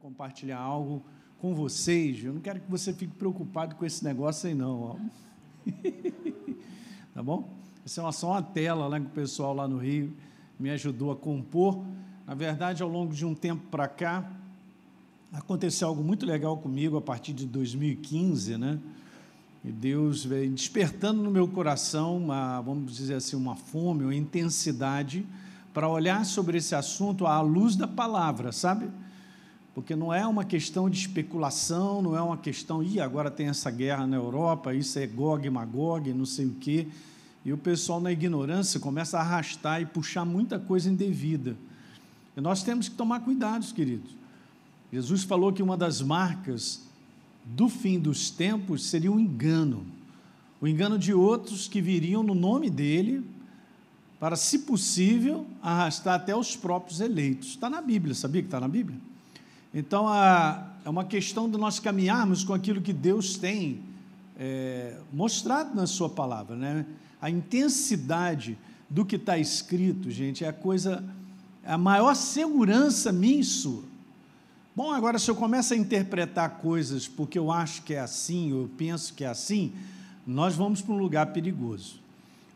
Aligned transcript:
compartilhar 0.00 0.58
algo 0.58 1.02
com 1.38 1.54
vocês. 1.54 2.24
Eu 2.24 2.32
não 2.32 2.40
quero 2.40 2.60
que 2.60 2.70
você 2.70 2.92
fique 2.92 3.14
preocupado 3.14 3.74
com 3.74 3.84
esse 3.84 4.02
negócio 4.02 4.48
aí, 4.48 4.54
não. 4.54 4.98
Tá 7.12 7.24
bom? 7.24 7.50
Isso 7.84 8.00
é 8.00 8.12
só 8.12 8.30
uma 8.30 8.42
tela 8.42 8.86
lá 8.86 8.98
que 9.00 9.06
o 9.06 9.10
pessoal 9.10 9.52
lá 9.52 9.66
no 9.66 9.78
Rio 9.78 10.12
me 10.58 10.70
ajudou 10.70 11.10
a 11.10 11.16
compor. 11.16 11.84
Na 12.24 12.34
verdade, 12.34 12.82
ao 12.82 12.88
longo 12.88 13.12
de 13.12 13.26
um 13.26 13.34
tempo 13.34 13.66
para 13.68 13.88
cá, 13.88 14.30
aconteceu 15.32 15.88
algo 15.88 16.02
muito 16.02 16.24
legal 16.24 16.56
comigo 16.56 16.96
a 16.96 17.00
partir 17.00 17.32
de 17.32 17.46
2015, 17.46 18.56
né? 18.56 18.78
E 19.64 19.72
Deus 19.72 20.24
veio 20.24 20.50
despertando 20.50 21.20
no 21.20 21.30
meu 21.30 21.48
coração 21.48 22.16
uma, 22.16 22.60
vamos 22.60 22.96
dizer 22.96 23.14
assim, 23.14 23.36
uma 23.36 23.56
fome, 23.56 24.04
uma 24.04 24.14
intensidade 24.14 25.26
para 25.74 25.88
olhar 25.88 26.24
sobre 26.24 26.58
esse 26.58 26.74
assunto 26.74 27.26
à 27.26 27.40
luz 27.40 27.76
da 27.76 27.88
palavra, 27.88 28.52
sabe? 28.52 28.88
Porque 29.80 29.96
não 29.96 30.12
é 30.12 30.26
uma 30.26 30.44
questão 30.44 30.90
de 30.90 30.98
especulação, 30.98 32.02
não 32.02 32.14
é 32.14 32.20
uma 32.20 32.36
questão, 32.36 32.82
e 32.82 33.00
agora 33.00 33.30
tem 33.30 33.48
essa 33.48 33.70
guerra 33.70 34.06
na 34.06 34.16
Europa, 34.16 34.74
isso 34.74 34.98
é 34.98 35.06
Gog 35.06 35.46
e 35.46 35.48
Magog, 35.48 36.12
não 36.12 36.26
sei 36.26 36.44
o 36.44 36.54
quê. 36.60 36.86
E 37.46 37.50
o 37.50 37.56
pessoal, 37.56 37.98
na 37.98 38.12
ignorância, 38.12 38.78
começa 38.78 39.16
a 39.16 39.22
arrastar 39.22 39.80
e 39.80 39.86
puxar 39.86 40.26
muita 40.26 40.58
coisa 40.58 40.90
indevida. 40.90 41.56
E 42.36 42.42
nós 42.42 42.62
temos 42.62 42.90
que 42.90 42.94
tomar 42.94 43.20
cuidado, 43.20 43.64
queridos. 43.72 44.10
Jesus 44.92 45.22
falou 45.22 45.50
que 45.50 45.62
uma 45.62 45.78
das 45.78 46.02
marcas 46.02 46.82
do 47.46 47.66
fim 47.70 47.98
dos 47.98 48.28
tempos 48.28 48.84
seria 48.84 49.10
o 49.10 49.18
engano. 49.18 49.86
O 50.60 50.68
engano 50.68 50.98
de 50.98 51.14
outros 51.14 51.66
que 51.66 51.80
viriam 51.80 52.22
no 52.22 52.34
nome 52.34 52.68
dele 52.68 53.24
para, 54.18 54.36
se 54.36 54.58
possível, 54.58 55.46
arrastar 55.62 56.16
até 56.16 56.36
os 56.36 56.54
próprios 56.54 57.00
eleitos. 57.00 57.48
Está 57.48 57.70
na 57.70 57.80
Bíblia, 57.80 58.14
sabia 58.14 58.42
que 58.42 58.48
está 58.48 58.60
na 58.60 58.68
Bíblia? 58.68 59.08
Então, 59.72 60.08
a, 60.08 60.70
é 60.84 60.88
uma 60.88 61.04
questão 61.04 61.48
de 61.48 61.56
nós 61.56 61.78
caminharmos 61.78 62.42
com 62.42 62.52
aquilo 62.52 62.80
que 62.80 62.92
Deus 62.92 63.36
tem 63.36 63.80
é, 64.38 64.96
mostrado 65.12 65.74
na 65.74 65.86
Sua 65.86 66.08
palavra. 66.08 66.56
Né? 66.56 66.86
A 67.20 67.30
intensidade 67.30 68.58
do 68.88 69.04
que 69.04 69.16
está 69.16 69.38
escrito, 69.38 70.10
gente, 70.10 70.44
é 70.44 70.48
a 70.48 70.52
coisa, 70.52 71.04
é 71.62 71.72
a 71.72 71.78
maior 71.78 72.14
segurança 72.16 73.12
minha 73.12 73.40
e 73.40 73.44
sua. 73.44 73.84
Bom, 74.74 74.90
agora, 74.90 75.18
se 75.18 75.30
eu 75.30 75.36
começo 75.36 75.74
a 75.74 75.76
interpretar 75.76 76.58
coisas 76.58 77.06
porque 77.06 77.38
eu 77.38 77.52
acho 77.52 77.82
que 77.82 77.94
é 77.94 78.00
assim, 78.00 78.50
eu 78.50 78.68
penso 78.76 79.14
que 79.14 79.22
é 79.22 79.28
assim, 79.28 79.72
nós 80.26 80.56
vamos 80.56 80.82
para 80.82 80.94
um 80.94 80.98
lugar 80.98 81.26
perigoso. 81.26 82.00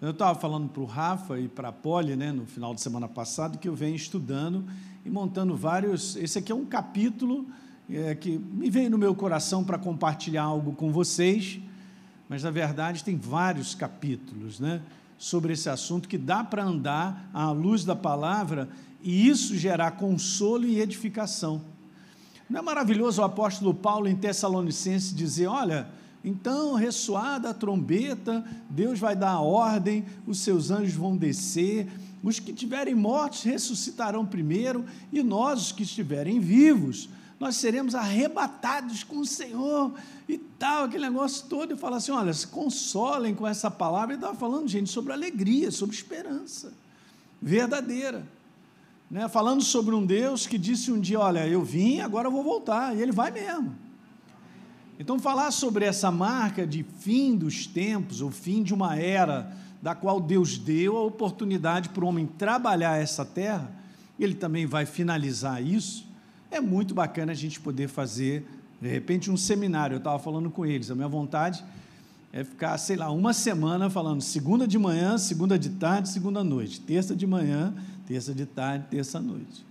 Eu 0.01 0.11
estava 0.11 0.39
falando 0.39 0.69
para 0.69 0.83
o 0.83 0.87
Rafa 0.87 1.39
e 1.39 1.49
para 1.49 1.69
a 1.69 1.73
Polly, 1.73 2.17
né, 2.17 2.33
no 2.33 2.47
final 2.47 2.75
de 2.75 2.81
semana 2.81 3.09
passado, 3.09 3.59
que 3.59 3.69
eu 3.69 3.75
venho 3.75 3.95
estudando 3.95 4.65
e 5.05 5.11
montando 5.11 5.57
vários. 5.57 6.17
Esse 6.17 6.39
aqui 6.39 6.51
é 6.51 6.55
um 6.55 6.65
capítulo 6.65 7.47
é, 7.91 8.15
que 8.15 8.39
me 8.39 8.71
veio 8.71 8.91
no 8.91 8.99
meu 8.99 9.15
coração 9.15 9.63
para 9.63 9.79
compartilhar 9.79 10.43
algo 10.43 10.73
com 10.73 10.91
vocês, 10.91 11.61
mas 12.29 12.43
na 12.43 12.51
verdade 12.51 13.05
tem 13.05 13.17
vários 13.17 13.75
capítulos 13.75 14.59
né, 14.59 14.81
sobre 15.19 15.53
esse 15.53 15.69
assunto 15.69 16.09
que 16.09 16.17
dá 16.17 16.43
para 16.43 16.65
andar 16.65 17.29
à 17.33 17.51
luz 17.51 17.85
da 17.85 17.95
palavra 17.95 18.69
e 19.03 19.29
isso 19.29 19.57
gerar 19.57 19.93
consolo 19.93 20.65
e 20.65 20.81
edificação. 20.81 21.61
Não 22.49 22.61
é 22.61 22.63
maravilhoso 22.63 23.21
o 23.21 23.25
apóstolo 23.25 23.75
Paulo 23.75 24.09
em 24.09 24.17
Tessalonicenses 24.17 25.15
dizer: 25.15 25.47
olha 25.47 25.89
então, 26.25 26.73
ressoada 26.73 27.51
a 27.51 27.55
trombeta, 27.55 28.43
Deus 28.71 28.99
vai 28.99 29.15
dar 29.15 29.33
a 29.33 29.41
ordem, 29.41 30.07
os 30.27 30.39
seus 30.39 30.71
anjos 30.71 30.95
vão 30.95 31.15
descer, 31.15 31.87
os 32.25 32.41
que 32.41 32.55
tiverem 32.55 32.95
mortos 32.95 33.43
ressuscitarão 33.43 34.25
primeiro, 34.25 34.85
e 35.13 35.23
nós, 35.23 35.67
os 35.67 35.73
que 35.73 35.83
estiverem 35.83 36.41
vivos, 36.41 37.11
nós 37.39 37.57
seremos 37.57 37.95
arrebatados 37.95 39.05
com 39.05 39.19
o 39.19 39.27
Senhor 39.27 39.93
e 40.27 40.39
tal, 40.39 40.85
aquele 40.85 41.05
negócio 41.05 41.47
todo. 41.47 41.75
E 41.75 41.77
fala 41.77 41.99
assim: 41.99 42.13
olha, 42.13 42.33
se 42.33 42.47
consolem 42.47 43.35
com 43.35 43.47
essa 43.47 43.71
palavra. 43.71 44.15
Ele 44.15 44.23
estava 44.23 44.39
falando, 44.39 44.67
gente, 44.67 44.89
sobre 44.89 45.13
alegria, 45.13 45.71
sobre 45.71 45.95
esperança 45.95 46.73
verdadeira. 47.43 48.27
Né? 49.11 49.29
Falando 49.29 49.63
sobre 49.63 49.95
um 49.95 50.07
Deus 50.07 50.47
que 50.47 50.57
disse 50.57 50.91
um 50.91 50.99
dia: 50.99 51.21
olha, 51.21 51.47
eu 51.47 51.63
vim, 51.63 52.01
agora 52.01 52.29
eu 52.29 52.33
vou 52.33 52.43
voltar, 52.43 52.97
e 52.97 53.03
ele 53.03 53.13
vai 53.13 53.31
mesmo. 53.31 53.77
Então, 54.99 55.19
falar 55.19 55.51
sobre 55.51 55.85
essa 55.85 56.11
marca 56.11 56.67
de 56.67 56.83
fim 56.83 57.37
dos 57.37 57.67
tempos, 57.67 58.23
o 58.23 58.31
fim 58.31 58.63
de 58.63 58.73
uma 58.73 58.97
era 58.97 59.55
da 59.85 59.95
qual 59.95 60.19
Deus 60.19 60.57
deu 60.57 60.97
a 60.97 61.03
oportunidade 61.03 61.91
para 61.91 62.03
o 62.03 62.09
homem 62.09 62.25
trabalhar 62.25 62.97
essa 62.97 63.23
terra, 63.23 63.71
ele 64.19 64.33
também 64.33 64.65
vai 64.65 64.87
finalizar 64.87 65.63
isso. 65.63 66.07
É 66.51 66.59
muito 66.59 66.95
bacana 66.95 67.33
a 67.33 67.35
gente 67.35 67.61
poder 67.61 67.87
fazer, 67.87 68.47
de 68.81 68.89
repente, 68.89 69.31
um 69.31 69.37
seminário. 69.37 69.97
Eu 69.97 69.99
estava 69.99 70.19
falando 70.19 70.49
com 70.49 70.65
eles, 70.65 70.91
a 70.91 70.95
minha 70.95 71.07
vontade 71.07 71.63
é 72.33 72.43
ficar, 72.43 72.79
sei 72.79 72.97
lá, 72.97 73.11
uma 73.11 73.35
semana 73.35 73.91
falando 73.91 74.23
segunda 74.23 74.67
de 74.67 74.79
manhã, 74.79 75.19
segunda 75.19 75.59
de 75.59 75.69
tarde, 75.69 76.09
segunda 76.09 76.43
noite, 76.43 76.81
terça 76.81 77.15
de 77.15 77.27
manhã, 77.27 77.75
terça 78.07 78.33
de 78.35 78.47
tarde, 78.47 78.87
terça 78.91 79.21
noite. 79.21 79.67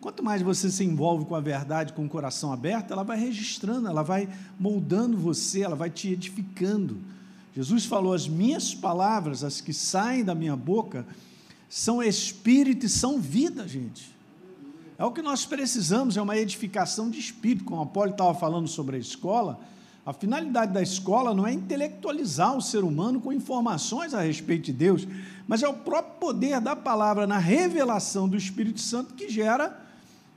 Quanto 0.00 0.24
mais 0.24 0.40
você 0.40 0.70
se 0.70 0.82
envolve 0.82 1.26
com 1.26 1.34
a 1.34 1.40
verdade, 1.40 1.92
com 1.92 2.06
o 2.06 2.08
coração 2.08 2.50
aberto, 2.50 2.94
ela 2.94 3.02
vai 3.02 3.20
registrando, 3.20 3.88
ela 3.88 4.02
vai 4.02 4.26
moldando 4.58 5.18
você, 5.18 5.60
ela 5.60 5.76
vai 5.76 5.90
te 5.90 6.08
edificando. 6.08 6.96
Jesus 7.54 7.84
falou: 7.84 8.12
As 8.12 8.28
minhas 8.28 8.74
palavras, 8.74 9.42
as 9.44 9.60
que 9.60 9.72
saem 9.72 10.24
da 10.24 10.34
minha 10.34 10.56
boca, 10.56 11.06
são 11.68 12.02
espírito 12.02 12.86
e 12.86 12.88
são 12.88 13.20
vida, 13.20 13.66
gente. 13.66 14.14
É 14.98 15.04
o 15.04 15.12
que 15.12 15.22
nós 15.22 15.46
precisamos, 15.46 16.16
é 16.16 16.22
uma 16.22 16.36
edificação 16.36 17.08
de 17.08 17.18
espírito. 17.18 17.64
Como 17.64 17.80
a 17.80 17.84
Apolo 17.84 18.10
estava 18.10 18.34
falando 18.34 18.68
sobre 18.68 18.96
a 18.96 18.98
escola, 18.98 19.58
a 20.04 20.12
finalidade 20.12 20.72
da 20.72 20.82
escola 20.82 21.34
não 21.34 21.46
é 21.46 21.52
intelectualizar 21.52 22.56
o 22.56 22.60
ser 22.60 22.84
humano 22.84 23.20
com 23.20 23.32
informações 23.32 24.12
a 24.14 24.20
respeito 24.20 24.66
de 24.66 24.72
Deus, 24.72 25.06
mas 25.46 25.62
é 25.62 25.68
o 25.68 25.74
próprio 25.74 26.14
poder 26.18 26.60
da 26.60 26.74
palavra 26.74 27.26
na 27.26 27.38
revelação 27.38 28.28
do 28.28 28.36
Espírito 28.36 28.80
Santo 28.80 29.14
que 29.14 29.28
gera 29.28 29.80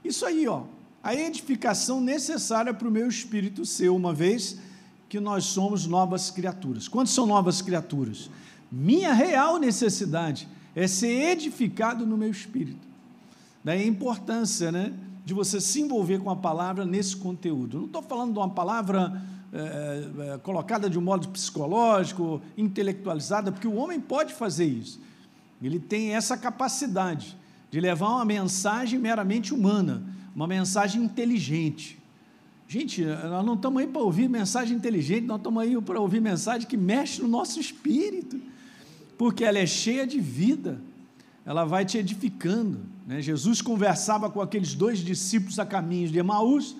isso 0.03 0.25
aí, 0.25 0.47
ó, 0.47 0.63
a 1.01 1.15
edificação 1.15 2.01
necessária 2.01 2.73
para 2.73 2.87
o 2.87 2.91
meu 2.91 3.07
espírito 3.07 3.65
ser, 3.65 3.89
uma 3.89 4.13
vez 4.13 4.57
que 5.13 5.19
nós 5.19 5.43
somos 5.43 5.85
novas 5.85 6.31
criaturas. 6.31 6.87
Quantos 6.87 7.13
são 7.13 7.27
novas 7.27 7.61
criaturas? 7.61 8.31
Minha 8.71 9.13
real 9.13 9.59
necessidade 9.59 10.47
é 10.75 10.87
ser 10.87 11.29
edificado 11.33 12.03
no 12.03 12.17
meu 12.17 12.31
espírito. 12.31 12.87
Daí 13.63 13.83
a 13.83 13.85
importância, 13.85 14.71
né, 14.71 14.91
de 15.23 15.31
você 15.31 15.61
se 15.61 15.81
envolver 15.81 16.17
com 16.17 16.31
a 16.31 16.35
palavra 16.35 16.83
nesse 16.83 17.15
conteúdo. 17.15 17.77
não 17.77 17.85
estou 17.85 18.01
falando 18.01 18.33
de 18.33 18.39
uma 18.39 18.49
palavra 18.49 19.21
é, 19.53 20.33
é, 20.33 20.37
colocada 20.39 20.89
de 20.89 20.97
um 20.97 21.01
modo 21.03 21.29
psicológico, 21.29 22.41
intelectualizada, 22.57 23.51
porque 23.51 23.67
o 23.67 23.75
homem 23.75 24.01
pode 24.01 24.33
fazer 24.33 24.65
isso. 24.65 24.99
Ele 25.61 25.79
tem 25.79 26.15
essa 26.15 26.35
capacidade 26.35 27.37
de 27.69 27.79
levar 27.79 28.09
uma 28.09 28.25
mensagem 28.25 28.97
meramente 28.97 29.53
humana, 29.53 30.01
uma 30.35 30.47
mensagem 30.47 31.03
inteligente. 31.03 32.01
Gente, 32.73 33.05
nós 33.05 33.45
não 33.45 33.53
estamos 33.53 33.79
aí 33.83 33.87
para 33.87 34.01
ouvir 34.01 34.27
mensagem 34.27 34.75
inteligente, 34.75 35.27
nós 35.27 35.37
estamos 35.37 35.61
aí 35.61 35.79
para 35.79 35.99
ouvir 36.01 36.19
mensagem 36.19 36.67
que 36.67 36.75
mexe 36.75 37.21
no 37.21 37.27
nosso 37.27 37.59
espírito, 37.59 38.41
porque 39.15 39.45
ela 39.45 39.59
é 39.59 39.65
cheia 39.67 40.07
de 40.07 40.19
vida, 40.19 40.81
ela 41.45 41.65
vai 41.65 41.85
te 41.85 41.99
edificando. 41.99 42.79
Né? 43.05 43.21
Jesus 43.21 43.61
conversava 43.61 44.27
com 44.27 44.41
aqueles 44.41 44.73
dois 44.73 44.97
discípulos 44.97 45.59
a 45.59 45.67
caminhos 45.67 46.11
de 46.11 46.17
Emaús, 46.17 46.75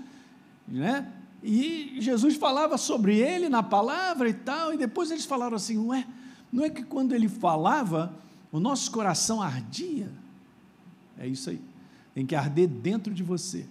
né? 0.67 1.07
e 1.43 1.97
Jesus 1.99 2.37
falava 2.37 2.75
sobre 2.75 3.19
ele 3.19 3.47
na 3.47 3.61
palavra 3.61 4.27
e 4.27 4.33
tal, 4.33 4.73
e 4.73 4.77
depois 4.77 5.11
eles 5.11 5.25
falaram 5.25 5.57
assim: 5.57 5.77
ué, 5.77 6.07
não 6.51 6.65
é 6.65 6.71
que 6.71 6.81
quando 6.81 7.13
ele 7.13 7.29
falava, 7.29 8.11
o 8.51 8.59
nosso 8.59 8.89
coração 8.89 9.43
ardia? 9.43 10.09
É 11.19 11.27
isso 11.27 11.51
aí. 11.51 11.61
Tem 12.15 12.25
que 12.25 12.33
arder 12.33 12.67
dentro 12.67 13.13
de 13.13 13.21
você. 13.21 13.67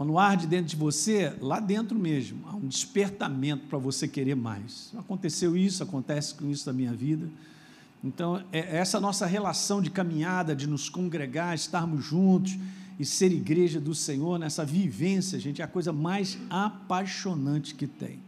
Quando 0.00 0.16
arde 0.16 0.46
dentro 0.46 0.70
de 0.70 0.76
você, 0.76 1.36
lá 1.42 1.60
dentro 1.60 1.94
mesmo, 1.94 2.40
há 2.48 2.56
um 2.56 2.66
despertamento 2.66 3.66
para 3.66 3.76
você 3.76 4.08
querer 4.08 4.34
mais. 4.34 4.90
Aconteceu 4.96 5.54
isso, 5.54 5.82
acontece 5.82 6.34
com 6.34 6.50
isso 6.50 6.66
na 6.66 6.72
minha 6.72 6.94
vida. 6.94 7.28
Então, 8.02 8.42
é 8.50 8.78
essa 8.78 8.98
nossa 8.98 9.26
relação 9.26 9.82
de 9.82 9.90
caminhada, 9.90 10.56
de 10.56 10.66
nos 10.66 10.88
congregar, 10.88 11.54
estarmos 11.54 12.02
juntos 12.02 12.56
e 12.98 13.04
ser 13.04 13.30
igreja 13.30 13.78
do 13.78 13.94
Senhor, 13.94 14.38
nessa 14.38 14.64
vivência, 14.64 15.38
gente, 15.38 15.60
é 15.60 15.66
a 15.66 15.68
coisa 15.68 15.92
mais 15.92 16.38
apaixonante 16.48 17.74
que 17.74 17.86
tem. 17.86 18.20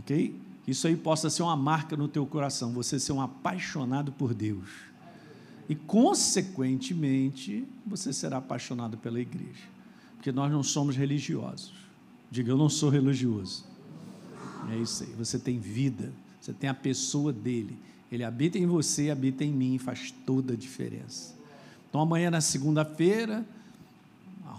Ok? 0.00 0.38
Isso 0.68 0.86
aí 0.86 0.94
possa 0.94 1.30
ser 1.30 1.42
uma 1.42 1.56
marca 1.56 1.96
no 1.96 2.06
teu 2.06 2.26
coração, 2.26 2.70
você 2.70 3.00
ser 3.00 3.12
um 3.12 3.22
apaixonado 3.22 4.12
por 4.12 4.34
Deus 4.34 4.68
e, 5.70 5.74
consequentemente, 5.74 7.66
você 7.86 8.12
será 8.12 8.36
apaixonado 8.36 8.98
pela 8.98 9.18
igreja. 9.18 9.72
Porque 10.24 10.32
nós 10.32 10.50
não 10.50 10.62
somos 10.62 10.96
religiosos. 10.96 11.74
Diga, 12.30 12.50
eu 12.50 12.56
não 12.56 12.70
sou 12.70 12.88
religioso. 12.88 13.66
É 14.72 14.76
isso 14.78 15.04
aí. 15.04 15.10
Você 15.18 15.38
tem 15.38 15.58
vida, 15.58 16.10
você 16.40 16.50
tem 16.50 16.70
a 16.70 16.72
pessoa 16.72 17.30
dele. 17.30 17.76
Ele 18.10 18.24
habita 18.24 18.56
em 18.56 18.64
você, 18.64 19.10
habita 19.10 19.44
em 19.44 19.52
mim, 19.52 19.76
faz 19.76 20.10
toda 20.24 20.54
a 20.54 20.56
diferença. 20.56 21.34
Então, 21.90 22.00
amanhã, 22.00 22.30
na 22.30 22.40
segunda-feira, 22.40 23.46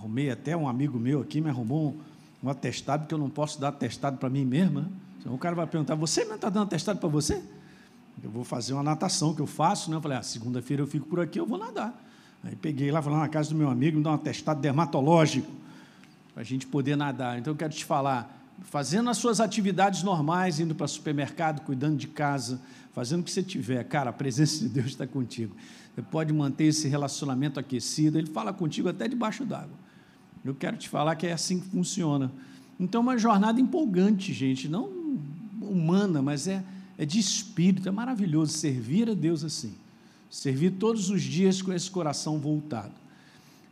Arrumei 0.05 0.29
até 0.29 0.55
um 0.55 0.67
amigo 0.67 0.99
meu 0.99 1.21
aqui, 1.21 1.41
me 1.41 1.49
arrumou 1.49 1.95
um, 2.43 2.47
um 2.47 2.49
atestado, 2.49 3.01
porque 3.01 3.15
eu 3.15 3.17
não 3.17 3.29
posso 3.29 3.59
dar 3.59 3.69
atestado 3.69 4.17
para 4.17 4.29
mim 4.29 4.45
mesmo. 4.45 4.81
Né? 4.81 4.87
O 5.25 5.37
cara 5.37 5.55
vai 5.55 5.65
perguntar: 5.65 5.95
Você 5.95 6.23
não 6.25 6.35
está 6.35 6.47
dando 6.47 6.67
atestado 6.67 6.99
para 6.99 7.09
você? 7.09 7.41
Eu 8.23 8.29
vou 8.29 8.43
fazer 8.43 8.73
uma 8.73 8.83
natação 8.83 9.33
que 9.33 9.41
eu 9.41 9.47
faço, 9.47 9.89
né? 9.89 9.97
Eu 9.97 10.01
falei: 10.01 10.19
ah, 10.19 10.21
segunda-feira 10.21 10.83
eu 10.83 10.87
fico 10.87 11.07
por 11.07 11.19
aqui, 11.19 11.39
eu 11.39 11.45
vou 11.45 11.57
nadar. 11.57 12.04
Aí 12.45 12.55
peguei 12.55 12.91
lá, 12.91 13.01
fui 13.01 13.11
lá 13.11 13.19
na 13.19 13.27
casa 13.27 13.49
do 13.49 13.55
meu 13.55 13.69
amigo, 13.69 13.97
me 13.97 14.03
dá 14.03 14.11
um 14.11 14.13
atestado 14.13 14.61
dermatológico, 14.61 15.51
para 16.31 16.41
a 16.41 16.45
gente 16.45 16.67
poder 16.67 16.95
nadar. 16.95 17.39
Então 17.39 17.51
eu 17.51 17.57
quero 17.57 17.73
te 17.73 17.83
falar: 17.83 18.39
fazendo 18.61 19.09
as 19.09 19.17
suas 19.17 19.39
atividades 19.39 20.03
normais, 20.03 20.59
indo 20.59 20.75
para 20.75 20.87
supermercado, 20.87 21.61
cuidando 21.61 21.97
de 21.97 22.07
casa, 22.07 22.61
fazendo 22.93 23.21
o 23.21 23.23
que 23.23 23.31
você 23.31 23.41
tiver, 23.41 23.83
cara, 23.85 24.11
a 24.11 24.13
presença 24.13 24.59
de 24.59 24.69
Deus 24.69 24.87
está 24.87 25.07
contigo. 25.07 25.55
Você 25.95 26.03
pode 26.03 26.31
manter 26.31 26.65
esse 26.65 26.87
relacionamento 26.87 27.59
aquecido, 27.59 28.19
ele 28.19 28.27
fala 28.27 28.53
contigo 28.53 28.89
até 28.89 29.07
debaixo 29.07 29.43
d'água. 29.43 29.85
Eu 30.43 30.53
quero 30.53 30.77
te 30.77 30.87
falar 30.87 31.15
que 31.15 31.25
é 31.25 31.33
assim 31.33 31.59
que 31.59 31.67
funciona. 31.69 32.31
Então, 32.79 33.01
uma 33.01 33.17
jornada 33.17 33.59
empolgante, 33.59 34.31
gente, 34.33 34.67
não 34.67 35.17
humana, 35.61 36.21
mas 36.21 36.47
é, 36.47 36.63
é 36.97 37.05
de 37.05 37.17
espírito, 37.17 37.89
é 37.89 37.91
maravilhoso 37.91 38.51
servir 38.51 39.09
a 39.09 39.13
Deus 39.15 39.43
assim. 39.43 39.73
Servir 40.29 40.71
todos 40.71 41.09
os 41.09 41.21
dias 41.21 41.61
com 41.61 41.71
esse 41.71 41.89
coração 41.89 42.39
voltado. 42.39 42.93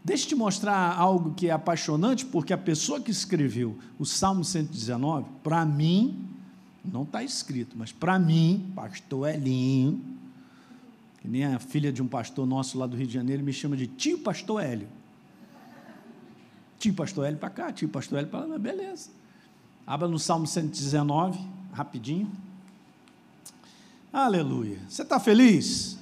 Deixa 0.03 0.25
eu 0.25 0.29
te 0.29 0.35
mostrar 0.35 0.97
algo 0.97 1.33
que 1.33 1.47
é 1.47 1.51
apaixonante, 1.51 2.25
porque 2.25 2.51
a 2.51 2.57
pessoa 2.57 2.99
que 2.99 3.09
escreveu 3.09 3.77
o 3.97 4.05
Salmo 4.05 4.43
119, 4.43 5.27
para 5.41 5.65
mim, 5.65 6.27
não 6.83 7.03
está 7.03 7.23
escrito, 7.23 7.77
mas 7.77 7.93
para 7.93 8.19
mim, 8.19 8.71
pastor 8.75 9.29
Elinho, 9.29 10.01
que 11.21 11.27
nem 11.27 11.45
a 11.45 11.57
filha 11.57 11.91
de 11.91 12.01
um 12.01 12.07
pastor 12.07 12.45
nosso 12.45 12.77
lá 12.77 12.85
do 12.85 12.97
Rio 12.97 13.07
de 13.07 13.13
Janeiro 13.13 13.41
me 13.41 13.53
chama 13.53 13.77
de 13.77 13.87
tio 13.87 14.19
pastor 14.19 14.61
Hélio. 14.61 14.89
Tio 16.77 16.93
pastor 16.93 17.25
Hélio 17.25 17.39
para 17.39 17.49
cá, 17.49 17.71
tio 17.71 17.87
pastor 17.87 18.19
Hélio 18.19 18.29
para 18.29 18.45
lá, 18.45 18.59
beleza. 18.59 19.09
Abra 19.87 20.09
no 20.09 20.19
Salmo 20.19 20.45
119, 20.45 21.39
rapidinho. 21.71 22.29
Aleluia. 24.11 24.79
Você 24.89 25.01
está 25.01 25.17
feliz? 25.17 25.97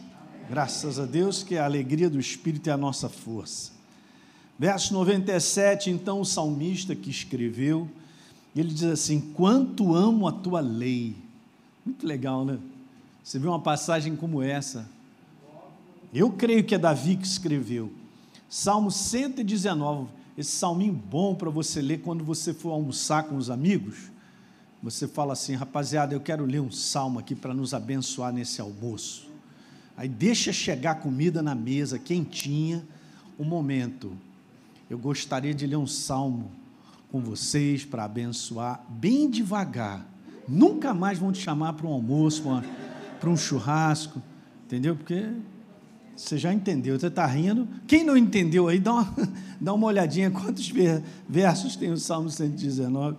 Graças 0.51 0.99
a 0.99 1.05
Deus 1.05 1.43
que 1.43 1.57
a 1.57 1.63
alegria 1.63 2.09
do 2.09 2.19
Espírito 2.19 2.69
é 2.69 2.73
a 2.73 2.77
nossa 2.77 3.07
força. 3.07 3.71
Verso 4.59 4.93
97, 4.93 5.89
então 5.89 6.19
o 6.19 6.25
salmista 6.25 6.93
que 6.93 7.09
escreveu, 7.09 7.87
ele 8.53 8.67
diz 8.73 8.83
assim: 8.83 9.21
Quanto 9.33 9.95
amo 9.95 10.27
a 10.27 10.31
tua 10.33 10.59
lei. 10.59 11.15
Muito 11.85 12.05
legal, 12.05 12.43
né? 12.43 12.59
Você 13.23 13.39
vê 13.39 13.47
uma 13.47 13.61
passagem 13.61 14.13
como 14.13 14.41
essa. 14.43 14.89
Eu 16.13 16.29
creio 16.33 16.65
que 16.65 16.75
é 16.75 16.77
Davi 16.77 17.15
que 17.15 17.25
escreveu. 17.25 17.89
Salmo 18.49 18.91
119, 18.91 20.09
esse 20.37 20.51
salminho 20.51 20.91
bom 20.91 21.33
para 21.33 21.49
você 21.49 21.81
ler 21.81 22.01
quando 22.01 22.25
você 22.25 22.53
for 22.53 22.71
almoçar 22.71 23.23
com 23.23 23.37
os 23.37 23.49
amigos. 23.49 24.11
Você 24.83 25.07
fala 25.07 25.31
assim, 25.31 25.55
rapaziada, 25.55 26.13
eu 26.13 26.19
quero 26.19 26.43
ler 26.43 26.59
um 26.59 26.71
salmo 26.71 27.19
aqui 27.19 27.35
para 27.35 27.53
nos 27.53 27.73
abençoar 27.73 28.33
nesse 28.33 28.59
almoço. 28.59 29.30
Aí 30.01 30.09
deixa 30.09 30.51
chegar 30.51 30.95
comida 30.95 31.43
na 31.43 31.53
mesa, 31.53 31.99
quentinha, 31.99 32.83
um 33.37 33.43
momento 33.43 34.11
eu 34.89 34.97
gostaria 34.97 35.53
de 35.53 35.67
ler 35.67 35.75
um 35.75 35.85
salmo 35.85 36.49
com 37.11 37.21
vocês 37.21 37.85
para 37.85 38.05
abençoar 38.05 38.83
bem 38.89 39.29
devagar. 39.29 40.03
Nunca 40.47 40.91
mais 40.91 41.19
vão 41.19 41.31
te 41.31 41.37
chamar 41.37 41.73
para 41.73 41.85
um 41.85 41.91
almoço, 41.91 42.41
para 43.19 43.29
um 43.29 43.37
churrasco, 43.37 44.19
entendeu? 44.65 44.95
Porque 44.95 45.33
você 46.15 46.35
já 46.35 46.51
entendeu, 46.51 46.99
você 46.99 47.05
está 47.05 47.27
rindo. 47.27 47.67
Quem 47.85 48.03
não 48.03 48.17
entendeu 48.17 48.69
aí, 48.69 48.79
dá 48.79 48.93
uma, 48.93 49.15
dá 49.61 49.71
uma 49.71 49.85
olhadinha 49.85 50.31
quantos 50.31 50.67
versos 51.29 51.75
tem 51.75 51.91
o 51.91 51.97
Salmo 51.97 52.27
119. 52.27 53.17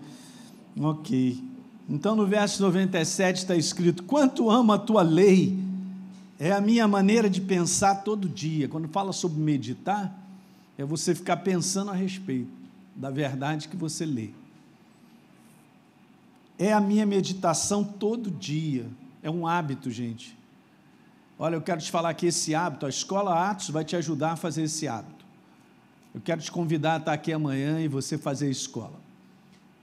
Ok. 0.80 1.44
Então, 1.88 2.16
no 2.16 2.26
verso 2.26 2.60
97 2.60 3.36
está 3.36 3.54
escrito: 3.54 4.02
Quanto 4.02 4.50
amo 4.50 4.72
a 4.72 4.78
tua 4.78 5.02
lei, 5.02 5.70
é 6.44 6.50
a 6.50 6.60
minha 6.60 6.88
maneira 6.88 7.30
de 7.30 7.40
pensar 7.40 8.02
todo 8.02 8.28
dia. 8.28 8.68
Quando 8.68 8.88
fala 8.88 9.12
sobre 9.12 9.40
meditar, 9.40 10.12
é 10.76 10.84
você 10.84 11.14
ficar 11.14 11.36
pensando 11.36 11.92
a 11.92 11.94
respeito 11.94 12.50
da 12.96 13.10
verdade 13.10 13.68
que 13.68 13.76
você 13.76 14.04
lê. 14.04 14.30
É 16.58 16.72
a 16.72 16.80
minha 16.80 17.06
meditação 17.06 17.84
todo 17.84 18.28
dia. 18.28 18.88
É 19.22 19.30
um 19.30 19.46
hábito, 19.46 19.88
gente. 19.88 20.36
Olha, 21.38 21.54
eu 21.54 21.62
quero 21.62 21.80
te 21.80 21.92
falar 21.92 22.12
que 22.14 22.26
esse 22.26 22.56
hábito, 22.56 22.86
a 22.86 22.88
escola 22.88 23.48
Atos 23.48 23.70
vai 23.70 23.84
te 23.84 23.94
ajudar 23.94 24.32
a 24.32 24.36
fazer 24.36 24.64
esse 24.64 24.88
hábito. 24.88 25.24
Eu 26.12 26.20
quero 26.20 26.42
te 26.42 26.50
convidar 26.50 26.94
a 26.94 26.96
estar 26.96 27.12
aqui 27.12 27.32
amanhã 27.32 27.80
e 27.80 27.86
você 27.86 28.18
fazer 28.18 28.48
a 28.48 28.50
escola. 28.50 29.01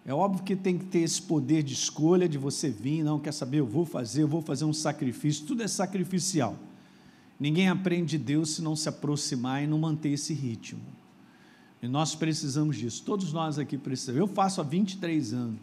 É 0.10 0.14
óbvio 0.14 0.44
que 0.44 0.56
tem 0.56 0.76
que 0.76 0.86
ter 0.86 1.02
esse 1.02 1.22
poder 1.22 1.62
de 1.62 1.76
escolha, 1.76 2.28
de 2.28 2.36
você 2.36 2.68
vir, 2.68 3.04
não 3.04 3.20
quer 3.20 3.32
saber, 3.32 3.60
eu 3.60 3.68
vou 3.68 3.86
fazer, 3.86 4.24
eu 4.24 4.28
vou 4.28 4.42
fazer 4.42 4.66
um 4.66 4.74
sacrifício, 4.74 5.46
tudo 5.46 5.62
é 5.62 5.68
sacrificial. 5.68 6.58
Ninguém 7.40 7.70
aprende 7.70 8.18
de 8.18 8.24
Deus 8.24 8.56
se 8.56 8.62
não 8.64 8.76
se 8.76 8.90
aproximar 8.90 9.64
e 9.64 9.68
não 9.68 9.78
manter 9.78 10.10
esse 10.10 10.34
ritmo. 10.34 10.82
E 11.80 11.88
nós 11.88 12.16
precisamos 12.16 12.76
disso. 12.76 13.04
Todos 13.06 13.32
nós 13.32 13.60
aqui 13.60 13.78
precisamos. 13.78 14.20
Eu 14.20 14.28
faço 14.28 14.60
há 14.60 14.64
23 14.64 15.32
anos. 15.32 15.62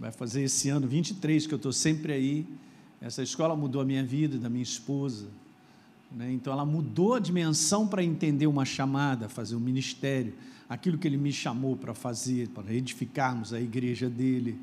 Vai 0.00 0.10
fazer 0.10 0.42
esse 0.42 0.68
ano 0.68 0.88
23 0.88 1.46
que 1.46 1.54
eu 1.54 1.58
estou 1.58 1.72
sempre 1.72 2.12
aí. 2.12 2.44
Essa 3.00 3.22
escola 3.22 3.54
mudou 3.54 3.80
a 3.80 3.84
minha 3.84 4.02
vida, 4.02 4.36
da 4.36 4.50
minha 4.50 4.64
esposa. 4.64 5.28
Né? 6.10 6.32
Então 6.32 6.52
ela 6.52 6.64
mudou 6.64 7.14
a 7.14 7.20
dimensão 7.20 7.86
para 7.86 8.02
entender 8.02 8.46
uma 8.46 8.64
chamada, 8.64 9.28
fazer 9.28 9.56
um 9.56 9.60
ministério, 9.60 10.34
aquilo 10.68 10.98
que 10.98 11.06
ele 11.06 11.16
me 11.16 11.32
chamou 11.32 11.76
para 11.76 11.94
fazer, 11.94 12.48
para 12.48 12.72
edificarmos 12.74 13.52
a 13.52 13.60
igreja 13.60 14.08
dele. 14.08 14.58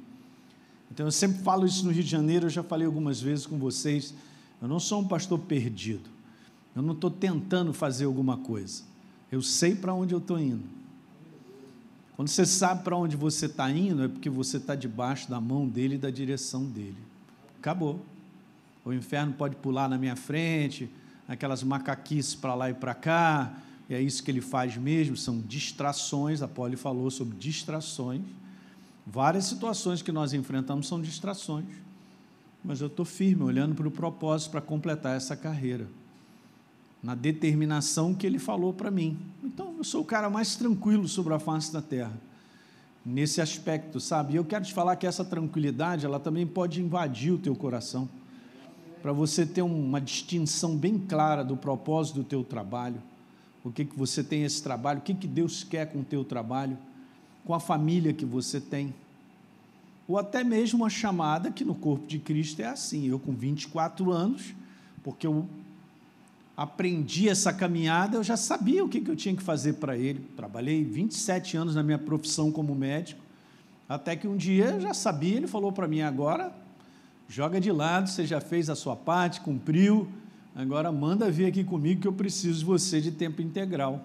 Então 0.92 1.06
eu 1.06 1.12
sempre 1.12 1.42
falo 1.42 1.66
isso 1.66 1.86
no 1.86 1.92
Rio 1.92 2.04
de 2.04 2.10
Janeiro, 2.10 2.45
eu 2.45 2.50
já 2.50 2.63
falei 2.63 2.86
algumas 2.86 3.22
vezes 3.22 3.45
com 3.45 3.57
vocês 3.57 4.13
eu 4.63 4.69
não 4.69 4.80
sou 4.80 5.01
um 5.01 5.07
pastor 5.10 5.38
perdido. 5.40 6.10
Eu 6.74 6.81
não 6.81 6.94
estou 6.94 7.12
tentando 7.12 7.74
fazer 7.74 8.06
alguma 8.06 8.38
coisa. 8.38 8.84
Eu 9.30 9.42
sei 9.42 9.75
para 9.75 9.94
onde 9.94 10.13
eu 10.13 10.19
estou 10.19 10.40
indo. 10.40 10.63
Quando 12.16 12.30
você 12.30 12.45
sabe 12.45 12.81
para 12.81 12.95
onde 12.95 13.18
você 13.18 13.48
está 13.48 13.69
indo, 13.69 14.04
é 14.04 14.07
porque 14.07 14.30
você 14.30 14.56
está 14.56 14.74
debaixo 14.74 15.30
da 15.30 15.42
mão 15.42 15.68
dele 15.68 15.95
e 15.95 15.98
da 15.98 16.10
direção 16.10 16.63
dele. 16.63 16.95
Acabou. 17.60 18.00
O 18.86 18.94
inferno 18.94 19.34
pode 19.34 19.57
pular 19.57 19.90
na 19.90 19.98
minha 19.98 20.16
frente, 20.16 20.90
aquelas 21.27 21.63
macaquices 21.63 22.35
para 22.35 22.55
lá 22.55 22.69
e 22.69 22.73
para 22.73 22.93
cá, 22.93 23.53
e 23.89 23.93
é 23.93 24.01
isso 24.01 24.23
que 24.23 24.31
ele 24.31 24.41
faz 24.41 24.77
mesmo, 24.77 25.15
são 25.15 25.39
distrações. 25.39 26.41
A 26.41 26.47
Poli 26.47 26.75
falou 26.75 27.09
sobre 27.11 27.37
distrações. 27.37 28.21
Várias 29.06 29.45
situações 29.45 30.01
que 30.01 30.11
nós 30.11 30.33
enfrentamos 30.33 30.87
são 30.87 31.01
distrações 31.01 31.83
mas 32.63 32.80
eu 32.80 32.87
estou 32.87 33.06
firme, 33.06 33.44
olhando 33.44 33.75
para 33.75 33.87
o 33.87 33.92
propósito 33.92 34.51
para 34.51 34.61
completar 34.61 35.18
essa 35.18 35.35
carreira, 35.35 35.87
na 37.01 37.13
determinação 37.13 38.13
que 38.13 38.25
ele 38.25 38.39
falou 38.39 38.73
para 38.73 38.89
mim. 38.89 39.19
Então, 39.44 39.75
eu 39.77 39.83
sou 39.83 40.01
o 40.01 40.06
cara 40.06 40.30
mais 40.30 40.56
tranquilo 40.56 41.07
sobre 41.07 41.33
a 41.33 41.39
face 41.39 41.73
da 41.73 41.81
terra, 41.81 42.18
nesse 43.06 43.42
aspecto, 43.42 43.99
sabe? 43.99 44.33
E 44.33 44.35
eu 44.37 44.45
quero 44.45 44.63
te 44.63 44.73
falar 44.73 44.95
que 44.95 45.06
essa 45.06 45.25
tranquilidade, 45.25 46.06
ela 46.06 46.19
também 46.19 46.47
pode 46.47 46.81
invadir 46.81 47.33
o 47.33 47.37
teu 47.37 47.53
coração, 47.53 48.07
para 49.04 49.14
você 49.14 49.45
ter 49.45 49.62
uma 49.62 50.02
distinção 50.02 50.76
bem 50.76 50.98
clara 50.98 51.44
do 51.44 51.56
propósito 51.56 52.16
do 52.16 52.24
teu 52.24 52.44
trabalho, 52.44 53.00
o 53.64 53.72
que, 53.72 53.86
que 53.86 53.95
você 53.95 54.24
tem 54.24 54.44
esse 54.44 54.64
trabalho, 54.64 55.00
o 55.00 55.04
que, 55.04 55.14
que 55.14 55.28
Deus 55.28 55.64
quer 55.64 55.92
com 55.92 56.00
o 56.00 56.04
teu 56.04 56.24
trabalho, 56.24 56.76
com 57.45 57.54
a 57.54 57.60
família 57.60 58.12
que 58.14 58.26
você 58.26 58.60
tem 58.60 58.92
ou 60.07 60.18
até 60.18 60.44
mesmo 60.44 60.80
uma 60.80 60.90
chamada 60.90 61.52
que 61.52 61.64
no 61.64 61.74
corpo 61.74 62.06
de 62.06 62.19
Cristo 62.19 62.62
é 62.62 62.66
assim. 62.66 63.07
Eu, 63.07 63.18
com 63.19 63.33
24 63.33 64.12
anos, 64.12 64.54
porque 65.04 65.26
eu 65.26 65.48
aprendi 66.56 67.30
essa 67.30 67.54
caminhada, 67.54 68.18
eu 68.18 68.24
já 68.24 68.38
sabia 68.38 68.83
o 68.83 68.90
que 68.90 69.04
eu 69.07 69.16
tinha 69.16 69.36
que 69.36 69.42
fazer 69.42 69.74
para 69.74 69.98
ele. 69.98 70.19
Trabalhei 70.36 70.83
27 70.83 71.57
anos 71.57 71.76
na 71.76 71.83
minha 71.83 71.98
profissão 71.98 72.52
como 72.52 72.76
médico, 72.76 73.22
até 73.88 74.16
que 74.16 74.28
um 74.28 74.36
dia 74.36 74.66
eu 74.66 74.81
já 74.81 74.94
sabia, 74.94 75.38
ele 75.38 75.48
falou 75.48 75.72
para 75.72 75.88
mim: 75.88 76.02
agora 76.02 76.54
joga 77.33 77.59
de 77.59 77.71
lado, 77.71 78.09
você 78.09 78.25
já 78.25 78.40
fez 78.40 78.69
a 78.69 78.75
sua 78.75 78.95
parte, 78.95 79.42
cumpriu, 79.42 80.07
agora 80.56 80.92
manda 80.92 81.31
vir 81.31 81.47
aqui 81.47 81.63
comigo 81.63 82.02
que 82.02 82.07
eu 82.07 82.13
preciso 82.13 82.59
de 82.59 82.66
você 82.66 83.02
de 83.02 83.11
tempo 83.11 83.42
integral. 83.42 84.04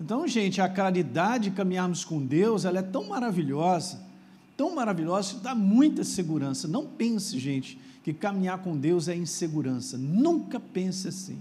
Então, 0.00 0.26
gente, 0.26 0.60
a 0.60 0.68
caridade, 0.68 1.50
caminharmos 1.50 2.04
com 2.04 2.24
Deus, 2.24 2.64
ela 2.64 2.78
é 2.78 2.82
tão 2.82 3.08
maravilhosa 3.08 4.06
tão 4.56 4.74
maravilhosa, 4.74 5.38
dá 5.38 5.54
muita 5.54 6.02
segurança. 6.02 6.66
Não 6.66 6.86
pense, 6.86 7.38
gente, 7.38 7.78
que 8.02 8.12
caminhar 8.12 8.58
com 8.58 8.76
Deus 8.76 9.06
é 9.08 9.14
insegurança. 9.14 9.98
Nunca 9.98 10.58
pense 10.58 11.08
assim. 11.08 11.38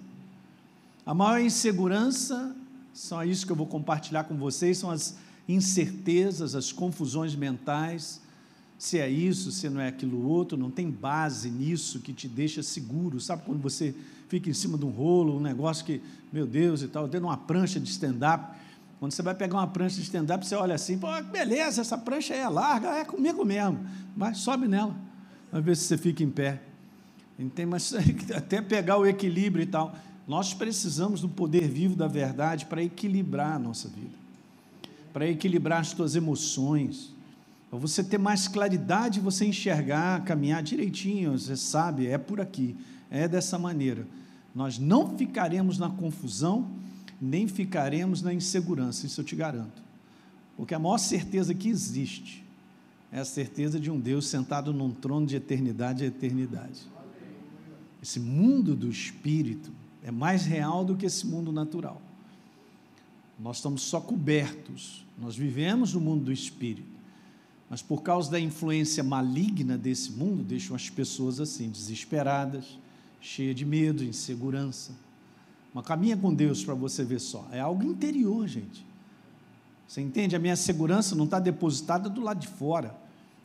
A 1.05 1.13
maior 1.13 1.39
insegurança, 1.39 2.53
são 2.93 3.23
isso 3.23 3.45
que 3.45 3.51
eu 3.51 3.55
vou 3.55 3.67
compartilhar 3.67 4.25
com 4.25 4.35
vocês, 4.35 4.77
são 4.77 4.91
as 4.91 5.15
incertezas, 5.47 6.55
as 6.55 6.71
confusões 6.71 7.35
mentais, 7.35 8.19
se 8.77 8.99
é 8.99 9.09
isso, 9.09 9.51
se 9.51 9.69
não 9.69 9.79
é 9.79 9.87
aquilo 9.87 10.27
outro, 10.27 10.57
não 10.57 10.69
tem 10.69 10.89
base 10.89 11.49
nisso 11.49 11.99
que 11.99 12.13
te 12.13 12.27
deixa 12.27 12.61
seguro. 12.61 13.19
Sabe 13.19 13.43
quando 13.45 13.61
você 13.61 13.95
fica 14.27 14.49
em 14.49 14.53
cima 14.53 14.77
de 14.77 14.85
um 14.85 14.89
rolo, 14.89 15.37
um 15.37 15.39
negócio 15.39 15.85
que, 15.85 16.01
meu 16.31 16.45
Deus 16.45 16.81
e 16.81 16.87
tal, 16.87 17.07
dentro 17.07 17.27
uma 17.27 17.37
prancha 17.37 17.79
de 17.79 17.89
stand-up, 17.89 18.53
Quando 18.99 19.11
você 19.11 19.21
vai 19.21 19.35
pegar 19.35 19.57
uma 19.57 19.67
prancha 19.67 19.95
de 19.97 20.03
stand-up, 20.03 20.45
você 20.45 20.55
olha 20.55 20.75
assim, 20.75 20.97
pô, 20.97 21.07
beleza, 21.31 21.81
essa 21.81 21.97
prancha 21.97 22.33
é 22.33 22.47
larga, 22.47 22.89
é 22.97 23.05
comigo 23.05 23.43
mesmo. 23.45 23.85
Vai, 24.15 24.33
sobe 24.33 24.67
nela, 24.67 24.95
vai 25.51 25.61
ver 25.61 25.75
se 25.75 25.83
você 25.83 25.97
fica 25.97 26.23
em 26.23 26.29
pé. 26.29 26.61
Tem, 27.53 27.65
mas 27.65 27.93
até 28.35 28.61
pegar 28.61 28.97
o 28.97 29.05
equilíbrio 29.05 29.63
e 29.63 29.67
tal. 29.67 29.95
Nós 30.27 30.53
precisamos 30.53 31.21
do 31.21 31.29
poder 31.29 31.67
vivo 31.67 31.95
da 31.95 32.07
verdade 32.07 32.65
para 32.65 32.81
equilibrar 32.81 33.53
a 33.53 33.59
nossa 33.59 33.87
vida, 33.87 34.15
para 35.13 35.27
equilibrar 35.27 35.81
as 35.81 35.93
tuas 35.93 36.15
emoções, 36.15 37.13
para 37.69 37.79
você 37.79 38.03
ter 38.03 38.17
mais 38.17 38.47
claridade, 38.47 39.19
você 39.19 39.45
enxergar, 39.45 40.23
caminhar 40.23 40.61
direitinho, 40.63 41.37
você 41.37 41.55
sabe, 41.55 42.07
é 42.07 42.17
por 42.17 42.39
aqui, 42.39 42.75
é 43.09 43.27
dessa 43.27 43.57
maneira. 43.57 44.07
Nós 44.53 44.79
não 44.79 45.17
ficaremos 45.17 45.77
na 45.77 45.89
confusão, 45.89 46.69
nem 47.19 47.47
ficaremos 47.47 48.21
na 48.21 48.33
insegurança, 48.33 49.05
isso 49.05 49.21
eu 49.21 49.25
te 49.25 49.35
garanto. 49.35 49.83
Porque 50.55 50.73
a 50.73 50.79
maior 50.79 50.97
certeza 50.97 51.53
que 51.53 51.67
existe 51.67 52.45
é 53.11 53.19
a 53.19 53.25
certeza 53.25 53.79
de 53.79 53.91
um 53.91 53.99
Deus 53.99 54.27
sentado 54.27 54.73
num 54.73 54.91
trono 54.91 55.25
de 55.25 55.35
eternidade 55.35 56.03
a 56.03 56.07
eternidade. 56.07 56.81
Esse 58.01 58.19
mundo 58.19 58.75
do 58.75 58.89
espírito 58.89 59.71
é 60.03 60.11
mais 60.11 60.45
real 60.45 60.85
do 60.85 60.95
que 60.95 61.05
esse 61.05 61.25
mundo 61.25 61.51
natural. 61.51 62.01
Nós 63.39 63.57
estamos 63.57 63.81
só 63.81 63.99
cobertos, 63.99 65.05
nós 65.17 65.35
vivemos 65.35 65.93
no 65.93 65.99
mundo 65.99 66.25
do 66.25 66.31
espírito, 66.31 66.94
mas 67.69 67.81
por 67.81 68.03
causa 68.03 68.31
da 68.31 68.39
influência 68.39 69.03
maligna 69.03 69.77
desse 69.77 70.11
mundo, 70.11 70.43
deixam 70.43 70.75
as 70.75 70.89
pessoas 70.89 71.39
assim, 71.39 71.69
desesperadas, 71.69 72.77
cheias 73.19 73.55
de 73.55 73.65
medo, 73.65 74.03
insegurança. 74.03 74.91
Mas 75.73 75.85
caminha 75.85 76.15
com 76.15 76.33
Deus 76.33 76.63
para 76.63 76.73
você 76.73 77.03
ver 77.03 77.19
só, 77.19 77.47
é 77.51 77.59
algo 77.59 77.83
interior, 77.83 78.47
gente. 78.47 78.85
Você 79.87 80.01
entende? 80.01 80.35
A 80.35 80.39
minha 80.39 80.55
segurança 80.55 81.15
não 81.15 81.25
está 81.25 81.39
depositada 81.39 82.09
do 82.09 82.21
lado 82.21 82.39
de 82.39 82.47
fora 82.47 82.95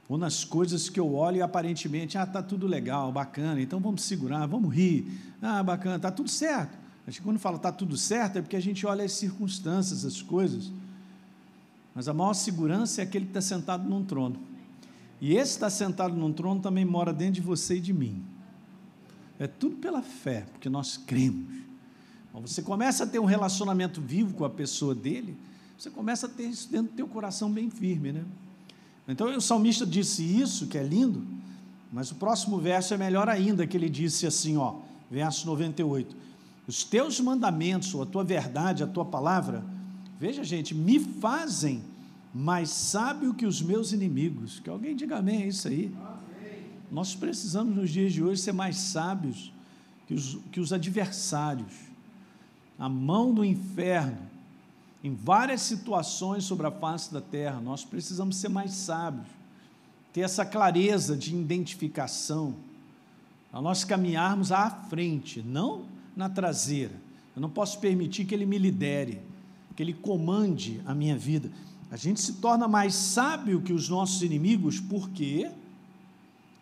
ou 0.08 0.18
nas 0.18 0.44
coisas 0.44 0.88
que 0.88 0.98
eu 0.98 1.14
olho 1.14 1.36
e 1.36 1.42
aparentemente, 1.42 2.18
ah, 2.18 2.24
está 2.24 2.42
tudo 2.42 2.66
legal, 2.66 3.12
bacana, 3.12 3.60
então 3.62 3.78
vamos 3.78 4.02
segurar, 4.02 4.44
vamos 4.44 4.74
rir, 4.74 5.06
ah, 5.40 5.62
bacana, 5.62 5.96
está 5.96 6.10
tudo 6.10 6.28
certo. 6.28 6.76
Acho 7.06 7.18
que 7.18 7.24
quando 7.24 7.38
fala 7.38 7.56
está 7.56 7.70
tudo 7.70 7.96
certo 7.96 8.38
é 8.38 8.42
porque 8.42 8.56
a 8.56 8.60
gente 8.60 8.84
olha 8.84 9.04
as 9.04 9.12
circunstâncias, 9.12 10.04
as 10.04 10.20
coisas. 10.20 10.72
Mas 11.94 12.09
a 12.09 12.14
maior 12.14 12.35
segurança 12.35 13.00
é 13.00 13.04
aquele 13.04 13.26
que 13.26 13.30
está 13.30 13.40
sentado 13.40 13.88
num 13.88 14.04
trono. 14.04 14.37
E 15.20 15.35
esse 15.35 15.52
está 15.52 15.68
sentado 15.68 16.14
num 16.14 16.32
trono 16.32 16.61
também 16.61 16.85
mora 16.85 17.12
dentro 17.12 17.35
de 17.35 17.40
você 17.40 17.76
e 17.76 17.80
de 17.80 17.92
mim. 17.92 18.23
É 19.38 19.47
tudo 19.47 19.76
pela 19.76 20.02
fé, 20.02 20.47
porque 20.52 20.68
nós 20.68 20.97
cremos. 20.97 21.61
Quando 22.32 22.47
você 22.47 22.62
começa 22.62 23.04
a 23.04 23.06
ter 23.06 23.18
um 23.18 23.25
relacionamento 23.25 24.00
vivo 24.00 24.35
com 24.35 24.44
a 24.44 24.50
pessoa 24.50 24.94
dele, 24.94 25.37
você 25.76 25.90
começa 25.90 26.26
a 26.26 26.28
ter 26.28 26.44
isso 26.44 26.70
dentro 26.70 26.92
do 26.92 26.97
teu 26.97 27.09
coração 27.09 27.50
bem 27.50 27.70
firme, 27.70 28.12
né? 28.12 28.25
Então 29.09 29.35
o 29.35 29.40
salmista 29.40 29.85
disse 29.85 30.23
isso, 30.23 30.66
que 30.68 30.78
é 30.78 30.82
lindo, 30.82 31.26
mas 31.92 32.12
o 32.12 32.14
próximo 32.14 32.59
verso 32.59 32.94
é 32.94 32.97
melhor 32.97 33.28
ainda, 33.28 33.66
que 33.66 33.76
ele 33.76 33.88
disse 33.88 34.26
assim, 34.26 34.56
ó, 34.56 34.76
verso 35.11 35.47
98: 35.47 36.14
Os 36.68 36.85
teus 36.85 37.18
mandamentos, 37.18 37.92
ou 37.94 38.02
a 38.02 38.06
tua 38.06 38.23
verdade, 38.23 38.85
a 38.85 38.87
tua 38.87 39.04
palavra, 39.04 39.64
veja, 40.20 40.44
gente, 40.44 40.74
me 40.74 41.00
fazem 41.00 41.82
mais 42.32 42.68
sábio 42.68 43.34
que 43.34 43.46
os 43.46 43.62
meus 43.62 43.92
inimigos. 43.92 44.60
Que 44.60 44.68
alguém 44.68 44.94
diga 44.94 45.16
amém, 45.16 45.42
é 45.42 45.48
isso 45.48 45.66
aí. 45.66 45.92
Nós 46.90 47.14
precisamos 47.14 47.74
nos 47.74 47.90
dias 47.90 48.12
de 48.12 48.22
hoje 48.22 48.42
ser 48.42 48.52
mais 48.52 48.76
sábios 48.76 49.52
que 50.06 50.12
os, 50.14 50.38
que 50.52 50.60
os 50.60 50.72
adversários. 50.72 51.72
A 52.78 52.88
mão 52.88 53.32
do 53.32 53.44
inferno 53.44 54.18
em 55.02 55.14
várias 55.14 55.62
situações 55.62 56.44
sobre 56.44 56.66
a 56.66 56.70
face 56.70 57.12
da 57.12 57.20
terra. 57.20 57.60
Nós 57.60 57.84
precisamos 57.84 58.36
ser 58.36 58.48
mais 58.48 58.72
sábios, 58.72 59.26
ter 60.12 60.20
essa 60.20 60.44
clareza 60.44 61.16
de 61.16 61.34
identificação, 61.34 62.54
a 63.52 63.60
nós 63.60 63.82
caminharmos 63.82 64.52
à 64.52 64.70
frente, 64.70 65.42
não 65.42 65.84
na 66.14 66.28
traseira. 66.28 66.94
Eu 67.34 67.42
não 67.42 67.50
posso 67.50 67.78
permitir 67.78 68.24
que 68.24 68.34
ele 68.34 68.46
me 68.46 68.58
lidere, 68.58 69.20
que 69.80 69.82
ele 69.82 69.94
comande 69.94 70.78
a 70.84 70.94
minha 70.94 71.16
vida. 71.16 71.50
A 71.90 71.96
gente 71.96 72.20
se 72.20 72.34
torna 72.34 72.68
mais 72.68 72.94
sábio 72.94 73.62
que 73.62 73.72
os 73.72 73.88
nossos 73.88 74.20
inimigos, 74.20 74.78
porque 74.78 75.50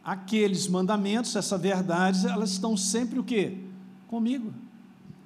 aqueles 0.05 0.69
mandamentos, 0.69 1.35
essa 1.35 1.59
verdade, 1.59 2.29
elas 2.29 2.53
estão 2.53 2.77
sempre 2.77 3.19
o 3.19 3.25
quê? 3.25 3.59
Comigo. 4.07 4.55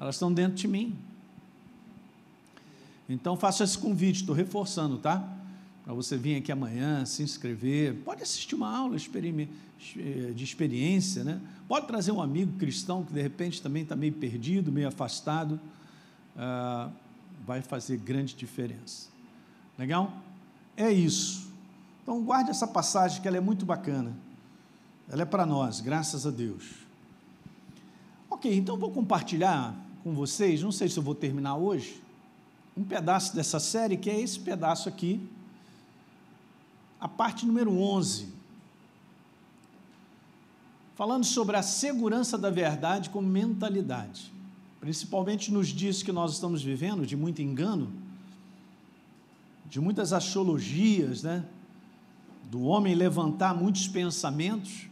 Elas 0.00 0.14
estão 0.14 0.32
dentro 0.32 0.54
de 0.54 0.66
mim. 0.66 0.96
Então 3.06 3.36
faça 3.36 3.62
esse 3.62 3.76
convite, 3.76 4.20
estou 4.20 4.34
reforçando, 4.34 4.96
tá? 4.96 5.22
Para 5.84 5.92
você 5.92 6.16
vir 6.16 6.36
aqui 6.36 6.50
amanhã, 6.50 7.04
se 7.04 7.22
inscrever. 7.22 7.96
Pode 8.06 8.22
assistir 8.22 8.54
uma 8.54 8.74
aula 8.74 8.96
de 8.96 10.42
experiência, 10.42 11.24
né? 11.24 11.38
Pode 11.68 11.86
trazer 11.86 12.10
um 12.10 12.22
amigo 12.22 12.56
cristão 12.56 13.04
que 13.04 13.12
de 13.12 13.20
repente 13.20 13.60
também 13.60 13.82
está 13.82 13.94
meio 13.94 14.14
perdido, 14.14 14.72
meio 14.72 14.88
afastado. 14.88 15.60
Ah, 16.34 16.88
vai 17.46 17.62
fazer 17.62 17.96
grande 17.96 18.34
diferença. 18.34 19.08
Legal? 19.78 20.12
É 20.76 20.90
isso. 20.90 21.50
Então 22.02 22.22
guarde 22.22 22.50
essa 22.50 22.66
passagem 22.66 23.20
que 23.20 23.28
ela 23.28 23.36
é 23.36 23.40
muito 23.40 23.64
bacana. 23.64 24.12
Ela 25.08 25.22
é 25.22 25.26
para 25.26 25.44
nós, 25.44 25.80
graças 25.80 26.26
a 26.26 26.30
Deus. 26.30 26.82
Ok, 28.30 28.54
então 28.54 28.76
vou 28.76 28.90
compartilhar 28.90 29.74
com 30.02 30.12
vocês. 30.14 30.62
Não 30.62 30.72
sei 30.72 30.88
se 30.88 30.96
eu 30.96 31.02
vou 31.02 31.14
terminar 31.14 31.56
hoje 31.56 32.02
um 32.76 32.84
pedaço 32.84 33.34
dessa 33.34 33.60
série, 33.60 33.96
que 33.96 34.08
é 34.08 34.18
esse 34.18 34.40
pedaço 34.40 34.88
aqui, 34.88 35.20
a 36.98 37.08
parte 37.08 37.44
número 37.44 37.78
11, 37.78 38.28
falando 40.94 41.24
sobre 41.24 41.56
a 41.56 41.62
segurança 41.62 42.38
da 42.38 42.48
verdade 42.48 43.10
como 43.10 43.28
mentalidade, 43.28 44.32
principalmente 44.82 45.52
nos 45.52 45.68
dias 45.68 46.02
que 46.02 46.10
nós 46.10 46.32
estamos 46.32 46.60
vivendo, 46.60 47.06
de 47.06 47.16
muito 47.16 47.40
engano, 47.40 47.92
de 49.64 49.80
muitas 49.80 50.12
astrologias, 50.12 51.22
né? 51.22 51.44
do 52.50 52.62
homem 52.62 52.92
levantar 52.92 53.54
muitos 53.54 53.86
pensamentos, 53.86 54.88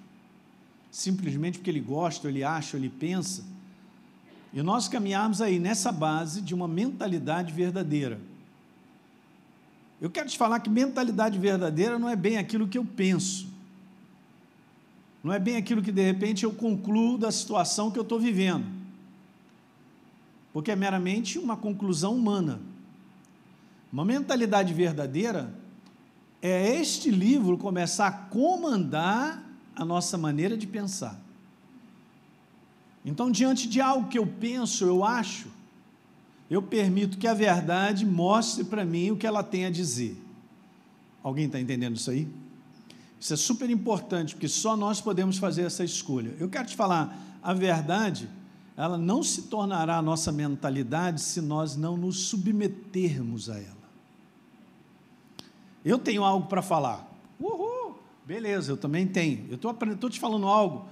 simplesmente 0.92 1.58
porque 1.58 1.68
ele 1.68 1.80
gosta, 1.80 2.28
ele 2.28 2.44
acha, 2.44 2.76
ele 2.76 2.88
pensa, 2.88 3.42
e 4.52 4.62
nós 4.62 4.86
caminharmos 4.86 5.42
aí 5.42 5.58
nessa 5.58 5.90
base 5.90 6.40
de 6.40 6.54
uma 6.54 6.68
mentalidade 6.68 7.52
verdadeira. 7.52 8.20
Eu 10.00 10.08
quero 10.08 10.28
te 10.28 10.38
falar 10.38 10.60
que 10.60 10.70
mentalidade 10.70 11.36
verdadeira 11.36 11.98
não 11.98 12.08
é 12.08 12.14
bem 12.14 12.38
aquilo 12.38 12.68
que 12.68 12.78
eu 12.78 12.84
penso. 12.84 13.48
Não 15.24 15.32
é 15.32 15.40
bem 15.40 15.56
aquilo 15.56 15.82
que 15.82 15.90
de 15.90 16.02
repente 16.02 16.44
eu 16.44 16.52
concluo 16.52 17.18
da 17.18 17.32
situação 17.32 17.90
que 17.90 17.98
eu 17.98 18.04
estou 18.04 18.20
vivendo. 18.20 18.79
Porque 20.52 20.70
é 20.70 20.76
meramente 20.76 21.38
uma 21.38 21.56
conclusão 21.56 22.14
humana. 22.14 22.60
Uma 23.92 24.04
mentalidade 24.04 24.72
verdadeira 24.72 25.52
é 26.42 26.76
este 26.76 27.10
livro 27.10 27.58
começar 27.58 28.06
a 28.06 28.12
comandar 28.12 29.44
a 29.74 29.84
nossa 29.84 30.16
maneira 30.16 30.56
de 30.56 30.66
pensar. 30.66 31.20
Então, 33.04 33.30
diante 33.30 33.68
de 33.68 33.80
algo 33.80 34.08
que 34.08 34.18
eu 34.18 34.26
penso, 34.26 34.84
eu 34.84 35.04
acho, 35.04 35.48
eu 36.50 36.60
permito 36.60 37.16
que 37.16 37.26
a 37.26 37.34
verdade 37.34 38.04
mostre 38.04 38.64
para 38.64 38.84
mim 38.84 39.10
o 39.10 39.16
que 39.16 39.26
ela 39.26 39.42
tem 39.42 39.64
a 39.64 39.70
dizer. 39.70 40.16
Alguém 41.22 41.46
está 41.46 41.60
entendendo 41.60 41.96
isso 41.96 42.10
aí? 42.10 42.28
Isso 43.18 43.34
é 43.34 43.36
super 43.36 43.68
importante, 43.68 44.34
porque 44.34 44.48
só 44.48 44.76
nós 44.76 45.00
podemos 45.00 45.38
fazer 45.38 45.62
essa 45.62 45.84
escolha. 45.84 46.34
Eu 46.38 46.48
quero 46.48 46.66
te 46.66 46.76
falar, 46.76 47.38
a 47.42 47.52
verdade, 47.52 48.28
ela 48.80 48.96
não 48.96 49.22
se 49.22 49.42
tornará 49.42 49.98
a 49.98 50.02
nossa 50.02 50.32
mentalidade 50.32 51.20
se 51.20 51.40
nós 51.42 51.76
não 51.76 51.98
nos 51.98 52.28
submetermos 52.28 53.50
a 53.50 53.58
ela. 53.58 53.76
Eu 55.84 55.98
tenho 55.98 56.24
algo 56.24 56.46
para 56.46 56.62
falar. 56.62 57.06
Uhul! 57.38 57.98
Beleza, 58.26 58.72
eu 58.72 58.78
também 58.78 59.06
tenho. 59.06 59.46
Eu 59.50 59.56
estou 59.56 60.08
te 60.08 60.18
falando 60.18 60.46
algo, 60.46 60.88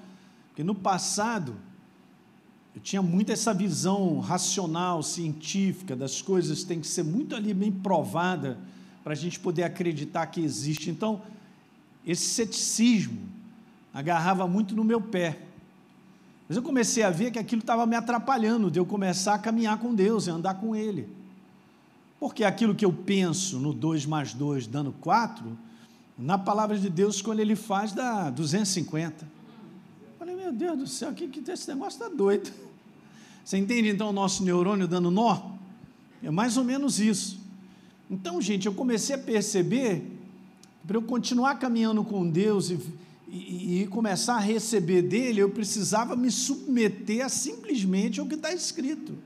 porque 0.48 0.62
no 0.62 0.74
passado 0.74 1.56
eu 2.74 2.82
tinha 2.82 3.00
muito 3.00 3.32
essa 3.32 3.54
visão 3.54 4.20
racional, 4.20 5.02
científica 5.02 5.96
das 5.96 6.20
coisas, 6.20 6.64
tem 6.64 6.80
que 6.80 6.86
ser 6.86 7.04
muito 7.04 7.34
ali 7.34 7.54
bem 7.54 7.72
provada 7.72 8.58
para 9.02 9.14
a 9.14 9.16
gente 9.16 9.40
poder 9.40 9.62
acreditar 9.62 10.26
que 10.26 10.42
existe. 10.42 10.90
Então, 10.90 11.22
esse 12.06 12.26
ceticismo 12.26 13.18
agarrava 13.94 14.46
muito 14.46 14.76
no 14.76 14.84
meu 14.84 15.00
pé. 15.00 15.38
Mas 16.48 16.56
eu 16.56 16.62
comecei 16.62 17.02
a 17.02 17.10
ver 17.10 17.30
que 17.30 17.38
aquilo 17.38 17.60
estava 17.60 17.84
me 17.84 17.94
atrapalhando 17.94 18.70
de 18.70 18.78
eu 18.78 18.86
começar 18.86 19.34
a 19.34 19.38
caminhar 19.38 19.78
com 19.78 19.94
Deus 19.94 20.26
e 20.26 20.30
andar 20.30 20.54
com 20.54 20.74
Ele. 20.74 21.06
Porque 22.18 22.42
aquilo 22.42 22.74
que 22.74 22.84
eu 22.84 22.92
penso 22.92 23.58
no 23.58 23.72
2 23.72 24.06
mais 24.06 24.32
2 24.32 24.66
dando 24.66 24.92
4, 24.92 25.44
na 26.16 26.38
palavra 26.38 26.78
de 26.78 26.88
Deus, 26.88 27.20
quando 27.20 27.40
Ele 27.40 27.54
faz, 27.54 27.92
dá 27.92 28.30
250. 28.30 29.24
Eu 29.24 29.28
falei, 30.18 30.34
meu 30.34 30.50
Deus 30.50 30.78
do 30.78 30.86
céu, 30.86 31.12
que, 31.12 31.28
que 31.28 31.48
esse 31.50 31.68
negócio 31.68 32.02
está 32.02 32.08
doido. 32.08 32.50
Você 33.44 33.58
entende 33.58 33.90
então 33.90 34.08
o 34.08 34.12
nosso 34.12 34.42
neurônio 34.42 34.88
dando 34.88 35.10
nó? 35.10 35.52
É 36.22 36.30
mais 36.30 36.56
ou 36.56 36.64
menos 36.64 36.98
isso. 36.98 37.38
Então, 38.10 38.40
gente, 38.40 38.66
eu 38.66 38.72
comecei 38.72 39.14
a 39.14 39.18
perceber, 39.18 40.02
para 40.86 40.96
eu 40.96 41.02
continuar 41.02 41.56
caminhando 41.56 42.02
com 42.02 42.28
Deus 42.28 42.70
e, 42.70 42.78
e, 43.30 43.82
e, 43.82 43.86
começar 43.86 44.36
a 44.36 44.40
receber 44.40 45.02
dele, 45.02 45.40
eu 45.40 45.50
precisava 45.50 46.16
me 46.16 46.30
submeter 46.30 47.24
a 47.24 47.28
simplesmente 47.28 48.20
ao 48.20 48.26
que 48.26 48.34
está 48.34 48.52
escrito. 48.52 49.18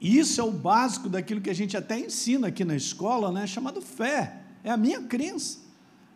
Isso 0.00 0.40
é 0.40 0.44
o 0.44 0.50
básico 0.50 1.08
daquilo 1.08 1.40
que 1.40 1.50
a 1.50 1.54
gente 1.54 1.76
até 1.76 1.98
ensina 1.98 2.48
aqui 2.48 2.64
na 2.64 2.76
escola, 2.76 3.30
né, 3.32 3.46
chamado 3.46 3.80
fé. 3.80 4.42
É 4.64 4.70
a 4.70 4.76
minha 4.76 5.02
crença. 5.02 5.58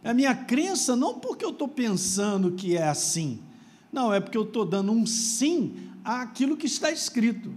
É 0.03 0.11
a 0.11 0.15
minha 0.15 0.35
crença 0.35 0.95
não 0.95 1.19
porque 1.19 1.45
eu 1.45 1.50
estou 1.50 1.69
pensando 1.69 2.53
que 2.53 2.76
é 2.76 2.88
assim. 2.88 3.41
Não, 3.93 4.12
é 4.12 4.21
porque 4.21 4.38
eu 4.38 4.43
estou 4.43 4.65
dando 4.65 4.93
um 4.93 5.07
sim 5.07 5.75
àquilo 6.05 6.57
que 6.57 6.67
está 6.67 6.91
escrito. 6.91 7.53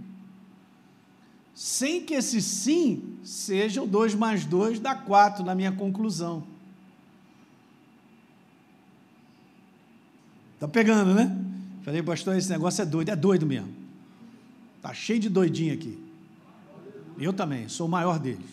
Sem 1.54 2.02
que 2.04 2.14
esse 2.14 2.40
sim 2.40 3.18
seja 3.22 3.82
o 3.82 3.86
2 3.86 4.14
mais 4.14 4.44
2 4.44 4.80
dá 4.80 4.94
4 4.94 5.44
na 5.44 5.54
minha 5.54 5.70
conclusão. 5.70 6.44
Está 10.60 10.68
pegando, 10.68 11.14
né? 11.14 11.34
Falei, 11.82 12.02
pastor, 12.02 12.36
esse 12.36 12.50
negócio 12.50 12.82
é 12.82 12.84
doido. 12.84 13.08
É 13.08 13.16
doido 13.16 13.46
mesmo. 13.46 13.70
Está 14.76 14.92
cheio 14.92 15.18
de 15.18 15.30
doidinho 15.30 15.72
aqui. 15.72 15.98
Eu 17.18 17.32
também, 17.32 17.66
sou 17.66 17.86
o 17.86 17.90
maior 17.90 18.18
deles. 18.18 18.44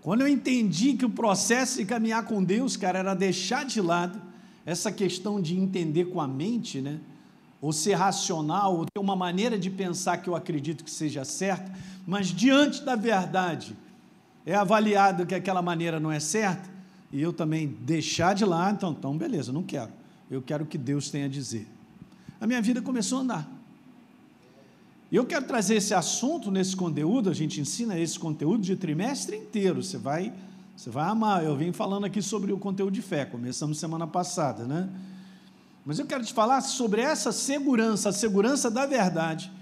Quando 0.00 0.20
eu 0.20 0.28
entendi 0.28 0.94
que 0.94 1.04
o 1.04 1.10
processo 1.10 1.78
de 1.78 1.84
caminhar 1.84 2.26
com 2.26 2.44
Deus, 2.44 2.76
cara, 2.76 3.00
era 3.00 3.12
deixar 3.12 3.64
de 3.64 3.80
lado 3.80 4.22
essa 4.64 4.92
questão 4.92 5.42
de 5.42 5.58
entender 5.58 6.04
com 6.04 6.20
a 6.20 6.28
mente, 6.28 6.80
né? 6.80 7.00
Ou 7.60 7.72
ser 7.72 7.94
racional, 7.94 8.76
ou 8.76 8.86
ter 8.86 9.00
uma 9.00 9.16
maneira 9.16 9.58
de 9.58 9.68
pensar 9.68 10.18
que 10.18 10.28
eu 10.28 10.36
acredito 10.36 10.84
que 10.84 10.92
seja 10.92 11.24
certa, 11.24 11.76
mas 12.06 12.28
diante 12.28 12.84
da 12.84 12.94
verdade 12.94 13.76
é 14.46 14.54
avaliado 14.54 15.26
que 15.26 15.34
aquela 15.34 15.60
maneira 15.60 15.98
não 15.98 16.12
é 16.12 16.20
certa, 16.20 16.70
e 17.10 17.20
eu 17.20 17.32
também 17.32 17.66
deixar 17.80 18.32
de 18.32 18.44
lado, 18.44 18.76
então, 18.76 18.92
então 18.92 19.18
beleza, 19.18 19.52
não 19.52 19.64
quero. 19.64 20.03
Eu 20.30 20.42
quero 20.42 20.66
que 20.66 20.78
Deus 20.78 21.10
tem 21.10 21.24
a 21.24 21.28
dizer. 21.28 21.66
A 22.40 22.46
minha 22.46 22.60
vida 22.60 22.80
começou 22.82 23.18
a 23.18 23.22
andar. 23.22 23.48
E 25.10 25.16
eu 25.16 25.24
quero 25.24 25.46
trazer 25.46 25.76
esse 25.76 25.94
assunto 25.94 26.50
nesse 26.50 26.74
conteúdo, 26.74 27.30
a 27.30 27.32
gente 27.34 27.60
ensina 27.60 27.98
esse 27.98 28.18
conteúdo 28.18 28.62
de 28.62 28.74
trimestre 28.74 29.36
inteiro, 29.36 29.82
você 29.82 29.96
vai, 29.96 30.32
você 30.76 30.90
vai 30.90 31.08
amar. 31.08 31.44
Eu 31.44 31.56
vim 31.56 31.72
falando 31.72 32.04
aqui 32.04 32.20
sobre 32.20 32.52
o 32.52 32.58
conteúdo 32.58 32.92
de 32.92 33.02
fé, 33.02 33.24
começamos 33.24 33.78
semana 33.78 34.06
passada, 34.06 34.64
né? 34.64 34.88
Mas 35.86 35.98
eu 35.98 36.06
quero 36.06 36.24
te 36.24 36.32
falar 36.32 36.62
sobre 36.62 37.00
essa 37.00 37.30
segurança, 37.30 38.08
a 38.08 38.12
segurança 38.12 38.70
da 38.70 38.86
verdade, 38.86 39.52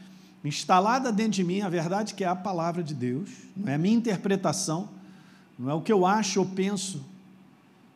instalada 0.45 1.13
dentro 1.13 1.33
de 1.33 1.45
mim, 1.45 1.61
a 1.61 1.69
verdade 1.69 2.15
que 2.15 2.23
é 2.25 2.29
a 2.29 2.37
palavra 2.37 2.83
de 2.83 2.95
Deus, 2.95 3.29
não 3.57 3.71
é 3.71 3.75
a 3.75 3.79
minha 3.79 3.97
interpretação, 3.97 4.89
não 5.59 5.69
é 5.69 5.75
o 5.75 5.83
que 5.83 5.93
eu 5.93 6.07
acho 6.07 6.41
ou 6.41 6.47
penso 6.47 7.05